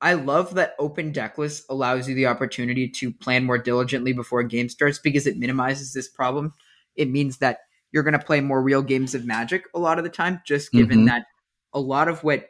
I 0.00 0.14
love 0.14 0.54
that 0.54 0.74
open 0.78 1.12
deck 1.12 1.36
list 1.36 1.64
allows 1.68 2.08
you 2.08 2.14
the 2.14 2.26
opportunity 2.26 2.88
to 2.88 3.12
plan 3.12 3.44
more 3.44 3.58
diligently 3.58 4.12
before 4.12 4.40
a 4.40 4.48
game 4.48 4.68
starts 4.68 4.98
because 4.98 5.26
it 5.26 5.38
minimizes 5.38 5.92
this 5.92 6.08
problem. 6.08 6.54
It 6.96 7.10
means 7.10 7.38
that 7.38 7.58
you're 7.92 8.02
going 8.02 8.18
to 8.18 8.24
play 8.24 8.40
more 8.40 8.62
real 8.62 8.82
games 8.82 9.14
of 9.14 9.26
magic 9.26 9.64
a 9.74 9.78
lot 9.78 9.98
of 9.98 10.04
the 10.04 10.10
time, 10.10 10.40
just 10.46 10.72
given 10.72 10.98
mm-hmm. 10.98 11.06
that 11.06 11.26
a 11.72 11.80
lot 11.80 12.08
of 12.08 12.22
what 12.24 12.46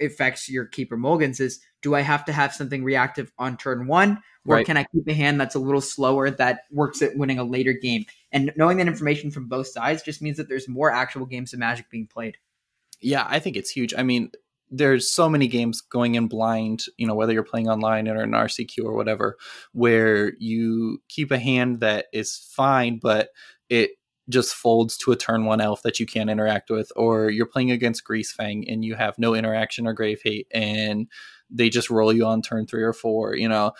affects 0.00 0.48
your 0.48 0.64
keeper 0.64 0.96
mulligans 0.96 1.40
is 1.40 1.60
do 1.82 1.94
I 1.94 2.00
have 2.00 2.24
to 2.26 2.32
have 2.32 2.54
something 2.54 2.84
reactive 2.84 3.32
on 3.38 3.56
turn 3.56 3.86
one, 3.86 4.22
or 4.46 4.56
right. 4.56 4.66
can 4.66 4.76
I 4.76 4.84
keep 4.92 5.06
a 5.06 5.12
hand 5.12 5.40
that's 5.40 5.54
a 5.54 5.60
little 5.60 5.80
slower 5.80 6.30
that 6.30 6.62
works 6.70 7.02
at 7.02 7.16
winning 7.16 7.38
a 7.38 7.44
later 7.44 7.72
game? 7.72 8.04
And 8.32 8.52
knowing 8.56 8.78
that 8.78 8.88
information 8.88 9.30
from 9.30 9.48
both 9.48 9.68
sides 9.68 10.02
just 10.02 10.22
means 10.22 10.36
that 10.36 10.48
there's 10.48 10.68
more 10.68 10.90
actual 10.90 11.26
games 11.26 11.52
of 11.52 11.58
Magic 11.58 11.88
being 11.90 12.06
played. 12.06 12.36
Yeah, 13.00 13.24
I 13.28 13.38
think 13.38 13.56
it's 13.56 13.70
huge. 13.70 13.94
I 13.96 14.02
mean, 14.02 14.32
there's 14.70 15.10
so 15.10 15.28
many 15.28 15.46
games 15.46 15.80
going 15.80 16.14
in 16.14 16.28
blind, 16.28 16.84
you 16.96 17.06
know, 17.06 17.14
whether 17.14 17.32
you're 17.32 17.42
playing 17.42 17.68
online 17.68 18.08
or 18.08 18.22
an 18.22 18.32
RCQ 18.32 18.84
or 18.84 18.94
whatever, 18.94 19.36
where 19.72 20.32
you 20.38 21.00
keep 21.08 21.30
a 21.30 21.38
hand 21.38 21.80
that 21.80 22.06
is 22.12 22.36
fine, 22.54 22.98
but 23.00 23.30
it 23.68 23.90
just 24.28 24.54
folds 24.54 24.96
to 24.98 25.12
a 25.12 25.16
turn 25.16 25.44
one 25.44 25.60
elf 25.60 25.82
that 25.82 25.98
you 25.98 26.06
can't 26.06 26.30
interact 26.30 26.70
with, 26.70 26.90
or 26.96 27.30
you're 27.30 27.46
playing 27.46 27.70
against 27.70 28.04
Greasefang 28.04 28.64
and 28.70 28.84
you 28.84 28.94
have 28.94 29.18
no 29.18 29.34
interaction 29.34 29.86
or 29.86 29.92
Grave 29.92 30.20
Hate, 30.22 30.46
and 30.52 31.06
they 31.50 31.70
just 31.70 31.90
roll 31.90 32.12
you 32.12 32.26
on 32.26 32.42
turn 32.42 32.66
three 32.66 32.82
or 32.82 32.92
four. 32.92 33.34
You 33.34 33.48
know, 33.48 33.72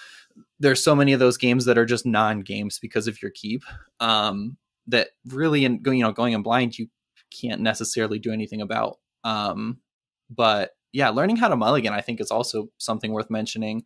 there's 0.58 0.82
so 0.82 0.94
many 0.94 1.12
of 1.12 1.20
those 1.20 1.36
games 1.36 1.64
that 1.66 1.78
are 1.78 1.86
just 1.86 2.06
non 2.06 2.40
games 2.40 2.78
because 2.78 3.06
of 3.06 3.20
your 3.20 3.30
keep. 3.30 3.62
Um, 4.00 4.56
that 4.86 5.10
really, 5.26 5.64
in 5.64 5.82
you 5.84 6.02
know, 6.02 6.12
going 6.12 6.32
in 6.32 6.42
blind, 6.42 6.78
you 6.78 6.88
can't 7.30 7.60
necessarily 7.60 8.18
do 8.18 8.32
anything 8.32 8.62
about. 8.62 8.98
Um, 9.24 9.78
but 10.30 10.70
yeah, 10.92 11.10
learning 11.10 11.36
how 11.36 11.48
to 11.48 11.56
mulligan, 11.56 11.92
I 11.92 12.00
think, 12.00 12.20
is 12.20 12.30
also 12.30 12.68
something 12.78 13.12
worth 13.12 13.30
mentioning 13.30 13.84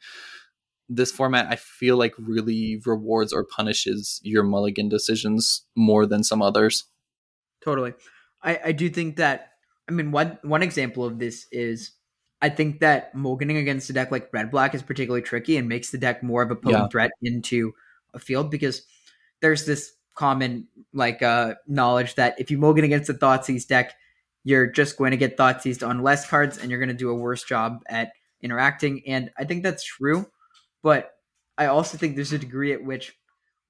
this 0.89 1.13
format 1.13 1.47
I 1.51 1.57
feel 1.57 1.97
like 1.97 2.15
really 2.19 2.81
rewards 2.85 3.33
or 3.33 3.45
punishes 3.45 4.21
your 4.23 4.43
mulligan 4.43 4.89
decisions 4.89 5.65
more 5.77 6.07
than 6.07 6.23
some 6.23 6.43
others. 6.43 6.85
Totally. 7.65 7.95
I, 8.43 8.61
I 8.67 8.73
do 8.73 8.89
think 8.91 9.17
that 9.17 9.51
I 9.89 9.93
mean 9.93 10.13
one 10.13 10.39
one 10.43 10.63
example 10.63 11.05
of 11.05 11.19
this 11.19 11.47
is 11.53 11.93
I 12.41 12.49
think 12.49 12.81
that 12.81 13.15
mulliganing 13.15 13.61
against 13.61 13.89
a 13.91 13.93
deck 13.93 14.11
like 14.11 14.33
red 14.33 14.51
black 14.51 14.75
is 14.75 14.83
particularly 14.83 15.23
tricky 15.23 15.57
and 15.57 15.69
makes 15.69 15.91
the 15.91 15.99
deck 15.99 16.23
more 16.23 16.43
of 16.43 16.51
a 16.51 16.57
potent 16.57 16.83
yeah. 16.85 16.89
threat 16.89 17.11
into 17.23 17.73
a 18.15 18.19
field 18.19 18.51
because 18.51 18.83
there's 19.41 19.65
this 19.65 19.93
common 20.15 20.69
like 20.93 21.23
uh 21.23 21.55
knowledge 21.67 22.17
that 22.17 22.35
if 22.39 22.51
you 22.51 22.59
mulligan 22.59 22.85
against 22.85 23.09
a 23.09 23.15
Thoughtseize 23.15 23.67
deck, 23.67 23.95
you're 24.45 24.67
just 24.67 24.97
going 24.99 25.13
to 25.13 25.17
get 25.17 25.37
Thoughtseized 25.39 25.87
on 25.87 26.03
less 26.03 26.29
cards 26.29 26.59
and 26.59 26.71
you're 26.71 26.81
going 26.81 26.89
to 26.89 26.95
do 26.95 27.11
a 27.11 27.15
worse 27.15 27.45
job 27.45 27.81
at 27.87 28.13
interacting. 28.43 29.03
And 29.07 29.31
I 29.39 29.45
think 29.45 29.63
that's 29.63 29.85
true. 29.85 30.27
But 30.83 31.13
I 31.59 31.67
also 31.67 31.97
think 31.97 32.17
there's 32.17 32.33
a 32.33 32.39
degree 32.39 32.73
at 32.73 32.85
which 32.85 33.15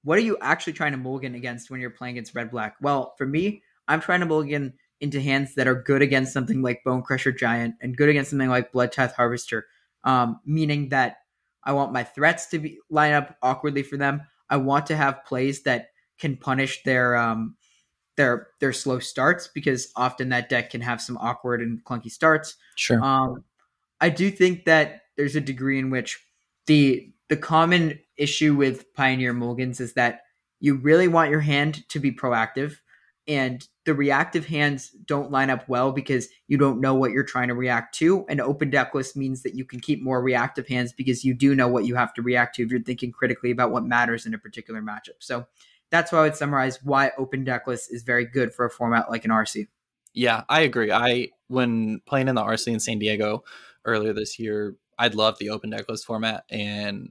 what 0.03 0.17
are 0.17 0.21
you 0.21 0.37
actually 0.41 0.73
trying 0.73 0.91
to 0.91 0.97
mulligan 0.97 1.35
against 1.35 1.69
when 1.69 1.79
you're 1.79 1.89
playing 1.89 2.15
against 2.15 2.35
red 2.35 2.51
black? 2.51 2.75
Well, 2.81 3.13
for 3.17 3.25
me, 3.25 3.63
I'm 3.87 4.01
trying 4.01 4.19
to 4.19 4.25
mulligan 4.25 4.73
into 4.99 5.21
hands 5.21 5.55
that 5.55 5.67
are 5.67 5.81
good 5.81 6.01
against 6.01 6.33
something 6.33 6.61
like 6.61 6.81
Bonecrusher 6.85 7.37
Giant 7.37 7.75
and 7.81 7.95
good 7.95 8.09
against 8.09 8.29
something 8.31 8.49
like 8.49 8.71
Bloodtithe 8.71 9.13
Harvester. 9.13 9.65
Um, 10.03 10.39
meaning 10.45 10.89
that 10.89 11.17
I 11.63 11.73
want 11.73 11.93
my 11.93 12.03
threats 12.03 12.47
to 12.47 12.59
be 12.59 12.79
line 12.89 13.13
up 13.13 13.37
awkwardly 13.41 13.83
for 13.83 13.97
them. 13.97 14.23
I 14.49 14.57
want 14.57 14.85
to 14.87 14.95
have 14.95 15.25
plays 15.25 15.63
that 15.63 15.89
can 16.19 16.35
punish 16.37 16.83
their 16.83 17.15
um, 17.15 17.55
their 18.17 18.47
their 18.59 18.73
slow 18.73 18.99
starts 18.99 19.47
because 19.47 19.91
often 19.95 20.29
that 20.29 20.49
deck 20.49 20.69
can 20.69 20.81
have 20.81 21.01
some 21.01 21.17
awkward 21.17 21.61
and 21.61 21.83
clunky 21.83 22.11
starts. 22.11 22.55
Sure. 22.75 23.01
Um, 23.03 23.43
I 24.01 24.09
do 24.09 24.29
think 24.29 24.65
that 24.65 25.03
there's 25.15 25.35
a 25.35 25.41
degree 25.41 25.79
in 25.79 25.89
which 25.89 26.19
the 26.67 27.09
the 27.29 27.37
common 27.37 27.99
issue 28.17 28.55
with 28.55 28.93
Pioneer 28.93 29.33
Mulligans 29.33 29.79
is 29.79 29.93
that 29.93 30.21
you 30.59 30.75
really 30.75 31.07
want 31.07 31.31
your 31.31 31.41
hand 31.41 31.87
to 31.89 31.99
be 31.99 32.11
proactive 32.11 32.77
and 33.27 33.67
the 33.85 33.93
reactive 33.93 34.45
hands 34.45 34.89
don't 35.05 35.31
line 35.31 35.49
up 35.49 35.67
well 35.67 35.91
because 35.91 36.27
you 36.47 36.57
don't 36.57 36.81
know 36.81 36.93
what 36.93 37.11
you're 37.11 37.23
trying 37.23 37.47
to 37.47 37.53
react 37.53 37.95
to. 37.95 38.25
An 38.27 38.39
open 38.39 38.69
deck 38.69 38.93
list 38.93 39.15
means 39.15 39.43
that 39.43 39.55
you 39.55 39.65
can 39.65 39.79
keep 39.79 40.01
more 40.01 40.21
reactive 40.21 40.67
hands 40.67 40.93
because 40.93 41.23
you 41.23 41.33
do 41.33 41.55
know 41.55 41.67
what 41.67 41.85
you 41.85 41.95
have 41.95 42.13
to 42.15 42.21
react 42.21 42.55
to 42.55 42.63
if 42.63 42.71
you're 42.71 42.81
thinking 42.81 43.11
critically 43.11 43.51
about 43.51 43.71
what 43.71 43.85
matters 43.85 44.25
in 44.25 44.33
a 44.33 44.37
particular 44.37 44.81
matchup. 44.81 45.19
So 45.19 45.45
that's 45.89 46.11
why 46.11 46.19
I 46.19 46.23
would 46.23 46.35
summarize 46.35 46.79
why 46.83 47.11
open 47.17 47.43
deck 47.43 47.67
list 47.67 47.93
is 47.93 48.03
very 48.03 48.25
good 48.25 48.53
for 48.53 48.65
a 48.65 48.69
format 48.69 49.09
like 49.09 49.25
an 49.25 49.31
RC. 49.31 49.67
Yeah, 50.13 50.43
I 50.49 50.61
agree. 50.61 50.91
I 50.91 51.29
when 51.47 52.01
playing 52.05 52.27
in 52.27 52.35
the 52.35 52.43
RC 52.43 52.67
in 52.67 52.79
San 52.79 52.99
Diego 52.99 53.43
earlier 53.85 54.13
this 54.13 54.37
year, 54.37 54.75
I'd 54.97 55.15
love 55.15 55.37
the 55.39 55.49
open 55.49 55.69
deck 55.69 55.89
list 55.89 56.05
format, 56.05 56.43
and 56.49 57.09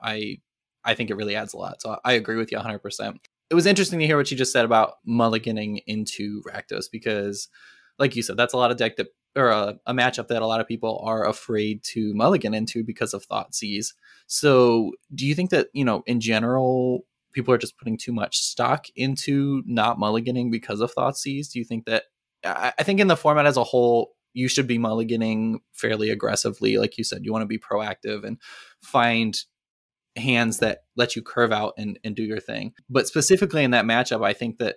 I 0.00 0.40
I 0.84 0.94
think 0.94 1.10
it 1.10 1.16
really 1.16 1.36
adds 1.36 1.54
a 1.54 1.58
lot. 1.58 1.82
So 1.82 1.98
I 2.04 2.12
agree 2.12 2.36
with 2.36 2.50
you 2.50 2.58
100. 2.58 2.78
percent 2.80 3.20
It 3.50 3.54
was 3.54 3.66
interesting 3.66 3.98
to 3.98 4.06
hear 4.06 4.16
what 4.16 4.30
you 4.30 4.36
just 4.36 4.52
said 4.52 4.64
about 4.64 4.94
mulliganing 5.08 5.82
into 5.86 6.42
Rakdos 6.42 6.86
because, 6.90 7.48
like 7.98 8.16
you 8.16 8.22
said, 8.22 8.36
that's 8.36 8.54
a 8.54 8.58
lot 8.58 8.70
of 8.70 8.76
deck 8.76 8.96
that 8.96 9.08
or 9.36 9.48
a, 9.48 9.78
a 9.86 9.94
matchup 9.94 10.28
that 10.28 10.42
a 10.42 10.46
lot 10.46 10.60
of 10.60 10.66
people 10.66 11.00
are 11.04 11.26
afraid 11.26 11.82
to 11.84 12.12
mulligan 12.14 12.54
into 12.54 12.82
because 12.82 13.14
of 13.14 13.24
thought 13.24 13.52
Thoughtseize. 13.52 13.92
So 14.26 14.92
do 15.14 15.26
you 15.26 15.34
think 15.34 15.50
that 15.50 15.68
you 15.72 15.84
know 15.84 16.02
in 16.06 16.20
general 16.20 17.04
people 17.32 17.52
are 17.54 17.58
just 17.58 17.78
putting 17.78 17.96
too 17.96 18.12
much 18.12 18.38
stock 18.38 18.86
into 18.96 19.62
not 19.66 19.98
mulliganing 19.98 20.50
because 20.50 20.80
of 20.80 20.92
thought 20.92 21.14
Thoughtseize? 21.14 21.50
Do 21.52 21.58
you 21.58 21.64
think 21.64 21.84
that 21.86 22.04
I 22.44 22.82
think 22.82 23.00
in 23.00 23.08
the 23.08 23.16
format 23.16 23.46
as 23.46 23.56
a 23.56 23.64
whole, 23.64 24.12
you 24.38 24.46
should 24.46 24.68
be 24.68 24.78
mulliganing 24.78 25.56
fairly 25.72 26.10
aggressively. 26.10 26.78
Like 26.78 26.96
you 26.96 27.02
said, 27.02 27.24
you 27.24 27.32
want 27.32 27.42
to 27.42 27.46
be 27.46 27.58
proactive 27.58 28.24
and 28.24 28.38
find 28.82 29.36
hands 30.16 30.58
that 30.58 30.82
let 30.96 31.16
you 31.16 31.22
curve 31.22 31.50
out 31.50 31.74
and, 31.76 31.98
and 32.04 32.14
do 32.14 32.22
your 32.22 32.38
thing. 32.38 32.72
But 32.88 33.08
specifically 33.08 33.64
in 33.64 33.72
that 33.72 33.84
matchup, 33.84 34.24
I 34.24 34.32
think 34.32 34.58
that, 34.58 34.76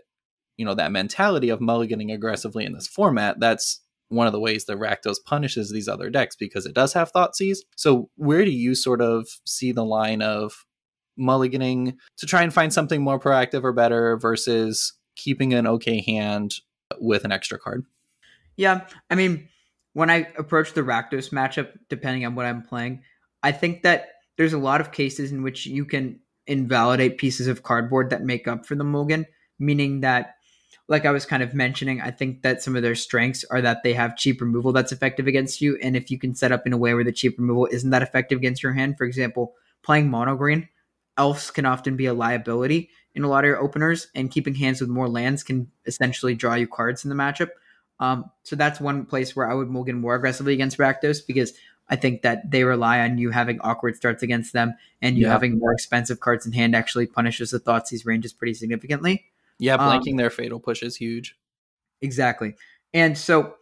you 0.58 0.66
know 0.66 0.74
that 0.76 0.92
mentality 0.92 1.50
of 1.50 1.60
mulliganing 1.60 2.14
aggressively 2.14 2.66
in 2.66 2.74
this 2.74 2.88
format, 2.88 3.40
that's 3.40 3.82
one 4.10 4.28
of 4.28 4.34
the 4.34 4.40
ways 4.40 4.66
that 4.66 4.78
Rakdos 4.78 5.18
punishes 5.26 5.72
these 5.72 5.88
other 5.88 6.10
decks 6.10 6.36
because 6.36 6.66
it 6.66 6.74
does 6.74 6.94
have 6.94 7.14
Thoughtseize. 7.14 7.60
So 7.78 8.10
where 8.16 8.44
do 8.44 8.52
you 8.52 8.76
sort 8.76 9.02
of 9.02 9.28
see 9.46 9.72
the 9.72 9.86
line 9.86 10.22
of 10.22 10.66
mulliganing 11.20 11.94
to 12.18 12.26
try 12.26 12.42
and 12.42 12.54
find 12.54 12.74
something 12.74 13.02
more 13.02 13.20
proactive 13.20 13.64
or 13.64 13.74
better 13.74 14.18
versus 14.18 14.94
keeping 15.16 15.54
an 15.54 15.68
okay 15.68 16.02
hand 16.02 16.56
with 17.00 17.26
an 17.26 17.32
extra 17.32 17.58
card? 17.58 17.86
Yeah, 18.58 18.82
I 19.10 19.16
mean, 19.16 19.48
when 19.94 20.10
I 20.10 20.28
approach 20.38 20.74
the 20.74 20.82
Rakdos 20.82 21.32
matchup, 21.32 21.70
depending 21.90 22.26
on 22.26 22.36
what 22.36 22.46
I'm 22.46 22.64
playing, 22.64 23.04
I 23.44 23.52
think 23.52 23.84
that 23.84 24.10
there's 24.38 24.54
a 24.54 24.58
lot 24.58 24.82
of 24.82 24.92
cases 24.92 25.32
in 25.32 25.44
which 25.44 25.66
you 25.66 25.86
can 25.86 26.20
invalidate 26.48 27.18
pieces 27.18 27.48
of 27.48 27.64
cardboard 27.64 28.10
that 28.10 28.24
make 28.24 28.48
up 28.48 28.66
for 28.66 28.76
the 28.76 28.84
mulligan, 28.84 29.26
meaning 29.60 30.02
that 30.02 30.36
like 30.88 31.06
I 31.06 31.12
was 31.12 31.26
kind 31.26 31.42
of 31.42 31.54
mentioning, 31.54 32.02
I 32.02 32.12
think 32.12 32.42
that 32.42 32.62
some 32.62 32.76
of 32.76 32.82
their 32.82 32.96
strengths 32.96 33.46
are 33.46 33.62
that 33.62 33.82
they 33.82 33.94
have 33.94 34.18
cheap 34.18 34.42
removal 34.42 34.74
that's 34.74 34.92
effective 34.92 35.26
against 35.26 35.62
you. 35.62 35.78
And 35.82 35.96
if 35.96 36.12
you 36.12 36.20
can 36.20 36.36
set 36.36 36.52
up 36.52 36.68
in 36.68 36.74
a 36.74 36.78
way 36.78 36.94
where 36.94 37.06
the 37.06 37.14
cheap 37.14 37.38
removal 37.38 37.68
isn't 37.72 37.92
that 37.92 38.02
effective 38.02 38.38
against 38.38 38.62
your 38.62 38.74
hand, 38.74 38.98
for 38.98 39.06
example, 39.06 39.54
playing 39.84 40.10
mono 40.10 40.36
green, 40.36 40.68
elves 41.18 41.50
can 41.50 41.66
often 41.66 41.96
be 41.96 42.08
a 42.08 42.14
liability 42.14 42.90
in 43.16 43.24
a 43.24 43.30
lot 43.30 43.44
of 43.44 43.48
your 43.48 43.62
openers, 43.62 44.08
and 44.16 44.32
keeping 44.32 44.56
hands 44.56 44.80
with 44.82 44.90
more 44.90 45.10
lands 45.10 45.44
can 45.44 45.70
essentially 45.86 46.34
draw 46.34 46.56
you 46.56 46.68
cards 46.68 47.04
in 47.04 47.10
the 47.10 47.16
matchup. 47.16 47.50
Um, 48.02 48.30
so 48.44 48.56
that's 48.56 48.82
one 48.82 49.06
place 49.06 49.36
where 49.36 49.50
I 49.50 49.54
would 49.54 49.70
mulligan 49.70 50.02
more 50.02 50.16
aggressively 50.16 50.54
against 50.54 50.80
Rakdos 50.80 51.26
because 51.26 51.54
I 51.88 51.96
think 51.96 52.24
that 52.24 52.50
they 52.50 52.64
rely 52.64 53.02
on 53.02 53.20
you 53.20 53.30
having 53.30 53.62
awkward 53.62 53.96
starts 53.96 54.24
against 54.24 54.54
them 54.54 54.76
and 55.02 55.18
you 55.18 55.28
yeah. 55.28 55.32
having 55.32 55.60
more 55.60 55.72
expensive 55.72 56.20
cards 56.20 56.46
in 56.46 56.52
hand 56.52 56.76
actually 56.76 57.06
punishes 57.06 57.52
the 57.52 57.60
thoughts 57.60 57.92
Thoughtseize 57.92 58.06
ranges 58.06 58.34
pretty 58.34 58.56
significantly. 58.56 59.26
Yeah, 59.60 59.78
blanking 59.78 60.14
um, 60.14 60.18
their 60.18 60.32
fatal 60.32 60.60
push 60.60 60.82
is 60.82 60.96
huge. 60.96 61.38
Exactly. 62.02 62.56
And 62.94 63.16
so 63.16 63.56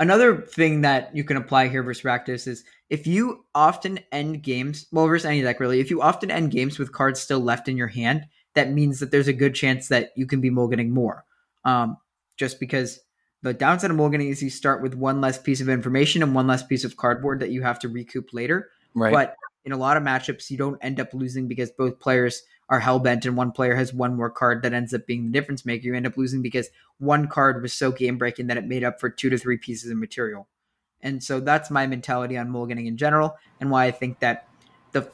another 0.00 0.38
thing 0.38 0.80
that 0.80 1.14
you 1.14 1.22
can 1.22 1.36
apply 1.36 1.68
here 1.68 1.84
versus 1.84 2.02
Rakdos 2.02 2.48
is 2.48 2.64
if 2.90 3.06
you 3.06 3.44
often 3.54 4.00
end 4.10 4.42
games, 4.42 4.86
well, 4.90 5.06
versus 5.06 5.26
any 5.26 5.42
deck 5.42 5.60
really, 5.60 5.78
if 5.78 5.90
you 5.90 6.02
often 6.02 6.32
end 6.32 6.50
games 6.50 6.80
with 6.80 6.92
cards 6.92 7.20
still 7.20 7.40
left 7.40 7.68
in 7.68 7.76
your 7.76 7.86
hand, 7.86 8.24
that 8.54 8.72
means 8.72 8.98
that 8.98 9.12
there's 9.12 9.28
a 9.28 9.32
good 9.32 9.54
chance 9.54 9.86
that 9.88 10.10
you 10.16 10.26
can 10.26 10.40
be 10.40 10.50
mulliganing 10.50 10.88
more. 10.88 11.24
Um, 11.64 11.98
just 12.36 12.58
because 12.58 12.98
the 13.44 13.52
downside 13.52 13.90
of 13.90 13.96
mulliganing 13.98 14.30
is 14.30 14.42
you 14.42 14.48
start 14.48 14.80
with 14.80 14.94
one 14.94 15.20
less 15.20 15.36
piece 15.36 15.60
of 15.60 15.68
information 15.68 16.22
and 16.22 16.34
one 16.34 16.46
less 16.46 16.62
piece 16.62 16.82
of 16.82 16.96
cardboard 16.96 17.40
that 17.40 17.50
you 17.50 17.60
have 17.60 17.78
to 17.80 17.88
recoup 17.90 18.32
later. 18.32 18.70
Right. 18.94 19.12
But 19.12 19.36
in 19.66 19.72
a 19.72 19.76
lot 19.76 19.98
of 19.98 20.02
matchups, 20.02 20.50
you 20.50 20.56
don't 20.56 20.82
end 20.82 20.98
up 20.98 21.12
losing 21.12 21.46
because 21.46 21.70
both 21.70 22.00
players 22.00 22.42
are 22.70 22.80
hell 22.80 22.98
bent 22.98 23.26
and 23.26 23.36
one 23.36 23.52
player 23.52 23.74
has 23.74 23.92
one 23.92 24.16
more 24.16 24.30
card 24.30 24.62
that 24.62 24.72
ends 24.72 24.94
up 24.94 25.06
being 25.06 25.26
the 25.26 25.32
difference 25.32 25.66
maker, 25.66 25.86
you 25.86 25.94
end 25.94 26.06
up 26.06 26.16
losing 26.16 26.40
because 26.40 26.70
one 26.96 27.28
card 27.28 27.60
was 27.60 27.74
so 27.74 27.92
game 27.92 28.16
breaking 28.16 28.46
that 28.46 28.56
it 28.56 28.64
made 28.64 28.82
up 28.82 28.98
for 28.98 29.10
two 29.10 29.28
to 29.28 29.36
three 29.36 29.58
pieces 29.58 29.90
of 29.90 29.98
material. 29.98 30.48
And 31.02 31.22
so 31.22 31.38
that's 31.38 31.70
my 31.70 31.86
mentality 31.86 32.38
on 32.38 32.48
mulliganing 32.48 32.86
in 32.86 32.96
general, 32.96 33.36
and 33.60 33.70
why 33.70 33.84
I 33.84 33.90
think 33.90 34.20
that 34.20 34.48
the 34.92 35.10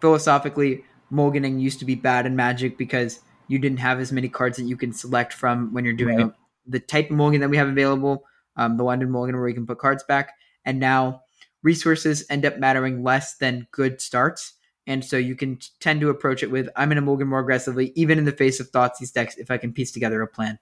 philosophically 0.00 0.84
mulliganing 1.12 1.60
used 1.60 1.80
to 1.80 1.84
be 1.84 1.96
bad 1.96 2.24
in 2.24 2.36
Magic 2.36 2.78
because 2.78 3.18
you 3.48 3.58
didn't 3.58 3.80
have 3.80 3.98
as 3.98 4.12
many 4.12 4.28
cards 4.28 4.58
that 4.58 4.64
you 4.64 4.76
can 4.76 4.92
select 4.92 5.32
from 5.32 5.72
when 5.72 5.84
you're 5.84 5.92
doing 5.92 6.18
right. 6.18 6.32
A, 6.66 6.70
the 6.70 6.80
type 6.80 7.10
of 7.10 7.16
mulligan 7.16 7.40
that 7.40 7.50
we 7.50 7.56
have 7.56 7.68
available, 7.68 8.24
um, 8.56 8.76
the 8.76 8.84
London 8.84 9.10
mulligan 9.10 9.36
where 9.36 9.48
you 9.48 9.54
can 9.54 9.66
put 9.66 9.78
cards 9.78 10.04
back, 10.04 10.32
and 10.64 10.78
now 10.78 11.22
resources 11.62 12.24
end 12.28 12.44
up 12.44 12.58
mattering 12.58 13.02
less 13.02 13.36
than 13.36 13.66
good 13.72 14.00
starts 14.00 14.54
and 14.86 15.04
so 15.04 15.16
you 15.16 15.34
can 15.34 15.58
tend 15.80 16.00
to 16.00 16.10
approach 16.10 16.42
it 16.42 16.50
with 16.50 16.68
I'm 16.76 16.88
going 16.88 16.96
to 16.96 17.02
mulligan 17.02 17.28
more 17.28 17.40
aggressively, 17.40 17.92
even 17.94 18.18
in 18.18 18.24
the 18.24 18.32
face 18.32 18.60
of 18.60 18.70
Thoughtseize 18.70 19.12
decks, 19.12 19.36
if 19.36 19.50
I 19.50 19.56
can 19.56 19.72
piece 19.72 19.92
together 19.92 20.20
a 20.22 20.26
plan. 20.26 20.58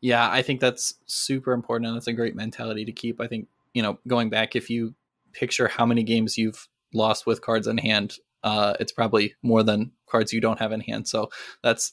Yeah, 0.00 0.28
I 0.30 0.42
think 0.42 0.60
that's 0.60 0.94
super 1.06 1.52
important, 1.52 1.88
and 1.88 1.96
that's 1.96 2.08
a 2.08 2.12
great 2.12 2.34
mentality 2.34 2.84
to 2.84 2.92
keep. 2.92 3.20
I 3.20 3.26
think 3.26 3.48
you 3.74 3.82
know, 3.82 3.98
going 4.06 4.28
back, 4.28 4.56
if 4.56 4.68
you 4.70 4.94
picture 5.32 5.68
how 5.68 5.86
many 5.86 6.02
games 6.02 6.36
you've 6.36 6.68
lost 6.92 7.26
with 7.26 7.42
cards 7.42 7.66
in 7.66 7.78
hand, 7.78 8.16
uh, 8.42 8.74
it's 8.80 8.92
probably 8.92 9.34
more 9.42 9.62
than 9.62 9.92
cards 10.06 10.32
you 10.32 10.40
don't 10.40 10.58
have 10.58 10.72
in 10.72 10.80
hand. 10.80 11.08
So 11.08 11.30
that's 11.62 11.92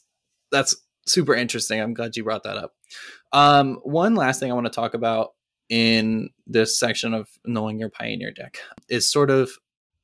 that's 0.52 0.76
super 1.06 1.36
interesting. 1.36 1.82
I'm 1.82 1.94
glad 1.94 2.16
you 2.16 2.24
brought 2.24 2.44
that 2.44 2.58
up. 2.58 2.74
Um, 3.32 3.80
one 3.84 4.16
last 4.16 4.40
thing 4.40 4.52
I 4.52 4.56
want 4.56 4.68
to 4.68 4.72
talk 4.72 4.94
about 4.94 5.32
in 5.70 6.30
this 6.46 6.78
section 6.78 7.14
of 7.14 7.28
knowing 7.46 7.80
your 7.80 7.90
pioneer 7.90 8.32
deck 8.32 8.60
is 8.90 9.10
sort 9.10 9.30
of 9.30 9.52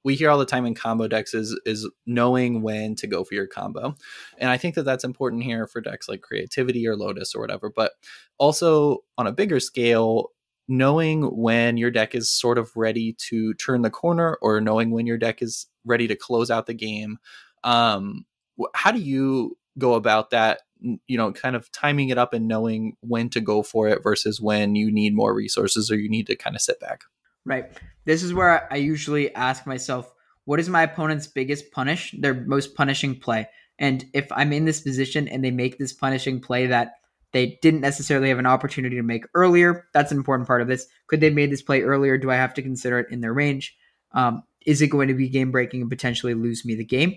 we 0.04 0.16
hear 0.16 0.32
all 0.32 0.40
the 0.40 0.46
time 0.46 0.66
in 0.66 0.74
combo 0.74 1.08
decks 1.08 1.34
is 1.34 1.60
is 1.66 1.88
knowing 2.08 2.62
when 2.62 2.96
to 2.96 3.06
go 3.06 3.24
for 3.24 3.36
your 3.36 3.46
combo 3.46 3.96
and 4.40 4.50
i 4.50 4.58
think 4.58 4.74
that 4.74 4.84
that's 4.84 5.04
important 5.04 5.44
here 5.44 5.68
for 5.68 5.80
decks 5.80 6.10
like 6.10 6.22
creativity 6.22 6.88
or 6.88 6.96
lotus 6.96 7.36
or 7.36 7.42
whatever 7.42 7.72
but 7.76 7.92
also 8.40 9.00
on 9.20 9.28
a 9.28 9.32
bigger 9.32 9.60
scale 9.60 10.30
knowing 10.68 11.24
when 11.38 11.78
your 11.78 11.92
deck 11.92 12.16
is 12.16 12.32
sort 12.32 12.58
of 12.58 12.72
ready 12.76 13.14
to 13.14 13.54
turn 13.56 13.82
the 13.82 13.90
corner 13.90 14.38
or 14.42 14.60
knowing 14.62 14.90
when 14.90 15.06
your 15.06 15.18
deck 15.18 15.42
is 15.42 15.68
ready 15.86 16.08
to 16.08 16.16
close 16.16 16.50
out 16.50 16.66
the 16.66 16.74
game 16.74 17.18
um 17.64 18.26
how 18.74 18.92
do 18.92 19.00
you 19.00 19.56
go 19.78 19.94
about 19.94 20.32
that 20.32 20.62
you 20.82 21.18
know 21.18 21.32
kind 21.32 21.56
of 21.56 21.72
timing 21.72 22.10
it 22.10 22.18
up 22.18 22.34
and 22.34 22.48
knowing 22.48 22.96
when 23.02 23.30
to 23.30 23.40
go 23.40 23.62
for 23.62 23.88
it 23.88 24.02
versus 24.02 24.42
when 24.42 24.76
you 24.76 24.92
need 24.92 25.16
more 25.16 25.34
resources 25.34 25.92
or 25.92 25.96
you 25.96 26.10
need 26.10 26.28
to 26.28 26.36
kind 26.36 26.56
of 26.56 26.62
sit 26.62 26.80
back 26.80 27.04
Right. 27.46 27.66
This 28.06 28.24
is 28.24 28.34
where 28.34 28.72
I 28.72 28.78
usually 28.78 29.34
ask 29.36 29.66
myself, 29.66 30.14
what 30.46 30.60
is 30.60 30.70
my 30.70 30.84
opponent's 30.84 31.28
biggest 31.28 31.72
punish, 31.72 32.14
their 32.18 32.34
most 32.34 32.76
punishing 32.76 33.20
play? 33.20 33.48
And 33.80 34.06
if 34.14 34.32
I'm 34.32 34.54
in 34.54 34.66
this 34.66 34.82
position 34.82 35.28
and 35.28 35.44
they 35.44 35.52
make 35.52 35.78
this 35.78 35.94
punishing 35.94 36.40
play 36.40 36.68
that 36.68 36.94
they 37.32 37.58
didn't 37.62 37.82
necessarily 37.82 38.30
have 38.30 38.40
an 38.40 38.46
opportunity 38.46 38.96
to 38.96 39.04
make 39.04 39.26
earlier, 39.34 39.88
that's 39.94 40.12
an 40.12 40.18
important 40.18 40.48
part 40.48 40.62
of 40.62 40.68
this. 40.68 40.88
Could 41.08 41.20
they 41.20 41.28
have 41.28 41.36
made 41.36 41.52
this 41.52 41.62
play 41.62 41.82
earlier? 41.82 42.18
Do 42.18 42.30
I 42.30 42.36
have 42.36 42.54
to 42.56 42.62
consider 42.62 43.00
it 43.00 43.08
in 43.12 43.22
their 43.22 43.34
range? 43.34 43.76
Um, 44.14 44.44
is 44.66 44.82
it 44.82 44.88
going 44.88 45.08
to 45.08 45.14
be 45.14 45.30
game 45.30 45.52
breaking 45.52 45.82
and 45.82 45.90
potentially 45.90 46.34
lose 46.34 46.66
me 46.66 46.76
the 46.76 46.86
game? 46.86 47.16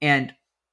And 0.00 0.32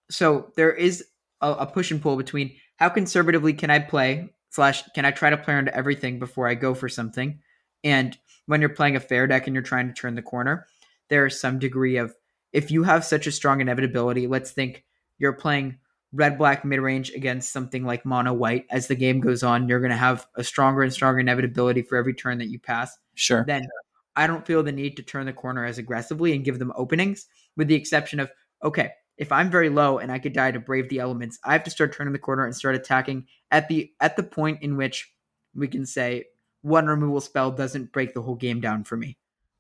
so 0.10 0.52
there 0.56 0.72
is 0.72 1.04
a, 1.44 1.52
a 1.52 1.66
push 1.68 1.92
and 1.92 2.02
pull 2.02 2.16
between 2.16 2.56
how 2.78 2.90
conservatively 2.90 3.54
can 3.54 3.70
I 3.70 3.80
play 3.80 4.30
slash 4.50 4.84
can 4.96 5.06
I 5.06 5.12
try 5.12 5.30
to 5.30 5.38
play 5.38 5.58
into 5.58 5.76
everything 5.76 6.18
before 6.18 6.48
I 6.48 6.56
go 6.56 6.74
for 6.74 6.90
something, 6.90 7.40
and 7.84 8.18
when 8.48 8.62
you're 8.62 8.70
playing 8.70 8.96
a 8.96 9.00
fair 9.00 9.28
deck 9.28 9.48
and 9.48 9.54
you're 9.54 9.64
trying 9.64 9.88
to 9.88 9.94
turn 9.94 10.16
the 10.16 10.22
corner, 10.22 10.66
there 11.10 11.26
is 11.26 11.40
some 11.40 11.60
degree 11.60 11.98
of 11.98 12.16
if 12.52 12.72
you 12.72 12.84
have 12.84 13.06
such 13.06 13.28
a 13.28 13.32
strong 13.32 13.62
inevitability, 13.62 14.28
let's 14.28 14.52
think 14.52 14.84
you're 15.18 15.34
playing 15.34 15.78
red 16.14 16.38
black 16.38 16.64
mid 16.64 16.80
range 16.80 17.12
against 17.12 17.52
something 17.52 17.84
like 17.84 18.06
mono 18.06 18.34
white. 18.34 18.66
As 18.70 18.88
the 18.88 18.96
game 18.96 19.20
goes 19.20 19.44
on, 19.44 19.68
you're 19.68 19.80
going 19.80 19.92
to 19.92 19.98
have 19.98 20.28
a 20.36 20.44
stronger 20.44 20.84
and 20.84 20.94
stronger 20.94 21.20
inevitability 21.20 21.82
for 21.82 21.98
every 21.98 22.14
turn 22.14 22.38
that 22.38 22.50
you 22.50 22.60
pass. 22.60 22.96
Sure. 23.16 23.44
Then 23.46 23.68
I 24.16 24.28
don't 24.28 24.46
feel 24.46 24.62
the 24.62 24.72
need 24.72 24.96
to 24.98 25.04
turn 25.04 25.26
the 25.26 25.34
corner 25.34 25.66
as 25.66 25.80
aggressively 25.80 26.34
and 26.34 26.46
give 26.46 26.60
them 26.60 26.72
openings, 26.76 27.26
with 27.58 27.68
the 27.68 27.76
exception 27.76 28.20
of 28.20 28.32
okay, 28.64 28.92
if 29.18 29.32
I'm 29.32 29.50
very 29.50 29.70
low 29.70 30.00
and 30.00 30.12
I 30.12 30.20
could 30.20 30.34
die 30.34 30.52
to 30.52 30.60
brave 30.60 30.90
the 30.90 31.00
elements, 31.00 31.40
I 31.44 31.54
have 31.54 31.64
to 31.66 31.70
start 31.70 31.94
turning 31.94 32.14
the 32.14 32.20
corner 32.20 32.46
and 32.46 32.56
start 32.56 32.76
attacking 32.76 33.28
at 33.52 33.68
the 33.68 33.92
at 34.00 34.16
the 34.16 34.24
point 34.24 34.62
in 34.62 34.76
which 34.78 35.12
we 35.56 35.68
can 35.68 35.86
say 35.86 36.26
one 36.62 36.88
removal 36.88 37.22
spell 37.22 37.52
doesn't 37.52 37.92
break 37.92 38.14
the 38.14 38.22
whole 38.22 38.36
game 38.36 38.60
down 38.60 38.84
for 38.84 38.98
me. 38.98 39.18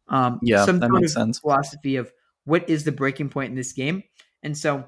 Um, 0.07 0.39
yeah, 0.41 0.65
some 0.65 0.79
that 0.79 0.89
makes 0.89 1.13
sense. 1.13 1.39
Philosophy 1.39 1.97
of 1.97 2.11
what 2.45 2.67
is 2.69 2.83
the 2.83 2.91
breaking 2.91 3.29
point 3.29 3.51
in 3.51 3.55
this 3.55 3.71
game, 3.71 4.03
and 4.41 4.57
so 4.57 4.85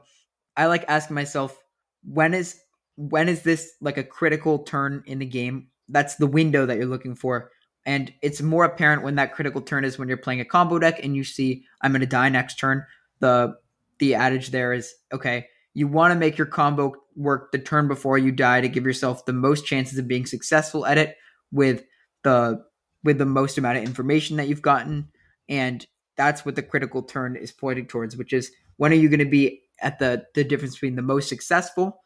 I 0.57 0.65
like 0.65 0.85
asking 0.87 1.15
myself 1.15 1.57
when 2.03 2.33
is 2.33 2.59
when 2.95 3.29
is 3.29 3.43
this 3.43 3.73
like 3.81 3.97
a 3.97 4.03
critical 4.03 4.59
turn 4.59 5.03
in 5.05 5.19
the 5.19 5.25
game? 5.25 5.67
That's 5.89 6.15
the 6.15 6.27
window 6.27 6.65
that 6.65 6.77
you're 6.77 6.85
looking 6.87 7.15
for, 7.15 7.51
and 7.85 8.11
it's 8.21 8.41
more 8.41 8.65
apparent 8.65 9.03
when 9.03 9.15
that 9.15 9.33
critical 9.33 9.61
turn 9.61 9.85
is 9.85 9.99
when 9.99 10.07
you're 10.07 10.17
playing 10.17 10.41
a 10.41 10.45
combo 10.45 10.79
deck 10.79 11.03
and 11.03 11.15
you 11.15 11.23
see 11.23 11.63
I'm 11.81 11.91
going 11.91 12.01
to 12.01 12.07
die 12.07 12.29
next 12.29 12.55
turn. 12.55 12.83
The 13.19 13.55
the 13.99 14.15
adage 14.15 14.49
there 14.51 14.73
is 14.73 14.93
okay. 15.13 15.47
You 15.73 15.87
want 15.87 16.13
to 16.13 16.19
make 16.19 16.37
your 16.37 16.47
combo 16.47 16.93
work 17.15 17.51
the 17.51 17.59
turn 17.59 17.87
before 17.87 18.17
you 18.17 18.31
die 18.31 18.61
to 18.61 18.69
give 18.69 18.85
yourself 18.85 19.25
the 19.25 19.33
most 19.33 19.65
chances 19.65 19.97
of 19.97 20.07
being 20.07 20.25
successful 20.25 20.85
at 20.85 20.97
it 20.97 21.15
with 21.51 21.83
the 22.23 22.63
with 23.03 23.17
the 23.17 23.25
most 23.25 23.57
amount 23.57 23.77
of 23.77 23.83
information 23.83 24.37
that 24.37 24.47
you've 24.47 24.61
gotten 24.61 25.07
and 25.47 25.85
that's 26.17 26.45
what 26.45 26.55
the 26.55 26.63
critical 26.63 27.03
turn 27.03 27.35
is 27.35 27.51
pointing 27.51 27.85
towards 27.85 28.17
which 28.17 28.33
is 28.33 28.51
when 28.77 28.91
are 28.91 28.95
you 28.95 29.07
going 29.07 29.19
to 29.19 29.25
be 29.25 29.61
at 29.79 29.99
the 29.99 30.25
the 30.33 30.43
difference 30.43 30.73
between 30.75 30.95
the 30.95 31.01
most 31.01 31.29
successful 31.29 32.01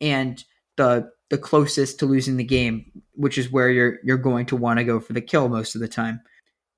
and 0.00 0.44
the 0.76 1.10
the 1.30 1.38
closest 1.38 1.98
to 1.98 2.06
losing 2.06 2.36
the 2.36 2.44
game 2.44 2.90
which 3.14 3.36
is 3.36 3.50
where 3.50 3.68
you're 3.68 3.98
you're 4.04 4.16
going 4.16 4.46
to 4.46 4.56
want 4.56 4.78
to 4.78 4.84
go 4.84 5.00
for 5.00 5.12
the 5.12 5.20
kill 5.20 5.48
most 5.48 5.74
of 5.74 5.80
the 5.80 5.88
time 5.88 6.20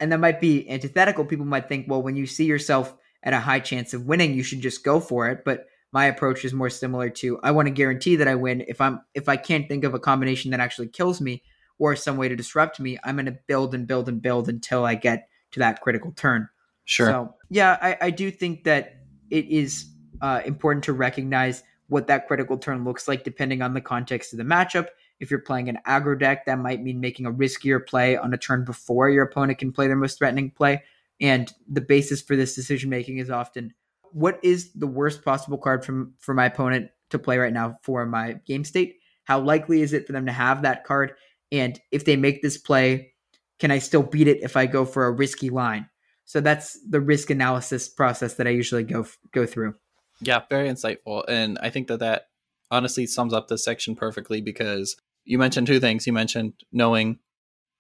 and 0.01 0.11
that 0.11 0.21
might 0.21 0.41
be 0.41 0.69
antithetical 0.69 1.25
people 1.25 1.47
might 1.47 1.69
think 1.69 1.87
well 1.89 2.03
when 2.03 2.17
you 2.17 2.27
see 2.27 2.45
yourself 2.45 2.95
at 3.27 3.35
a 3.35 3.41
high 3.41 3.61
chance 3.61 3.93
of 3.93 4.07
winning 4.07 4.33
you 4.33 4.43
should 4.43 4.63
just 4.63 4.83
go 4.83 4.99
for 4.99 5.29
it 5.29 5.45
but 5.45 5.67
my 5.93 6.07
approach 6.07 6.45
is 6.45 6.55
more 6.55 6.71
similar 6.71 7.11
to 7.11 7.39
i 7.43 7.51
want 7.51 7.67
to 7.67 7.73
guarantee 7.73 8.17
that 8.17 8.29
i 8.29 8.35
win 8.35 8.65
if 8.69 8.81
i'm 8.81 9.01
if 9.15 9.29
i 9.29 9.37
can't 9.37 9.69
think 9.69 9.85
of 9.85 9.93
a 9.93 10.01
combination 10.01 10.51
that 10.51 10.61
actually 10.61 10.89
kills 10.89 11.21
me 11.21 11.43
or 11.79 11.97
some 11.97 12.17
way 12.17 12.29
to 12.29 12.37
disrupt 12.37 12.81
me, 12.81 12.99
I'm 13.05 13.17
going 13.17 13.27
to 13.27 13.39
build 13.47 13.75
and 13.75 13.87
build 13.87 14.09
and 14.09 14.21
build 14.21 14.49
until 14.49 14.85
I 14.85 14.95
get 14.95 15.29
to 15.53 15.61
that 15.61 15.81
critical 15.81 16.13
turn. 16.13 16.49
Sure. 16.85 17.07
So, 17.07 17.35
yeah, 17.51 17.77
I, 17.81 17.97
I 18.01 18.11
do 18.11 18.31
think 18.31 18.65
that 18.65 18.97
it 19.31 19.47
is 19.47 19.87
uh, 20.21 20.41
important 20.45 20.85
to 20.85 20.93
recognize 20.93 21.63
what 21.89 22.07
that 22.07 22.27
critical 22.27 22.59
turn 22.59 22.85
looks 22.85 23.07
like 23.07 23.25
depending 23.25 23.63
on 23.63 23.75
the 23.75 23.81
context 23.81 24.33
of 24.33 24.39
the 24.39 24.45
matchup 24.45 24.89
If 25.21 25.31
you're 25.31 25.41
playing 25.41 25.69
an 25.69 25.79
aggro 25.87 26.19
deck, 26.19 26.47
that 26.47 26.59
might 26.59 26.83
mean 26.83 27.01
making 27.01 27.27
a 27.27 27.33
riskier 27.33 27.87
play 27.87 28.17
on 28.17 28.33
a 28.33 28.39
turn 28.39 28.65
before 28.65 29.11
your 29.11 29.25
opponent 29.25 29.59
can 29.59 29.73
play 29.73 29.87
their 29.87 29.97
most 29.97 30.19
threatening 30.19 30.51
play. 30.51 30.83
And 31.21 31.53
the 31.71 31.81
basis 31.81 32.21
for 32.23 32.37
this 32.37 32.55
decision 32.55 32.91
making 32.91 33.19
is 33.19 33.31
often 33.31 33.73
what 34.13 34.39
is 34.43 34.73
the 34.73 34.87
worst 34.87 35.25
possible 35.25 35.59
card 35.59 35.85
from 35.85 36.15
for 36.19 36.35
my 36.35 36.47
opponent 36.47 36.91
to 37.11 37.19
play 37.19 37.39
right 37.39 37.53
now 37.53 37.79
for 37.83 38.07
my 38.07 38.35
game 38.47 38.65
state? 38.65 38.97
How 39.25 39.41
likely 39.41 39.83
is 39.83 39.93
it 39.93 40.07
for 40.07 40.13
them 40.13 40.27
to 40.27 40.33
have 40.33 40.63
that 40.63 40.85
card? 40.85 41.13
And 41.51 41.79
if 41.91 42.05
they 42.05 42.17
make 42.17 42.43
this 42.43 42.59
play, 42.59 43.13
can 43.59 43.71
I 43.71 43.79
still 43.79 44.03
beat 44.03 44.29
it 44.29 44.43
if 44.43 44.57
I 44.57 44.67
go 44.67 44.85
for 44.85 45.07
a 45.07 45.11
risky 45.11 45.51
line? 45.51 45.89
So 46.25 46.41
that's 46.41 46.79
the 46.89 47.01
risk 47.01 47.31
analysis 47.31 47.89
process 47.89 48.35
that 48.35 48.47
I 48.47 48.51
usually 48.51 48.83
go 48.83 49.07
go 49.33 49.47
through. 49.47 49.75
Yeah, 50.21 50.41
very 50.49 50.69
insightful, 50.69 51.25
and 51.29 51.59
I 51.61 51.71
think 51.71 51.89
that 51.89 52.01
that 52.01 52.29
honestly 52.71 53.07
sums 53.07 53.33
up 53.33 53.49
this 53.49 53.65
section 53.65 53.95
perfectly 53.95 54.41
because 54.41 54.97
you 55.25 55.39
mentioned 55.39 55.67
two 55.67 55.79
things. 55.79 56.07
You 56.07 56.13
mentioned 56.13 56.55
knowing 56.73 57.19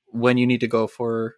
when 0.08 0.38
you 0.38 0.46
need 0.46 0.60
to 0.60 0.68
go 0.68 0.86
for 0.86 1.36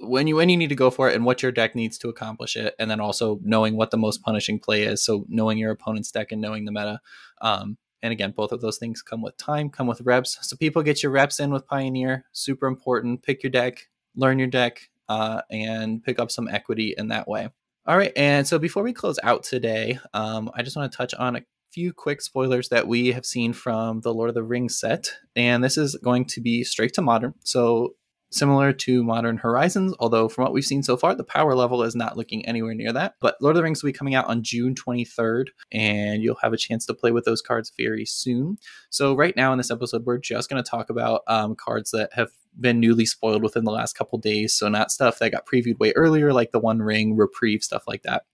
when 0.00 0.26
you 0.26 0.36
when 0.36 0.48
you 0.48 0.56
need 0.56 0.68
to 0.68 0.74
go 0.74 0.90
for 0.90 1.08
it 1.08 1.14
and 1.14 1.24
what 1.24 1.42
your 1.42 1.52
deck 1.52 1.74
needs 1.74 1.98
to 1.98 2.08
accomplish 2.08 2.56
it, 2.56 2.74
and 2.78 2.90
then 2.90 3.00
also 3.00 3.40
knowing 3.42 3.76
what 3.76 3.90
the 3.90 3.96
most 3.96 4.22
punishing 4.22 4.58
play 4.58 4.82
is. 4.82 5.04
So 5.04 5.24
knowing 5.28 5.58
your 5.58 5.70
opponent's 5.70 6.10
deck 6.10 6.32
and 6.32 6.40
knowing 6.40 6.64
the 6.64 6.72
meta. 6.72 7.00
Um, 7.40 7.78
and 8.02 8.12
again, 8.12 8.30
both 8.30 8.52
of 8.52 8.60
those 8.60 8.78
things 8.78 9.02
come 9.02 9.22
with 9.22 9.36
time, 9.36 9.70
come 9.70 9.88
with 9.88 10.00
reps. 10.02 10.38
So 10.42 10.56
people 10.56 10.82
get 10.82 11.02
your 11.02 11.10
reps 11.10 11.40
in 11.40 11.50
with 11.50 11.66
Pioneer. 11.66 12.24
Super 12.32 12.68
important. 12.68 13.24
Pick 13.24 13.42
your 13.42 13.50
deck, 13.50 13.88
learn 14.14 14.38
your 14.38 14.48
deck, 14.48 14.88
uh, 15.08 15.42
and 15.50 16.02
pick 16.02 16.18
up 16.18 16.30
some 16.30 16.48
equity 16.48 16.94
in 16.96 17.08
that 17.08 17.26
way. 17.26 17.48
All 17.86 17.96
right, 17.96 18.12
and 18.16 18.46
so 18.46 18.58
before 18.58 18.82
we 18.82 18.92
close 18.92 19.18
out 19.22 19.42
today, 19.42 19.98
um, 20.12 20.50
I 20.54 20.62
just 20.62 20.76
want 20.76 20.92
to 20.92 20.96
touch 20.96 21.14
on 21.14 21.36
a 21.36 21.42
few 21.72 21.94
quick 21.94 22.20
spoilers 22.20 22.68
that 22.68 22.86
we 22.86 23.12
have 23.12 23.24
seen 23.24 23.54
from 23.54 24.02
the 24.02 24.12
Lord 24.12 24.28
of 24.28 24.34
the 24.34 24.42
Rings 24.42 24.78
set, 24.78 25.14
and 25.34 25.64
this 25.64 25.78
is 25.78 25.96
going 26.04 26.26
to 26.26 26.42
be 26.42 26.64
straight 26.64 26.92
to 26.94 27.02
modern. 27.02 27.32
So 27.44 27.94
similar 28.30 28.72
to 28.72 29.02
Modern 29.02 29.38
Horizons, 29.38 29.94
although 29.98 30.28
from 30.28 30.44
what 30.44 30.52
we've 30.52 30.64
seen 30.64 30.82
so 30.82 30.96
far, 30.96 31.14
the 31.14 31.24
power 31.24 31.54
level 31.54 31.82
is 31.82 31.94
not 31.94 32.16
looking 32.16 32.44
anywhere 32.46 32.74
near 32.74 32.92
that. 32.92 33.14
But 33.20 33.36
Lord 33.40 33.56
of 33.56 33.58
the 33.58 33.62
Rings 33.62 33.82
will 33.82 33.88
be 33.88 33.94
coming 33.94 34.14
out 34.14 34.26
on 34.26 34.42
June 34.42 34.74
23rd, 34.74 35.48
and 35.72 36.22
you'll 36.22 36.38
have 36.42 36.52
a 36.52 36.58
chance 36.58 36.86
to 36.86 36.94
play 36.94 37.10
with 37.10 37.24
those 37.24 37.42
cards 37.42 37.72
very 37.76 38.04
soon. 38.04 38.58
So, 38.90 39.14
right 39.14 39.36
now 39.36 39.52
in 39.52 39.58
this 39.58 39.70
episode, 39.70 40.04
we're 40.04 40.18
just 40.18 40.50
going 40.50 40.62
to 40.62 40.68
talk 40.68 40.90
about 40.90 41.22
um, 41.26 41.54
cards 41.54 41.90
that 41.92 42.10
have 42.12 42.30
been 42.58 42.80
newly 42.80 43.06
spoiled 43.06 43.42
within 43.42 43.64
the 43.64 43.72
last 43.72 43.94
couple 43.94 44.18
days. 44.18 44.54
So, 44.54 44.68
not 44.68 44.90
stuff 44.90 45.18
that 45.18 45.32
got 45.32 45.46
previewed 45.46 45.78
way 45.78 45.92
earlier, 45.96 46.32
like 46.32 46.52
the 46.52 46.60
One 46.60 46.80
Ring, 46.80 47.16
Reprieve, 47.16 47.62
stuff 47.62 47.84
like 47.86 48.02
that. 48.02 48.24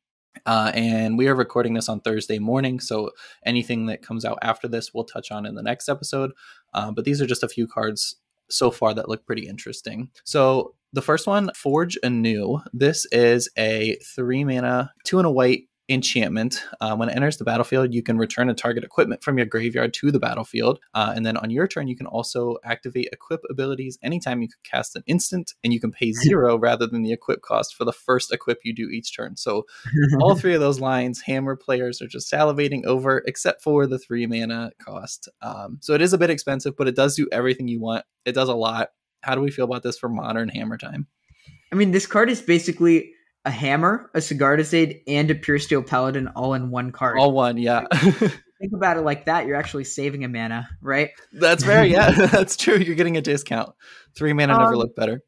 Uh, 0.47 0.72
and 0.74 1.16
we 1.16 1.28
are 1.28 1.34
recording 1.34 1.74
this 1.74 1.88
on 1.88 2.01
Thursday 2.01 2.38
morning, 2.38 2.80
so 2.80 3.12
anything 3.47 3.86
that 3.86 4.03
comes 4.03 4.24
out 4.24 4.38
after 4.42 4.66
this 4.66 4.92
we'll 4.92 5.05
touch 5.05 5.30
on 5.30 5.47
in 5.47 5.55
the 5.55 5.62
next 5.62 5.88
episode. 5.88 6.32
Uh, 6.74 6.90
but 6.90 7.05
these 7.05 7.22
are 7.22 7.26
just 7.26 7.45
a 7.45 7.49
few 7.49 7.68
cards 7.68 8.16
so 8.51 8.70
far 8.70 8.95
that 8.95 9.09
look 9.09 9.26
pretty 9.26 9.47
interesting. 9.47 10.11
So 10.24 10.74
the 10.92 11.03
first 11.03 11.26
one, 11.26 11.51
Forge 11.57 11.99
Anew. 12.03 12.61
This 12.72 13.07
is 13.11 13.49
a 13.59 13.97
three 14.14 14.45
mana, 14.45 14.92
two 15.05 15.18
and 15.18 15.26
a 15.26 15.30
white 15.30 15.64
enchantment. 15.89 16.64
Uh, 16.80 16.97
when 16.97 17.09
it 17.09 17.16
enters 17.16 17.37
the 17.37 17.45
battlefield, 17.45 17.93
you 17.93 18.03
can 18.03 18.16
return 18.16 18.49
a 18.49 18.55
target 18.55 18.85
equipment 18.85 19.22
from 19.22 19.37
your 19.37 19.47
graveyard 19.47 19.93
to 19.95 20.11
the 20.11 20.18
battlefield. 20.18 20.80
Uh, 20.95 21.12
and 21.14 21.26
then 21.26 21.37
on 21.37 21.51
your 21.51 21.68
turn, 21.68 21.89
you 21.89 21.97
can 21.97 22.07
also 22.07 22.57
activate 22.64 23.09
equip 23.12 23.43
abilities 23.51 23.99
anytime 24.03 24.41
you 24.41 24.49
can 24.49 24.61
cast 24.64 24.97
an 24.97 25.03
instant, 25.07 25.55
and 25.62 25.72
you 25.72 25.80
can 25.80 25.91
pay 25.91 26.12
zero 26.12 26.59
rather 26.59 26.87
than 26.87 27.03
the 27.03 27.12
equip 27.12 27.43
cost 27.43 27.74
for 27.74 27.85
the 27.85 27.93
first 27.93 28.32
equip 28.32 28.61
you 28.64 28.74
do 28.74 28.89
each 28.89 29.14
turn. 29.14 29.37
So 29.37 29.66
all 30.20 30.35
three 30.37 30.55
of 30.55 30.61
those 30.61 30.80
lines, 30.80 31.20
hammer 31.20 31.57
players 31.57 32.01
are 32.01 32.09
just 32.09 32.30
salivating 32.30 32.85
over, 32.85 33.22
except 33.26 33.62
for 33.62 33.87
the 33.87 33.99
three 33.99 34.26
mana 34.26 34.70
cost. 34.78 35.28
Um, 35.43 35.78
so 35.80 35.95
it 35.95 36.03
is 36.03 36.12
a 36.12 36.18
bit 36.18 36.30
expensive, 36.30 36.76
but 36.76 36.89
it 36.89 36.97
does 36.97 37.14
do 37.14 37.28
everything 37.30 37.68
you 37.68 37.80
want. 37.80 38.05
It 38.24 38.32
does 38.32 38.49
a 38.49 38.55
lot. 38.55 38.91
How 39.22 39.35
do 39.35 39.41
we 39.41 39.51
feel 39.51 39.64
about 39.64 39.82
this 39.82 39.99
for 39.99 40.09
modern 40.09 40.49
hammer 40.49 40.76
time? 40.76 41.07
I 41.72 41.76
mean, 41.76 41.91
this 41.91 42.07
card 42.07 42.30
is 42.30 42.41
basically 42.41 43.14
a 43.45 43.51
hammer, 43.51 44.11
a 44.14 44.20
cigar 44.20 44.57
Sigarda's 44.57 44.74
Aid 44.74 45.03
a 45.07 45.34
Puresteel 45.34 45.86
Paladin 45.86 46.28
all 46.28 46.55
in 46.55 46.70
one 46.70 46.92
card. 46.92 47.18
All 47.18 47.32
one, 47.32 47.59
yeah. 47.59 47.86
Think 47.92 48.72
about 48.72 48.97
it 48.97 49.03
like 49.03 49.26
that. 49.26 49.47
You're 49.47 49.57
actually 49.57 49.84
saving 49.84 50.24
a 50.24 50.28
mana, 50.28 50.68
right? 50.80 51.11
That's 51.32 51.62
very 51.64 51.88
yeah. 51.88 52.11
that's 52.26 52.57
true. 52.57 52.76
You're 52.76 52.95
getting 52.95 53.16
a 53.16 53.22
discount. 53.22 53.74
Three 54.16 54.32
mana 54.32 54.55
um, 54.55 54.61
never 54.61 54.76
looked 54.76 54.97
better. 54.97 55.20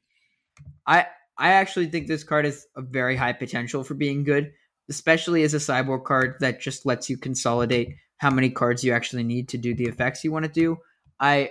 I 0.86 1.06
I 1.36 1.52
actually 1.52 1.86
think 1.86 2.06
this 2.06 2.24
card 2.24 2.46
has 2.46 2.66
a 2.76 2.82
very 2.82 3.16
high 3.16 3.34
potential 3.34 3.84
for 3.84 3.94
being 3.94 4.24
good, 4.24 4.52
especially 4.88 5.42
as 5.42 5.52
a 5.52 5.58
cyborg 5.58 6.04
card 6.04 6.36
that 6.40 6.60
just 6.60 6.86
lets 6.86 7.10
you 7.10 7.18
consolidate 7.18 7.96
how 8.18 8.30
many 8.30 8.48
cards 8.48 8.82
you 8.82 8.92
actually 8.92 9.24
need 9.24 9.50
to 9.50 9.58
do 9.58 9.74
the 9.74 9.84
effects 9.84 10.24
you 10.24 10.32
want 10.32 10.46
to 10.46 10.50
do. 10.50 10.78
I 11.20 11.50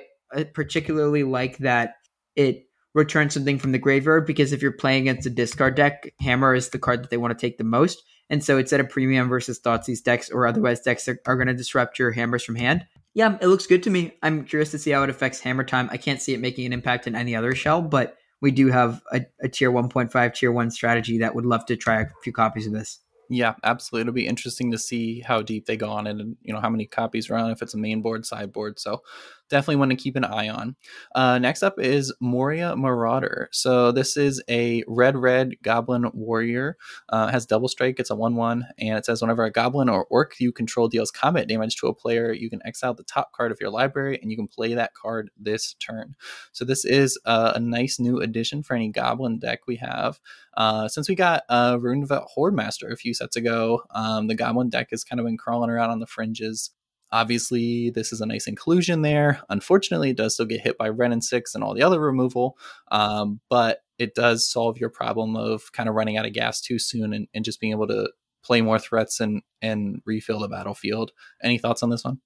particularly 0.53 1.23
like 1.23 1.59
that 1.59 1.95
it 2.35 2.65
return 2.95 3.29
something 3.29 3.59
from 3.59 3.73
the 3.73 3.77
graveyard 3.77 4.25
because 4.25 4.51
if 4.51 4.61
you're 4.61 4.71
playing 4.71 5.07
against 5.07 5.27
a 5.27 5.29
discard 5.29 5.75
deck, 5.75 6.13
Hammer 6.21 6.55
is 6.55 6.69
the 6.69 6.79
card 6.79 7.03
that 7.03 7.11
they 7.11 7.17
want 7.17 7.37
to 7.37 7.39
take 7.39 7.59
the 7.59 7.63
most. 7.63 8.01
And 8.29 8.43
so 8.43 8.57
it's 8.57 8.73
at 8.73 8.79
a 8.79 8.85
premium 8.85 9.29
versus 9.29 9.59
Thoughtseize 9.59 10.01
decks 10.01 10.31
or 10.31 10.47
otherwise 10.47 10.79
decks 10.79 11.05
that 11.05 11.19
are 11.27 11.35
going 11.35 11.47
to 11.47 11.53
disrupt 11.53 11.99
your 11.99 12.11
hammers 12.11 12.43
from 12.43 12.55
hand. 12.55 12.87
Yeah, 13.13 13.37
it 13.39 13.47
looks 13.47 13.67
good 13.67 13.83
to 13.83 13.89
me. 13.89 14.13
I'm 14.23 14.45
curious 14.45 14.71
to 14.71 14.79
see 14.79 14.91
how 14.91 15.03
it 15.03 15.09
affects 15.09 15.39
hammer 15.39 15.63
time. 15.63 15.89
I 15.91 15.97
can't 15.97 16.21
see 16.21 16.33
it 16.33 16.39
making 16.39 16.65
an 16.65 16.73
impact 16.73 17.05
in 17.05 17.15
any 17.15 17.35
other 17.35 17.53
shell, 17.53 17.81
but 17.81 18.17
we 18.41 18.51
do 18.51 18.67
have 18.67 19.01
a, 19.11 19.21
a 19.41 19.49
tier 19.49 19.71
1.5, 19.71 20.33
tier 20.33 20.51
1 20.51 20.71
strategy 20.71 21.19
that 21.19 21.35
would 21.35 21.45
love 21.45 21.65
to 21.67 21.75
try 21.75 22.01
a 22.01 22.05
few 22.23 22.33
copies 22.33 22.65
of 22.65 22.73
this. 22.73 22.99
Yeah, 23.29 23.55
absolutely. 23.63 24.01
It'll 24.01 24.13
be 24.13 24.27
interesting 24.27 24.71
to 24.71 24.77
see 24.77 25.21
how 25.21 25.41
deep 25.41 25.65
they 25.65 25.77
go 25.77 25.89
on 25.89 26.07
it 26.07 26.17
and 26.17 26.37
you 26.41 26.53
know 26.53 26.59
how 26.59 26.69
many 26.69 26.85
copies 26.85 27.29
run 27.29 27.49
if 27.51 27.61
it's 27.61 27.73
a 27.73 27.77
main 27.77 28.01
board, 28.01 28.25
sideboard. 28.25 28.79
So 28.79 29.01
definitely 29.49 29.77
want 29.77 29.91
to 29.91 29.97
keep 29.97 30.15
an 30.15 30.23
eye 30.23 30.49
on. 30.49 30.75
Uh, 31.13 31.39
next 31.39 31.63
up 31.63 31.79
is 31.79 32.13
Moria 32.19 32.75
Marauder. 32.75 33.49
So 33.51 33.91
this 33.91 34.17
is 34.17 34.41
a 34.49 34.83
red 34.87 35.15
red 35.15 35.55
goblin 35.61 36.09
warrior. 36.13 36.77
Uh, 37.09 37.27
has 37.27 37.45
double 37.45 37.67
strike. 37.67 37.99
It's 37.99 38.09
a 38.09 38.15
one 38.15 38.35
one, 38.35 38.65
and 38.77 38.97
it 38.97 39.05
says 39.05 39.21
whenever 39.21 39.43
a 39.43 39.51
goblin 39.51 39.89
or 39.89 40.05
orc 40.05 40.39
you 40.39 40.51
control 40.51 40.87
deals 40.87 41.11
combat 41.11 41.47
damage 41.47 41.75
to 41.77 41.87
a 41.87 41.93
player, 41.93 42.33
you 42.33 42.49
can 42.49 42.61
exile 42.65 42.93
the 42.93 43.03
top 43.03 43.31
card 43.33 43.51
of 43.51 43.59
your 43.61 43.69
library 43.69 44.19
and 44.21 44.31
you 44.31 44.37
can 44.37 44.47
play 44.47 44.73
that 44.73 44.93
card 44.93 45.29
this 45.37 45.73
turn. 45.75 46.15
So 46.51 46.65
this 46.65 46.85
is 46.85 47.19
a 47.25 47.59
nice 47.59 47.99
new 47.99 48.19
addition 48.19 48.63
for 48.63 48.75
any 48.75 48.89
goblin 48.89 49.39
deck 49.39 49.67
we 49.67 49.77
have. 49.77 50.19
Uh, 50.55 50.87
since 50.87 51.09
we 51.09 51.15
got 51.15 51.43
uh, 51.49 51.77
Rundvelt 51.77 52.27
Hordemaster 52.37 52.91
a 52.91 52.95
few 52.95 53.13
sets 53.13 53.35
ago, 53.35 53.83
um, 53.91 54.27
the 54.27 54.35
goblin 54.35 54.69
deck 54.69 54.89
has 54.91 55.03
kind 55.03 55.19
of 55.19 55.25
been 55.25 55.37
crawling 55.37 55.69
around 55.69 55.89
on 55.89 55.99
the 55.99 56.07
fringes. 56.07 56.71
Obviously, 57.15 57.91
this 57.91 58.11
is 58.11 58.19
a 58.19 58.25
nice 58.25 58.45
inclusion 58.45 59.01
there. 59.01 59.39
Unfortunately, 59.47 60.09
it 60.09 60.17
does 60.17 60.33
still 60.33 60.45
get 60.45 60.59
hit 60.59 60.77
by 60.77 60.89
Wrenn 60.89 61.13
and 61.13 61.23
Six 61.23 61.55
and 61.55 61.63
all 61.63 61.73
the 61.73 61.81
other 61.81 62.01
removal, 62.01 62.57
um, 62.91 63.39
but 63.49 63.83
it 63.97 64.15
does 64.15 64.45
solve 64.45 64.77
your 64.77 64.89
problem 64.89 65.37
of 65.37 65.71
kind 65.71 65.87
of 65.87 65.95
running 65.95 66.17
out 66.17 66.25
of 66.25 66.33
gas 66.33 66.59
too 66.59 66.77
soon 66.77 67.13
and, 67.13 67.29
and 67.33 67.45
just 67.45 67.61
being 67.61 67.71
able 67.71 67.87
to 67.87 68.09
play 68.43 68.59
more 68.59 68.77
threats 68.77 69.21
and 69.21 69.43
and 69.61 70.01
refill 70.03 70.41
the 70.41 70.49
battlefield. 70.49 71.13
Any 71.41 71.57
thoughts 71.57 71.83
on 71.83 71.89
this 71.89 72.03
one? 72.03 72.19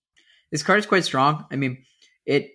This 0.50 0.64
card 0.64 0.80
is 0.80 0.88
quite 0.88 1.04
strong. 1.04 1.46
I 1.52 1.56
mean, 1.56 1.84
it. 2.26 2.50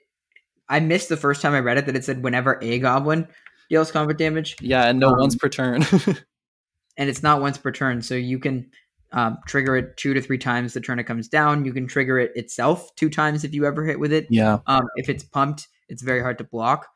I 0.68 0.80
missed 0.80 1.10
the 1.10 1.16
first 1.16 1.40
time 1.40 1.54
I 1.54 1.60
read 1.60 1.78
it 1.78 1.86
that 1.86 1.94
it 1.94 2.04
said 2.04 2.24
whenever 2.24 2.58
a 2.60 2.80
goblin 2.80 3.28
deals 3.70 3.92
combat 3.92 4.18
damage. 4.18 4.56
Yeah, 4.60 4.88
and 4.88 4.98
no 4.98 5.10
um, 5.10 5.20
once 5.20 5.36
per 5.36 5.48
turn. 5.48 5.84
and 6.96 7.08
it's 7.08 7.22
not 7.22 7.40
once 7.40 7.58
per 7.58 7.70
turn, 7.70 8.02
so 8.02 8.16
you 8.16 8.40
can 8.40 8.72
um, 9.14 9.38
trigger 9.46 9.76
it 9.76 9.96
two 9.96 10.12
to 10.12 10.20
three 10.20 10.38
times 10.38 10.74
the 10.74 10.80
turn 10.80 10.98
it 10.98 11.04
comes 11.04 11.28
down. 11.28 11.64
You 11.64 11.72
can 11.72 11.86
trigger 11.86 12.18
it 12.18 12.32
itself 12.34 12.94
two 12.96 13.08
times 13.08 13.44
if 13.44 13.54
you 13.54 13.64
ever 13.64 13.86
hit 13.86 14.00
with 14.00 14.12
it. 14.12 14.26
Yeah. 14.28 14.58
Um, 14.66 14.88
if 14.96 15.08
it's 15.08 15.22
pumped, 15.22 15.68
it's 15.88 16.02
very 16.02 16.20
hard 16.20 16.38
to 16.38 16.44
block. 16.44 16.88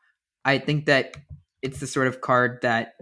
I 0.43 0.57
think 0.57 0.85
that 0.85 1.15
it's 1.61 1.79
the 1.79 1.87
sort 1.87 2.07
of 2.07 2.19
card 2.19 2.59
that 2.61 2.95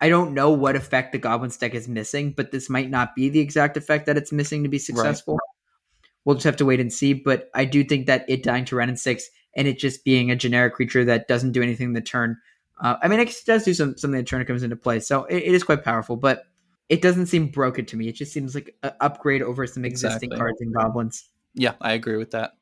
I 0.00 0.08
don't 0.08 0.32
know 0.32 0.50
what 0.50 0.76
effect 0.76 1.12
the 1.12 1.18
Goblins 1.18 1.58
deck 1.58 1.74
is 1.74 1.88
missing, 1.88 2.32
but 2.32 2.52
this 2.52 2.70
might 2.70 2.88
not 2.88 3.14
be 3.14 3.28
the 3.28 3.40
exact 3.40 3.76
effect 3.76 4.06
that 4.06 4.16
it's 4.16 4.32
missing 4.32 4.62
to 4.62 4.70
be 4.70 4.78
successful. 4.78 5.34
Right. 5.34 6.10
We'll 6.24 6.36
just 6.36 6.44
have 6.44 6.56
to 6.56 6.64
wait 6.64 6.80
and 6.80 6.92
see. 6.92 7.12
But 7.12 7.50
I 7.54 7.66
do 7.66 7.84
think 7.84 8.06
that 8.06 8.24
it 8.28 8.42
dying 8.42 8.64
to 8.66 8.76
Wrenn 8.76 8.88
and 8.88 8.98
Six 8.98 9.28
and 9.54 9.68
it 9.68 9.78
just 9.78 10.04
being 10.04 10.30
a 10.30 10.36
generic 10.36 10.72
creature 10.72 11.04
that 11.04 11.28
doesn't 11.28 11.52
do 11.52 11.62
anything 11.62 11.88
in 11.88 11.92
the 11.92 12.00
turn. 12.00 12.38
Uh, 12.80 12.96
I 13.02 13.08
mean, 13.08 13.20
it 13.20 13.34
does 13.46 13.64
do 13.64 13.74
some 13.74 13.98
something 13.98 14.18
the 14.18 14.24
turn 14.24 14.40
it 14.40 14.46
comes 14.46 14.62
into 14.62 14.76
play, 14.76 15.00
so 15.00 15.24
it, 15.24 15.36
it 15.36 15.54
is 15.54 15.62
quite 15.62 15.84
powerful. 15.84 16.16
But 16.16 16.44
it 16.88 17.02
doesn't 17.02 17.26
seem 17.26 17.48
broken 17.48 17.84
to 17.86 17.96
me. 17.96 18.08
It 18.08 18.14
just 18.14 18.32
seems 18.32 18.54
like 18.54 18.74
an 18.82 18.92
upgrade 19.00 19.42
over 19.42 19.66
some 19.66 19.84
existing 19.84 20.30
exactly. 20.30 20.36
cards 20.36 20.60
and 20.60 20.74
goblins. 20.74 21.28
Yeah, 21.54 21.74
I 21.80 21.92
agree 21.92 22.16
with 22.16 22.32
that. 22.32 22.52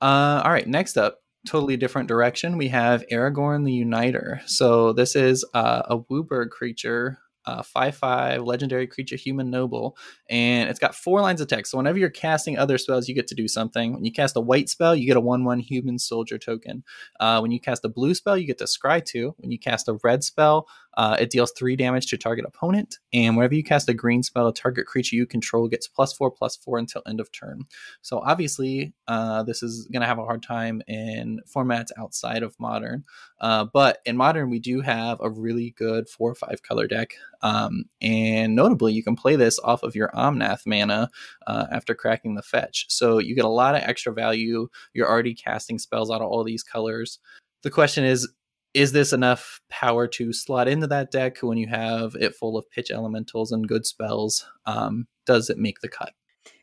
Uh, 0.00 0.42
all 0.44 0.50
right, 0.50 0.66
next 0.66 0.96
up, 0.96 1.18
totally 1.46 1.76
different 1.76 2.08
direction. 2.08 2.56
We 2.56 2.68
have 2.68 3.04
Aragorn 3.10 3.64
the 3.64 3.72
Uniter. 3.72 4.40
So 4.46 4.92
this 4.92 5.16
is 5.16 5.44
uh, 5.54 5.82
a 5.86 5.98
WUBRG 5.98 6.50
creature 6.50 7.18
uh, 7.44 7.62
5 7.62 7.96
5 7.96 8.42
legendary 8.42 8.86
creature, 8.86 9.16
human 9.16 9.50
noble, 9.50 9.96
and 10.32 10.70
it's 10.70 10.80
got 10.80 10.94
four 10.94 11.20
lines 11.20 11.40
of 11.42 11.48
text. 11.48 11.70
So 11.70 11.76
whenever 11.76 11.98
you're 11.98 12.10
casting 12.10 12.56
other 12.58 12.78
spells, 12.78 13.06
you 13.06 13.14
get 13.14 13.26
to 13.28 13.34
do 13.34 13.46
something. 13.46 13.92
When 13.92 14.04
you 14.04 14.10
cast 14.10 14.34
a 14.36 14.40
white 14.40 14.70
spell, 14.70 14.96
you 14.96 15.06
get 15.06 15.18
a 15.18 15.20
1 15.20 15.44
1 15.44 15.58
human 15.60 15.98
soldier 15.98 16.38
token. 16.38 16.82
Uh, 17.20 17.38
when 17.40 17.50
you 17.52 17.60
cast 17.60 17.84
a 17.84 17.88
blue 17.88 18.14
spell, 18.14 18.38
you 18.38 18.46
get 18.46 18.58
to 18.58 18.64
scry 18.64 19.04
2. 19.04 19.34
When 19.38 19.50
you 19.52 19.58
cast 19.58 19.88
a 19.88 19.98
red 20.02 20.24
spell, 20.24 20.66
Uh, 20.94 21.16
it 21.18 21.30
deals 21.30 21.52
three 21.52 21.74
damage 21.74 22.06
to 22.06 22.18
target 22.18 22.44
opponent, 22.44 22.98
and 23.14 23.34
whenever 23.34 23.54
you 23.54 23.64
cast 23.64 23.88
a 23.88 23.94
green 23.94 24.22
spell, 24.22 24.46
a 24.48 24.52
target 24.52 24.86
creature 24.86 25.16
you 25.16 25.26
control 25.26 25.66
gets 25.66 25.88
plus 25.88 26.12
four, 26.12 26.30
plus 26.30 26.54
four 26.56 26.76
until 26.76 27.02
end 27.06 27.18
of 27.18 27.32
turn. 27.32 27.62
So 28.02 28.18
obviously, 28.18 28.92
uh, 29.08 29.42
this 29.42 29.62
is 29.62 29.86
going 29.90 30.02
to 30.02 30.06
have 30.06 30.18
a 30.18 30.24
hard 30.24 30.42
time 30.42 30.82
in 30.86 31.40
formats 31.48 31.92
outside 31.96 32.42
of 32.42 32.54
modern. 32.60 33.04
Uh, 33.40 33.64
but 33.72 34.00
in 34.04 34.18
modern, 34.18 34.50
we 34.50 34.58
do 34.58 34.82
have 34.82 35.18
a 35.22 35.30
really 35.30 35.70
good 35.78 36.10
four 36.10 36.30
or 36.30 36.34
five 36.34 36.62
color 36.62 36.86
deck. 36.86 37.14
Um, 37.40 37.86
and 38.02 38.54
notably, 38.54 38.92
you 38.92 39.02
can 39.02 39.16
play 39.16 39.36
this 39.36 39.58
off 39.60 39.82
of 39.82 39.96
your 39.96 40.14
Omnath 40.22 40.62
mana 40.66 41.10
uh, 41.46 41.66
after 41.72 41.94
cracking 41.94 42.34
the 42.34 42.42
fetch. 42.42 42.86
So 42.88 43.18
you 43.18 43.34
get 43.34 43.44
a 43.44 43.48
lot 43.48 43.74
of 43.74 43.82
extra 43.82 44.12
value. 44.12 44.68
You're 44.94 45.08
already 45.08 45.34
casting 45.34 45.78
spells 45.78 46.10
out 46.10 46.22
of 46.22 46.28
all 46.28 46.44
these 46.44 46.62
colors. 46.62 47.18
The 47.62 47.70
question 47.70 48.04
is, 48.04 48.28
is 48.74 48.92
this 48.92 49.12
enough 49.12 49.60
power 49.68 50.06
to 50.08 50.32
slot 50.32 50.68
into 50.68 50.86
that 50.86 51.10
deck 51.10 51.38
when 51.38 51.58
you 51.58 51.66
have 51.66 52.14
it 52.14 52.34
full 52.34 52.56
of 52.56 52.70
pitch 52.70 52.90
elementals 52.90 53.52
and 53.52 53.68
good 53.68 53.84
spells? 53.84 54.46
Um, 54.64 55.06
does 55.26 55.50
it 55.50 55.58
make 55.58 55.80
the 55.80 55.88
cut? 55.88 56.14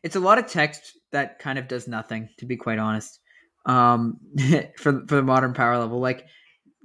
It's 0.02 0.16
a 0.16 0.20
lot 0.20 0.38
of 0.38 0.46
text 0.46 0.98
that 1.12 1.38
kind 1.38 1.58
of 1.58 1.68
does 1.68 1.86
nothing, 1.86 2.28
to 2.38 2.46
be 2.46 2.56
quite 2.56 2.78
honest. 2.78 3.20
Um, 3.66 4.18
for 4.76 5.04
for 5.06 5.16
the 5.16 5.22
modern 5.22 5.54
power 5.54 5.78
level, 5.78 6.00
like 6.00 6.26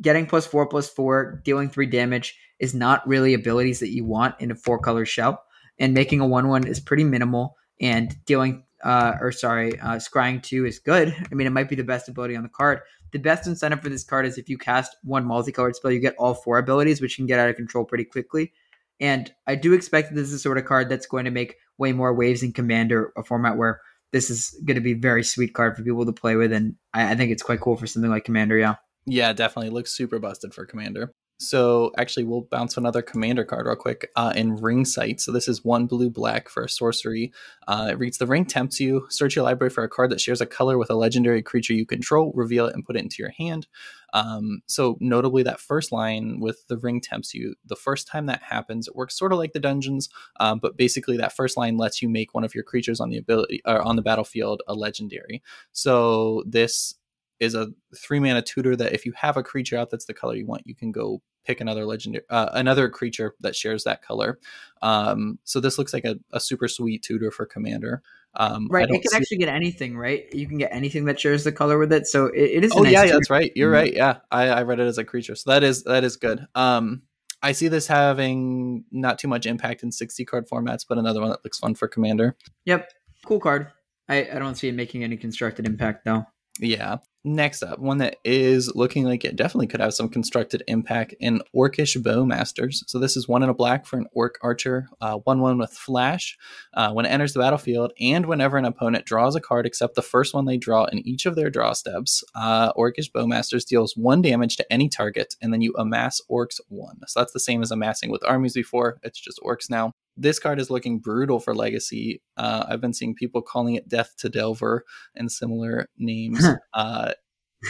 getting 0.02 0.26
plus 0.26 0.46
four 0.46 0.68
plus 0.68 0.90
four, 0.90 1.42
dealing 1.44 1.70
three 1.70 1.86
damage 1.88 2.38
is 2.60 2.74
not 2.74 3.08
really 3.08 3.34
abilities 3.34 3.80
that 3.80 3.92
you 3.92 4.06
want 4.06 4.36
in 4.40 4.52
a 4.52 4.56
four 4.56 4.80
color 4.80 5.06
shell, 5.06 5.44
and 5.80 5.94
making 5.94 6.20
a 6.20 6.28
one 6.28 6.48
one 6.48 6.68
is 6.68 6.80
pretty 6.80 7.04
minimal. 7.04 7.56
And 7.82 8.16
dealing, 8.26 8.64
uh, 8.84 9.16
or 9.20 9.32
sorry, 9.32 9.80
uh, 9.80 9.96
scrying 9.96 10.42
two 10.42 10.66
is 10.66 10.80
good. 10.80 11.14
I 11.32 11.36
mean, 11.36 11.48
it 11.48 11.52
might 11.52 11.70
be 11.70 11.76
the 11.76 11.84
best 11.84 12.08
ability 12.08 12.36
on 12.36 12.44
the 12.44 12.50
card, 12.50 12.82
the 13.16 13.20
best 13.20 13.48
incentive 13.48 13.82
for 13.82 13.88
this 13.88 14.04
card 14.04 14.26
is 14.26 14.38
if 14.38 14.50
you 14.50 14.58
cast 14.58 14.98
one 15.04 15.24
multicolored 15.24 15.74
spell, 15.74 15.90
you 15.90 16.02
get 16.02 16.18
all 16.18 16.34
four 16.34 16.58
abilities, 16.58 17.00
which 17.00 17.16
can 17.16 17.26
get 17.26 17.40
out 17.40 17.50
of 17.50 17.56
control 17.56 17.86
pretty 17.86 18.04
quickly. 18.04 18.52
And 19.00 19.34
I 19.48 19.56
do 19.56 19.72
expect 19.72 20.10
that 20.10 20.16
this 20.16 20.28
is 20.28 20.34
the 20.34 20.40
sort 20.40 20.58
of 20.58 20.66
card 20.66 20.90
that's 20.90 21.06
going 21.06 21.24
to 21.24 21.32
make 21.32 21.56
way 21.78 21.94
more 21.94 22.14
waves 22.14 22.44
in 22.44 22.52
Commander, 22.52 23.14
a 23.16 23.24
format 23.24 23.56
where 23.56 23.80
this 24.12 24.30
is 24.30 24.60
going 24.66 24.76
to 24.76 24.82
be 24.82 24.94
very 24.94 25.24
sweet 25.24 25.54
card 25.54 25.78
for 25.78 25.84
people 25.84 26.06
to 26.06 26.12
play 26.12 26.36
with. 26.36 26.52
And 26.52 26.76
I, 26.94 27.12
I 27.12 27.16
think 27.16 27.32
it's 27.32 27.42
quite 27.42 27.62
cool 27.62 27.78
for 27.78 27.88
something 27.88 28.12
like 28.12 28.26
Commander, 28.26 28.58
yeah. 28.58 28.76
Yeah, 29.06 29.32
definitely. 29.32 29.70
Looks 29.70 29.92
super 29.92 30.20
busted 30.20 30.54
for 30.54 30.66
Commander. 30.66 31.14
So 31.38 31.92
actually, 31.98 32.24
we'll 32.24 32.48
bounce 32.50 32.78
another 32.78 33.02
commander 33.02 33.44
card 33.44 33.66
real 33.66 33.76
quick 33.76 34.10
uh, 34.16 34.32
in 34.36 34.58
Ringsight. 34.58 35.20
So 35.20 35.32
this 35.34 35.48
is 35.48 35.66
one 35.66 35.86
blue 35.86 36.10
black 36.10 36.48
for 36.48 36.64
a 36.64 36.70
sorcery. 36.70 37.34
Uh, 37.68 37.90
it 37.92 38.00
reads: 38.00 38.18
The 38.18 38.26
ring 38.26 38.46
tempts 38.46 38.80
you. 38.80 39.06
Search 39.10 39.36
your 39.36 39.44
library 39.44 39.70
for 39.70 39.84
a 39.84 39.90
card 39.90 40.12
that 40.12 40.22
shares 40.22 40.40
a 40.40 40.46
color 40.46 40.78
with 40.78 40.90
a 40.90 40.96
legendary 40.96 41.42
creature 41.42 41.74
you 41.74 41.86
control. 41.86 42.32
Reveal 42.36 42.68
it 42.68 42.74
and 42.74 42.86
put 42.86 42.96
it 42.96 43.04
into 43.04 43.18
your 43.20 43.32
hand. 43.32 43.68
Um, 44.14 44.62
so 44.68 44.98
notably, 45.02 45.44
that 45.44 45.60
first 45.60 45.92
line 45.92 46.40
with 46.40 46.66
the 46.68 46.78
ring 46.78 47.02
tempts 47.02 47.34
you. 47.34 47.56
The 47.66 47.76
first 47.76 48.08
time 48.08 48.28
that 48.28 48.42
happens, 48.42 48.88
it 48.88 48.96
works 48.96 49.18
sort 49.20 49.34
of 49.34 49.38
like 49.38 49.52
the 49.52 49.60
dungeons, 49.60 50.08
um, 50.40 50.60
but 50.60 50.78
basically 50.78 51.18
that 51.18 51.36
first 51.36 51.58
line 51.58 51.76
lets 51.76 52.02
you 52.02 52.08
make 52.08 52.34
one 52.34 52.46
of 52.46 52.56
your 52.56 52.64
creatures 52.64 53.02
on 53.02 53.10
the 53.10 53.18
ability 53.18 53.62
or 53.66 53.82
on 53.82 53.98
the 53.98 54.02
battlefield 54.02 54.64
a 54.70 54.74
legendary. 54.74 55.44
So 55.74 56.44
this 56.48 56.96
is 57.40 57.56
a 57.56 57.68
three 57.96 58.20
mana 58.20 58.42
tutor 58.42 58.76
that 58.76 58.94
if 58.94 59.06
you 59.06 59.14
have 59.14 59.38
a 59.38 59.44
creature 59.44 59.78
out 59.78 59.90
that's 59.90 60.06
the 60.06 60.14
color 60.14 60.36
you 60.36 60.46
want, 60.46 60.64
you 60.66 60.76
can 60.76 60.92
go 60.92 61.22
pick 61.46 61.62
another 61.62 61.86
legendary, 61.86 62.24
uh, 62.30 62.50
another 62.54 62.90
creature 62.90 63.36
that 63.40 63.56
shares 63.56 63.84
that 63.84 64.02
color. 64.02 64.40
Um, 64.82 65.40
so 65.44 65.60
this 65.60 65.78
looks 65.78 65.94
like 65.94 66.06
a, 66.06 66.18
a, 66.32 66.40
super 66.40 66.68
sweet 66.68 67.04
tutor 67.04 67.30
for 67.30 67.46
commander. 67.46 68.02
Um, 68.36 68.68
right, 68.70 68.90
it 68.90 69.02
can 69.02 69.12
see- 69.12 69.18
actually 69.18 69.38
get 69.38 69.50
anything. 69.50 69.98
Right, 69.98 70.26
you 70.34 70.48
can 70.48 70.58
get 70.58 70.72
anything 70.74 71.06
that 71.06 71.20
shares 71.20 71.44
the 71.44 71.52
color 71.52 71.78
with 71.78 71.94
it. 71.94 72.08
So 72.08 72.28
it, 72.28 72.42
it 72.42 72.66
is. 72.66 72.72
Oh 72.76 72.82
nice 72.82 72.94
yeah, 72.94 73.04
tutor. 73.04 73.14
that's 73.14 73.30
right. 73.30 73.52
You're 73.56 73.70
mm-hmm. 73.70 73.76
right. 73.76 73.94
Yeah, 73.94 74.18
I, 74.32 74.48
I 74.48 74.64
read 74.64 74.80
it 74.80 74.88
as 74.88 74.98
a 74.98 75.04
creature, 75.04 75.36
so 75.36 75.52
that 75.52 75.64
is 75.64 75.84
that 75.84 76.04
is 76.04 76.18
good. 76.18 76.46
Um, 76.56 77.04
I 77.42 77.52
see 77.52 77.68
this 77.68 77.88
having 77.88 78.86
not 78.92 79.20
too 79.20 79.28
much 79.28 79.46
impact 79.46 79.84
in 79.84 79.92
60 79.92 80.26
card 80.26 80.50
formats, 80.50 80.86
but 80.88 80.98
another 80.98 81.22
one 81.22 81.30
that 81.30 81.44
looks 81.44 81.60
fun 81.60 81.76
for 81.76 81.88
commander. 81.88 82.36
Yep, 82.66 82.92
cool 83.26 83.40
card. 83.40 83.72
I, 84.10 84.28
I 84.34 84.40
don't 84.40 84.56
see 84.56 84.68
it 84.68 84.76
making 84.76 85.04
any 85.04 85.18
constructed 85.18 85.66
impact 85.66 86.06
though. 86.06 86.26
Yeah. 86.60 86.98
Next 87.28 87.64
up, 87.64 87.80
one 87.80 87.98
that 87.98 88.18
is 88.24 88.72
looking 88.76 89.04
like 89.04 89.26
it 89.26 89.36
definitely 89.36 89.66
could 89.66 89.80
have 89.80 89.96
some 89.96 90.10
constructed 90.10 90.62
impact 90.68 91.16
in 91.20 91.42
Orcish 91.56 92.00
Bowmasters. 92.00 92.84
So 92.86 93.00
this 93.00 93.18
is 93.18 93.28
one 93.28 93.42
in 93.42 93.50
a 93.50 93.54
black 93.56 93.88
for 93.88 93.98
an 93.98 94.06
Orc 94.12 94.38
Archer, 94.44 94.88
uh, 95.02 95.18
one 95.18 95.42
one 95.42 95.58
with 95.58 95.72
Flash. 95.72 96.38
Uh, 96.76 96.92
when 96.92 97.08
it 97.08 97.10
enters 97.10 97.34
the 97.34 97.40
battlefield, 97.40 97.94
and 98.00 98.28
whenever 98.28 98.58
an 98.58 98.66
opponent 98.66 99.06
draws 99.06 99.36
a 99.36 99.42
card 99.42 99.66
except 99.66 99.96
the 99.96 100.04
first 100.04 100.36
one 100.36 100.46
they 100.46 100.58
draw 100.58 100.86
in 100.86 101.00
each 101.00 101.26
of 101.26 101.36
their 101.36 101.50
draw 101.50 101.74
steps, 101.74 102.24
uh, 102.36 102.72
Orcish 102.74 103.12
Bowmasters 103.12 103.66
deals 103.66 103.98
one 103.98 104.22
damage 104.22 104.56
to 104.58 104.72
any 104.72 104.88
target, 104.88 105.34
and 105.42 105.52
then 105.52 105.62
you 105.62 105.74
amass 105.80 106.22
Orcs 106.30 106.60
one. 106.68 107.00
So 107.08 107.22
that's 107.22 107.34
the 107.34 107.40
same 107.40 107.64
as 107.64 107.72
amassing 107.72 108.12
with 108.12 108.24
armies 108.24 108.54
before. 108.54 109.00
It's 109.02 109.20
just 109.20 109.40
Orcs 109.44 109.68
now 109.68 109.94
this 110.18 110.40
card 110.40 110.60
is 110.60 110.70
looking 110.70 111.00
brutal 111.00 111.40
for 111.40 111.54
legacy. 111.54 112.22
Uh, 112.38 112.66
I've 112.68 112.82
been 112.82 112.94
seeing 112.94 113.16
people 113.16 113.42
calling 113.42 113.76
it 113.76 113.90
Death 113.90 114.16
to 114.18 114.30
Delver 114.30 114.86
and 115.16 115.32
similar 115.32 115.88
names. 115.98 116.46
uh, 116.74 117.14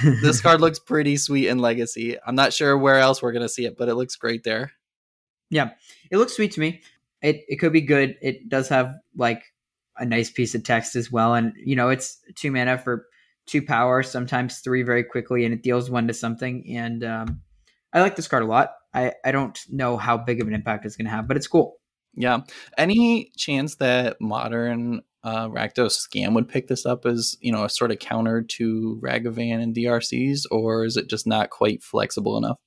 this 0.21 0.41
card 0.41 0.61
looks 0.61 0.79
pretty 0.79 1.17
sweet 1.17 1.47
in 1.47 1.59
legacy. 1.59 2.17
I'm 2.25 2.35
not 2.35 2.53
sure 2.53 2.77
where 2.77 2.99
else 2.99 3.21
we're 3.21 3.31
gonna 3.31 3.49
see 3.49 3.65
it, 3.65 3.77
but 3.77 3.89
it 3.89 3.95
looks 3.95 4.15
great 4.15 4.43
there. 4.43 4.71
Yeah, 5.49 5.71
it 6.11 6.17
looks 6.17 6.35
sweet 6.35 6.51
to 6.53 6.59
me. 6.59 6.81
It 7.21 7.43
it 7.47 7.57
could 7.57 7.73
be 7.73 7.81
good. 7.81 8.17
It 8.21 8.49
does 8.49 8.69
have 8.69 8.95
like 9.15 9.43
a 9.97 10.05
nice 10.05 10.29
piece 10.29 10.55
of 10.55 10.63
text 10.63 10.95
as 10.95 11.11
well, 11.11 11.33
and 11.33 11.53
you 11.57 11.75
know 11.75 11.89
it's 11.89 12.19
two 12.35 12.51
mana 12.51 12.77
for 12.77 13.05
two 13.45 13.61
power, 13.61 14.03
sometimes 14.03 14.59
three 14.59 14.83
very 14.83 15.03
quickly, 15.03 15.45
and 15.45 15.53
it 15.53 15.63
deals 15.63 15.89
one 15.89 16.07
to 16.07 16.13
something. 16.13 16.65
And 16.75 17.03
um, 17.03 17.41
I 17.93 18.01
like 18.01 18.15
this 18.15 18.27
card 18.27 18.43
a 18.43 18.47
lot. 18.47 18.71
I 18.93 19.13
I 19.23 19.31
don't 19.31 19.57
know 19.69 19.97
how 19.97 20.17
big 20.17 20.41
of 20.41 20.47
an 20.47 20.53
impact 20.53 20.85
it's 20.85 20.97
gonna 20.97 21.09
have, 21.09 21.27
but 21.27 21.37
it's 21.37 21.47
cool. 21.47 21.77
Yeah. 22.15 22.41
Any 22.77 23.31
chance 23.37 23.75
that 23.75 24.19
modern 24.21 25.01
uh, 25.23 25.47
Rakdos 25.49 25.97
scam 25.97 26.33
would 26.35 26.47
pick 26.47 26.67
this 26.67 26.85
up 26.85 27.05
as 27.05 27.35
you 27.41 27.51
know 27.51 27.65
a 27.65 27.69
sort 27.69 27.91
of 27.91 27.99
counter 27.99 28.43
to 28.43 28.99
Ragavan 29.03 29.61
and 29.61 29.75
DRCs, 29.75 30.41
or 30.51 30.85
is 30.85 30.97
it 30.97 31.09
just 31.09 31.25
not 31.25 31.49
quite 31.49 31.83
flexible 31.83 32.37
enough? 32.37 32.57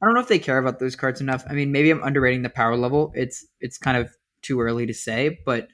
I 0.00 0.06
don't 0.06 0.14
know 0.14 0.20
if 0.20 0.28
they 0.28 0.38
care 0.38 0.58
about 0.58 0.78
those 0.78 0.94
cards 0.94 1.20
enough. 1.20 1.44
I 1.50 1.54
mean, 1.54 1.72
maybe 1.72 1.90
I'm 1.90 2.02
underrating 2.02 2.42
the 2.42 2.50
power 2.50 2.76
level. 2.76 3.10
It's 3.14 3.44
it's 3.60 3.78
kind 3.78 3.96
of 3.96 4.10
too 4.42 4.60
early 4.60 4.86
to 4.86 4.94
say, 4.94 5.38
but 5.44 5.68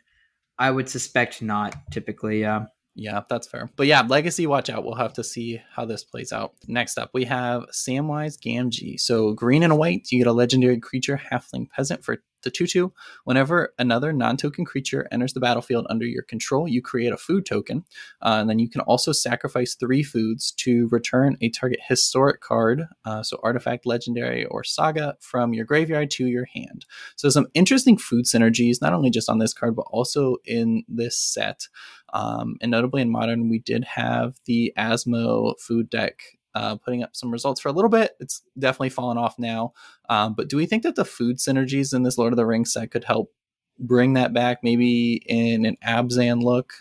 I 0.58 0.70
would 0.70 0.88
suspect 0.88 1.42
not. 1.42 1.76
Typically, 1.92 2.40
yeah. 2.40 2.64
Yeah, 2.96 3.22
that's 3.28 3.48
fair. 3.48 3.68
But 3.74 3.88
yeah, 3.88 4.02
Legacy, 4.02 4.46
watch 4.46 4.70
out. 4.70 4.84
We'll 4.84 4.94
have 4.94 5.14
to 5.14 5.24
see 5.24 5.60
how 5.74 5.84
this 5.84 6.04
plays 6.04 6.32
out. 6.32 6.52
Next 6.68 6.96
up, 6.96 7.10
we 7.12 7.24
have 7.24 7.64
Samwise 7.72 8.38
Gamgee. 8.38 9.00
So 9.00 9.32
green 9.32 9.64
and 9.64 9.76
white, 9.76 10.06
you 10.12 10.18
get 10.18 10.28
a 10.28 10.32
legendary 10.32 10.78
creature, 10.78 11.20
Halfling 11.32 11.68
Peasant 11.70 12.04
for 12.04 12.18
the 12.44 12.50
2 12.50 12.66
2. 12.66 12.92
Whenever 13.24 13.74
another 13.78 14.12
non 14.12 14.36
token 14.36 14.64
creature 14.64 15.08
enters 15.10 15.32
the 15.32 15.40
battlefield 15.40 15.86
under 15.90 16.06
your 16.06 16.22
control, 16.22 16.68
you 16.68 16.80
create 16.80 17.12
a 17.12 17.16
food 17.16 17.44
token. 17.46 17.84
Uh, 18.22 18.38
and 18.40 18.48
then 18.48 18.58
you 18.58 18.68
can 18.68 18.80
also 18.82 19.12
sacrifice 19.12 19.74
three 19.74 20.02
foods 20.02 20.52
to 20.52 20.88
return 20.88 21.36
a 21.40 21.50
target 21.50 21.80
historic 21.86 22.40
card, 22.40 22.86
uh, 23.04 23.22
so 23.22 23.38
artifact, 23.42 23.86
legendary, 23.86 24.44
or 24.46 24.62
saga, 24.62 25.16
from 25.20 25.52
your 25.52 25.64
graveyard 25.64 26.10
to 26.12 26.26
your 26.26 26.46
hand. 26.54 26.86
So 27.16 27.28
some 27.28 27.48
interesting 27.54 27.96
food 27.96 28.26
synergies, 28.26 28.80
not 28.80 28.92
only 28.92 29.10
just 29.10 29.28
on 29.28 29.38
this 29.38 29.54
card, 29.54 29.74
but 29.76 29.86
also 29.90 30.36
in 30.44 30.84
this 30.88 31.18
set. 31.18 31.68
Um, 32.12 32.56
and 32.60 32.70
notably 32.70 33.02
in 33.02 33.10
modern, 33.10 33.48
we 33.48 33.58
did 33.58 33.84
have 33.84 34.36
the 34.46 34.72
Asmo 34.78 35.58
food 35.58 35.90
deck 35.90 36.22
uh, 36.54 36.76
putting 36.76 37.02
up 37.02 37.16
some 37.16 37.30
results 37.30 37.60
for 37.60 37.68
a 37.68 37.72
little 37.72 37.90
bit. 37.90 38.12
It's 38.20 38.42
definitely 38.58 38.90
fallen 38.90 39.18
off 39.18 39.38
now. 39.38 39.72
Um, 40.08 40.34
but 40.34 40.48
do 40.48 40.56
we 40.56 40.66
think 40.66 40.82
that 40.84 40.94
the 40.96 41.04
food 41.04 41.38
synergies 41.38 41.94
in 41.94 42.02
this 42.02 42.18
Lord 42.18 42.32
of 42.32 42.36
the 42.36 42.46
Rings 42.46 42.72
set 42.72 42.90
could 42.90 43.04
help 43.04 43.32
bring 43.78 44.14
that 44.14 44.32
back, 44.32 44.58
maybe 44.62 45.14
in 45.26 45.64
an 45.64 45.76
Abzan 45.84 46.42
look? 46.42 46.72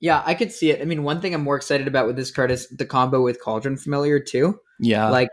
Yeah, 0.00 0.22
I 0.24 0.34
could 0.34 0.50
see 0.50 0.70
it. 0.70 0.80
I 0.80 0.84
mean, 0.84 1.02
one 1.02 1.20
thing 1.20 1.34
I'm 1.34 1.42
more 1.42 1.56
excited 1.56 1.86
about 1.86 2.06
with 2.06 2.16
this 2.16 2.30
card 2.30 2.50
is 2.50 2.68
the 2.68 2.86
combo 2.86 3.22
with 3.22 3.42
Cauldron 3.42 3.76
Familiar 3.76 4.18
too. 4.18 4.58
Yeah, 4.78 5.10
like 5.10 5.28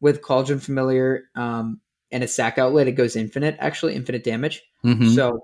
with 0.00 0.22
Cauldron 0.22 0.60
Familiar 0.60 1.24
um, 1.34 1.80
and 2.12 2.22
a 2.22 2.28
sack 2.28 2.56
outlet, 2.56 2.86
it 2.86 2.92
goes 2.92 3.16
infinite. 3.16 3.56
Actually, 3.58 3.96
infinite 3.96 4.22
damage. 4.22 4.62
Mm-hmm. 4.84 5.08
So 5.08 5.40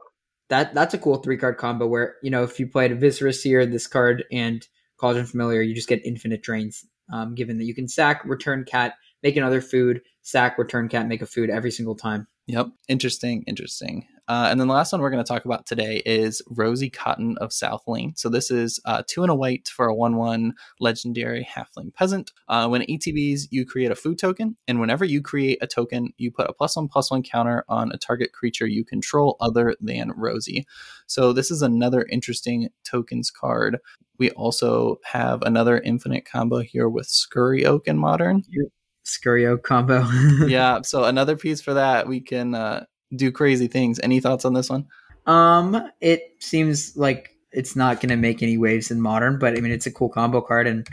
that 0.50 0.72
that's 0.72 0.94
a 0.94 0.98
cool 0.98 1.16
three 1.16 1.36
card 1.36 1.58
combo 1.58 1.86
where 1.86 2.14
you 2.22 2.30
know 2.30 2.44
if 2.44 2.60
you 2.60 2.68
played 2.68 2.92
a 2.92 2.94
Viscera 2.94 3.32
Seer, 3.32 3.66
this 3.66 3.88
card 3.88 4.24
and 4.30 4.66
Cauldron 4.98 5.26
Familiar, 5.26 5.62
you 5.62 5.74
just 5.74 5.88
get 5.88 6.06
infinite 6.06 6.42
drains 6.42 6.86
um, 7.12 7.34
given 7.34 7.58
that 7.58 7.64
you 7.64 7.74
can 7.74 7.88
sack, 7.88 8.22
return 8.24 8.64
cat, 8.64 8.94
make 9.22 9.36
another 9.36 9.60
food, 9.60 10.02
sack, 10.22 10.58
return 10.58 10.88
cat, 10.88 11.06
make 11.06 11.22
a 11.22 11.26
food 11.26 11.50
every 11.50 11.70
single 11.70 11.94
time. 11.94 12.26
Yep. 12.50 12.66
Interesting. 12.88 13.44
Interesting. 13.46 14.08
Uh, 14.26 14.48
and 14.50 14.60
then 14.60 14.66
the 14.66 14.74
last 14.74 14.90
one 14.90 15.00
we're 15.00 15.10
going 15.10 15.22
to 15.22 15.28
talk 15.28 15.44
about 15.44 15.66
today 15.66 16.02
is 16.04 16.42
Rosie 16.48 16.90
Cotton 16.90 17.38
of 17.38 17.52
South 17.52 17.82
Lane. 17.86 18.12
So 18.16 18.28
this 18.28 18.50
is 18.50 18.80
uh, 18.84 19.04
two 19.06 19.22
and 19.22 19.30
a 19.30 19.36
white 19.36 19.68
for 19.68 19.86
a 19.86 19.94
1 19.94 20.16
1 20.16 20.54
legendary 20.80 21.46
halfling 21.48 21.94
peasant. 21.94 22.32
Uh, 22.48 22.66
when 22.66 22.82
ETBs, 22.82 23.42
you 23.52 23.64
create 23.64 23.92
a 23.92 23.94
food 23.94 24.18
token. 24.18 24.56
And 24.66 24.80
whenever 24.80 25.04
you 25.04 25.22
create 25.22 25.58
a 25.62 25.68
token, 25.68 26.12
you 26.16 26.32
put 26.32 26.50
a 26.50 26.52
plus 26.52 26.74
one 26.74 26.88
plus 26.88 27.08
one 27.08 27.22
counter 27.22 27.64
on 27.68 27.92
a 27.92 27.98
target 27.98 28.32
creature 28.32 28.66
you 28.66 28.84
control 28.84 29.36
other 29.40 29.76
than 29.80 30.10
Rosie. 30.16 30.66
So 31.06 31.32
this 31.32 31.52
is 31.52 31.62
another 31.62 32.04
interesting 32.10 32.70
tokens 32.82 33.30
card. 33.30 33.78
We 34.18 34.30
also 34.30 34.96
have 35.04 35.42
another 35.42 35.78
infinite 35.78 36.24
combo 36.24 36.58
here 36.62 36.88
with 36.88 37.06
Scurry 37.06 37.64
Oak 37.64 37.86
in 37.86 37.96
modern. 37.96 38.42
Scurry 39.10 39.46
Oak 39.46 39.62
combo. 39.62 40.06
yeah. 40.46 40.80
So 40.82 41.04
another 41.04 41.36
piece 41.36 41.60
for 41.60 41.74
that, 41.74 42.08
we 42.08 42.20
can 42.20 42.54
uh, 42.54 42.84
do 43.14 43.32
crazy 43.32 43.68
things. 43.68 44.00
Any 44.00 44.20
thoughts 44.20 44.44
on 44.44 44.54
this 44.54 44.70
one? 44.70 44.86
Um, 45.26 45.90
it 46.00 46.22
seems 46.38 46.96
like 46.96 47.36
it's 47.52 47.76
not 47.76 48.00
going 48.00 48.10
to 48.10 48.16
make 48.16 48.42
any 48.42 48.56
waves 48.56 48.90
in 48.90 49.00
modern, 49.00 49.38
but 49.38 49.56
I 49.56 49.60
mean, 49.60 49.72
it's 49.72 49.86
a 49.86 49.92
cool 49.92 50.08
combo 50.08 50.40
card, 50.40 50.66
and 50.66 50.88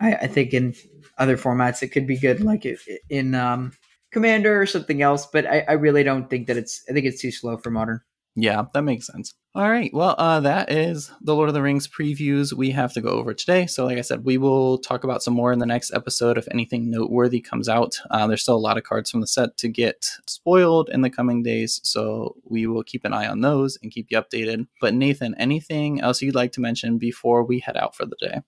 I, 0.00 0.14
I 0.14 0.26
think 0.26 0.52
in 0.52 0.74
other 1.18 1.36
formats 1.36 1.82
it 1.82 1.88
could 1.88 2.06
be 2.06 2.18
good, 2.18 2.42
like 2.42 2.66
in 3.08 3.34
um, 3.34 3.72
Commander 4.10 4.60
or 4.60 4.66
something 4.66 5.02
else. 5.02 5.26
But 5.26 5.46
I, 5.46 5.64
I 5.68 5.72
really 5.72 6.04
don't 6.04 6.28
think 6.28 6.46
that 6.46 6.56
it's. 6.56 6.84
I 6.88 6.92
think 6.92 7.06
it's 7.06 7.20
too 7.20 7.32
slow 7.32 7.56
for 7.56 7.70
modern. 7.70 8.00
Yeah, 8.34 8.64
that 8.72 8.82
makes 8.82 9.06
sense. 9.06 9.34
All 9.54 9.70
right. 9.70 9.90
Well, 9.92 10.14
uh, 10.16 10.40
that 10.40 10.72
is 10.72 11.10
the 11.20 11.34
Lord 11.34 11.50
of 11.50 11.54
the 11.54 11.60
Rings 11.60 11.86
previews 11.86 12.54
we 12.54 12.70
have 12.70 12.94
to 12.94 13.02
go 13.02 13.10
over 13.10 13.34
today. 13.34 13.66
So, 13.66 13.84
like 13.84 13.98
I 13.98 14.02
said, 14.02 14.24
we 14.24 14.38
will 14.38 14.78
talk 14.78 15.04
about 15.04 15.22
some 15.22 15.34
more 15.34 15.52
in 15.52 15.58
the 15.58 15.66
next 15.66 15.92
episode 15.92 16.38
if 16.38 16.48
anything 16.50 16.90
noteworthy 16.90 17.42
comes 17.42 17.68
out. 17.68 17.98
Uh, 18.10 18.26
there's 18.26 18.40
still 18.40 18.56
a 18.56 18.56
lot 18.56 18.78
of 18.78 18.84
cards 18.84 19.10
from 19.10 19.20
the 19.20 19.26
set 19.26 19.58
to 19.58 19.68
get 19.68 20.08
spoiled 20.26 20.88
in 20.88 21.02
the 21.02 21.10
coming 21.10 21.42
days. 21.42 21.80
So, 21.82 22.36
we 22.44 22.66
will 22.66 22.82
keep 22.82 23.04
an 23.04 23.12
eye 23.12 23.26
on 23.26 23.42
those 23.42 23.78
and 23.82 23.92
keep 23.92 24.06
you 24.08 24.18
updated. 24.18 24.66
But, 24.80 24.94
Nathan, 24.94 25.34
anything 25.34 26.00
else 26.00 26.22
you'd 26.22 26.34
like 26.34 26.52
to 26.52 26.62
mention 26.62 26.96
before 26.96 27.44
we 27.44 27.58
head 27.58 27.76
out 27.76 27.94
for 27.94 28.06
the 28.06 28.16
day? 28.18 28.40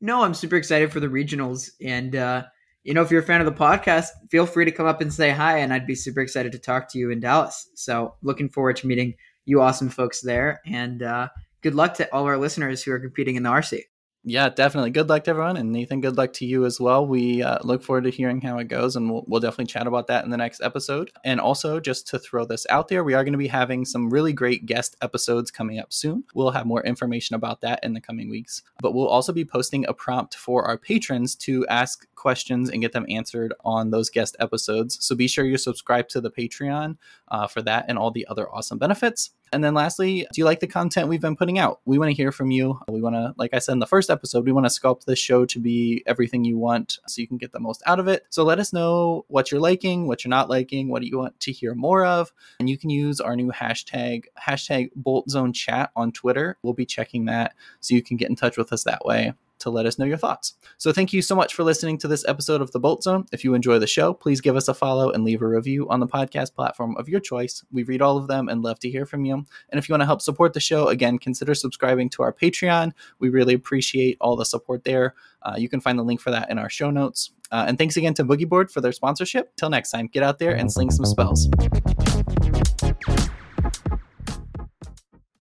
No, 0.00 0.22
I'm 0.22 0.34
super 0.34 0.56
excited 0.56 0.90
for 0.90 1.00
the 1.00 1.08
regionals. 1.08 1.72
And, 1.82 2.16
uh, 2.16 2.44
you 2.86 2.94
know, 2.94 3.02
if 3.02 3.10
you're 3.10 3.20
a 3.20 3.26
fan 3.26 3.40
of 3.40 3.46
the 3.46 3.52
podcast, 3.52 4.06
feel 4.30 4.46
free 4.46 4.64
to 4.64 4.70
come 4.70 4.86
up 4.86 5.00
and 5.00 5.12
say 5.12 5.30
hi, 5.30 5.58
and 5.58 5.72
I'd 5.72 5.88
be 5.88 5.96
super 5.96 6.20
excited 6.20 6.52
to 6.52 6.58
talk 6.58 6.88
to 6.90 6.98
you 6.98 7.10
in 7.10 7.18
Dallas. 7.18 7.68
So, 7.74 8.14
looking 8.22 8.48
forward 8.48 8.76
to 8.76 8.86
meeting 8.86 9.14
you 9.44 9.60
awesome 9.60 9.88
folks 9.88 10.20
there. 10.20 10.60
And 10.64 11.02
uh, 11.02 11.28
good 11.62 11.74
luck 11.74 11.94
to 11.94 12.12
all 12.14 12.26
our 12.26 12.38
listeners 12.38 12.84
who 12.84 12.92
are 12.92 13.00
competing 13.00 13.34
in 13.34 13.42
the 13.42 13.50
RC 13.50 13.82
yeah, 14.28 14.48
definitely. 14.48 14.90
Good 14.90 15.08
luck 15.08 15.22
to 15.24 15.30
everyone, 15.30 15.56
and 15.56 15.70
Nathan, 15.70 16.00
good 16.00 16.16
luck 16.16 16.32
to 16.34 16.44
you 16.44 16.64
as 16.64 16.80
well. 16.80 17.06
We 17.06 17.44
uh, 17.44 17.58
look 17.62 17.84
forward 17.84 18.02
to 18.04 18.10
hearing 18.10 18.40
how 18.40 18.58
it 18.58 18.66
goes, 18.66 18.96
and 18.96 19.08
we'll, 19.08 19.24
we'll 19.28 19.40
definitely 19.40 19.66
chat 19.66 19.86
about 19.86 20.08
that 20.08 20.24
in 20.24 20.32
the 20.32 20.36
next 20.36 20.60
episode. 20.62 21.12
And 21.22 21.40
also, 21.40 21.78
just 21.78 22.08
to 22.08 22.18
throw 22.18 22.44
this 22.44 22.66
out 22.68 22.88
there, 22.88 23.04
we 23.04 23.14
are 23.14 23.22
going 23.22 23.34
to 23.34 23.38
be 23.38 23.46
having 23.46 23.84
some 23.84 24.10
really 24.10 24.32
great 24.32 24.66
guest 24.66 24.96
episodes 25.00 25.52
coming 25.52 25.78
up 25.78 25.92
soon. 25.92 26.24
We'll 26.34 26.50
have 26.50 26.66
more 26.66 26.82
information 26.84 27.36
about 27.36 27.60
that 27.60 27.78
in 27.84 27.94
the 27.94 28.00
coming 28.00 28.28
weeks, 28.28 28.64
but 28.80 28.94
we'll 28.94 29.06
also 29.06 29.32
be 29.32 29.44
posting 29.44 29.86
a 29.86 29.94
prompt 29.94 30.34
for 30.34 30.64
our 30.64 30.76
patrons 30.76 31.36
to 31.36 31.64
ask 31.68 32.08
questions 32.16 32.68
and 32.68 32.82
get 32.82 32.90
them 32.90 33.06
answered 33.08 33.54
on 33.64 33.90
those 33.90 34.10
guest 34.10 34.34
episodes. 34.40 34.98
So 35.06 35.14
be 35.14 35.28
sure 35.28 35.44
you 35.44 35.56
subscribe 35.56 36.08
to 36.08 36.20
the 36.20 36.32
Patreon 36.32 36.96
uh, 37.28 37.46
for 37.46 37.62
that 37.62 37.84
and 37.86 37.96
all 37.96 38.10
the 38.10 38.26
other 38.26 38.52
awesome 38.52 38.78
benefits. 38.78 39.30
And 39.52 39.62
then 39.62 39.74
lastly, 39.74 40.26
do 40.32 40.40
you 40.40 40.44
like 40.44 40.60
the 40.60 40.66
content 40.66 41.08
we've 41.08 41.20
been 41.20 41.36
putting 41.36 41.58
out? 41.58 41.80
We 41.84 41.98
want 41.98 42.10
to 42.10 42.16
hear 42.16 42.32
from 42.32 42.50
you. 42.50 42.80
We 42.88 43.00
want 43.00 43.14
to, 43.14 43.34
like 43.36 43.54
I 43.54 43.58
said 43.58 43.72
in 43.72 43.78
the 43.78 43.86
first 43.86 44.10
episode, 44.10 44.44
we 44.44 44.52
want 44.52 44.68
to 44.68 44.80
sculpt 44.80 45.04
this 45.04 45.18
show 45.18 45.44
to 45.46 45.58
be 45.58 46.02
everything 46.06 46.44
you 46.44 46.58
want 46.58 46.98
so 47.06 47.20
you 47.20 47.28
can 47.28 47.36
get 47.36 47.52
the 47.52 47.60
most 47.60 47.82
out 47.86 48.00
of 48.00 48.08
it. 48.08 48.26
So 48.30 48.44
let 48.44 48.58
us 48.58 48.72
know 48.72 49.24
what 49.28 49.50
you're 49.50 49.60
liking, 49.60 50.06
what 50.06 50.24
you're 50.24 50.30
not 50.30 50.50
liking, 50.50 50.88
what 50.88 51.02
do 51.02 51.08
you 51.08 51.18
want 51.18 51.38
to 51.40 51.52
hear 51.52 51.74
more 51.74 52.04
of. 52.04 52.32
And 52.60 52.68
you 52.68 52.78
can 52.78 52.90
use 52.90 53.20
our 53.20 53.36
new 53.36 53.50
hashtag, 53.50 54.24
hashtag 54.40 54.90
Bolt 54.96 55.30
Zone 55.30 55.52
Chat 55.52 55.90
on 55.96 56.12
Twitter. 56.12 56.58
We'll 56.62 56.74
be 56.74 56.86
checking 56.86 57.26
that 57.26 57.54
so 57.80 57.94
you 57.94 58.02
can 58.02 58.16
get 58.16 58.30
in 58.30 58.36
touch 58.36 58.56
with 58.56 58.72
us 58.72 58.84
that 58.84 59.04
way 59.04 59.34
to 59.58 59.70
let 59.70 59.86
us 59.86 59.98
know 59.98 60.04
your 60.04 60.16
thoughts. 60.16 60.54
So 60.78 60.92
thank 60.92 61.12
you 61.12 61.22
so 61.22 61.34
much 61.34 61.54
for 61.54 61.64
listening 61.64 61.98
to 61.98 62.08
this 62.08 62.24
episode 62.28 62.60
of 62.60 62.72
The 62.72 62.80
Bolt 62.80 63.02
Zone. 63.02 63.26
If 63.32 63.44
you 63.44 63.54
enjoy 63.54 63.78
the 63.78 63.86
show, 63.86 64.12
please 64.12 64.40
give 64.40 64.56
us 64.56 64.68
a 64.68 64.74
follow 64.74 65.10
and 65.10 65.24
leave 65.24 65.42
a 65.42 65.46
review 65.46 65.88
on 65.88 66.00
the 66.00 66.06
podcast 66.06 66.54
platform 66.54 66.96
of 66.96 67.08
your 67.08 67.20
choice. 67.20 67.64
We 67.72 67.82
read 67.84 68.02
all 68.02 68.16
of 68.18 68.28
them 68.28 68.48
and 68.48 68.62
love 68.62 68.78
to 68.80 68.90
hear 68.90 69.06
from 69.06 69.24
you. 69.24 69.34
And 69.70 69.78
if 69.78 69.88
you 69.88 69.92
want 69.92 70.02
to 70.02 70.06
help 70.06 70.22
support 70.22 70.52
the 70.52 70.60
show, 70.60 70.88
again, 70.88 71.18
consider 71.18 71.54
subscribing 71.54 72.10
to 72.10 72.22
our 72.22 72.32
Patreon. 72.32 72.92
We 73.18 73.28
really 73.28 73.54
appreciate 73.54 74.16
all 74.20 74.36
the 74.36 74.44
support 74.44 74.84
there. 74.84 75.14
Uh, 75.42 75.54
you 75.56 75.68
can 75.68 75.80
find 75.80 75.98
the 75.98 76.02
link 76.02 76.20
for 76.20 76.30
that 76.30 76.50
in 76.50 76.58
our 76.58 76.70
show 76.70 76.90
notes. 76.90 77.30
Uh, 77.52 77.64
and 77.68 77.78
thanks 77.78 77.96
again 77.96 78.14
to 78.14 78.24
Boogie 78.24 78.48
Board 78.48 78.70
for 78.70 78.80
their 78.80 78.92
sponsorship. 78.92 79.54
Till 79.56 79.70
next 79.70 79.90
time, 79.90 80.08
get 80.08 80.22
out 80.22 80.38
there 80.38 80.54
and 80.54 80.70
sling 80.70 80.90
some 80.90 81.06
spells. 81.06 81.48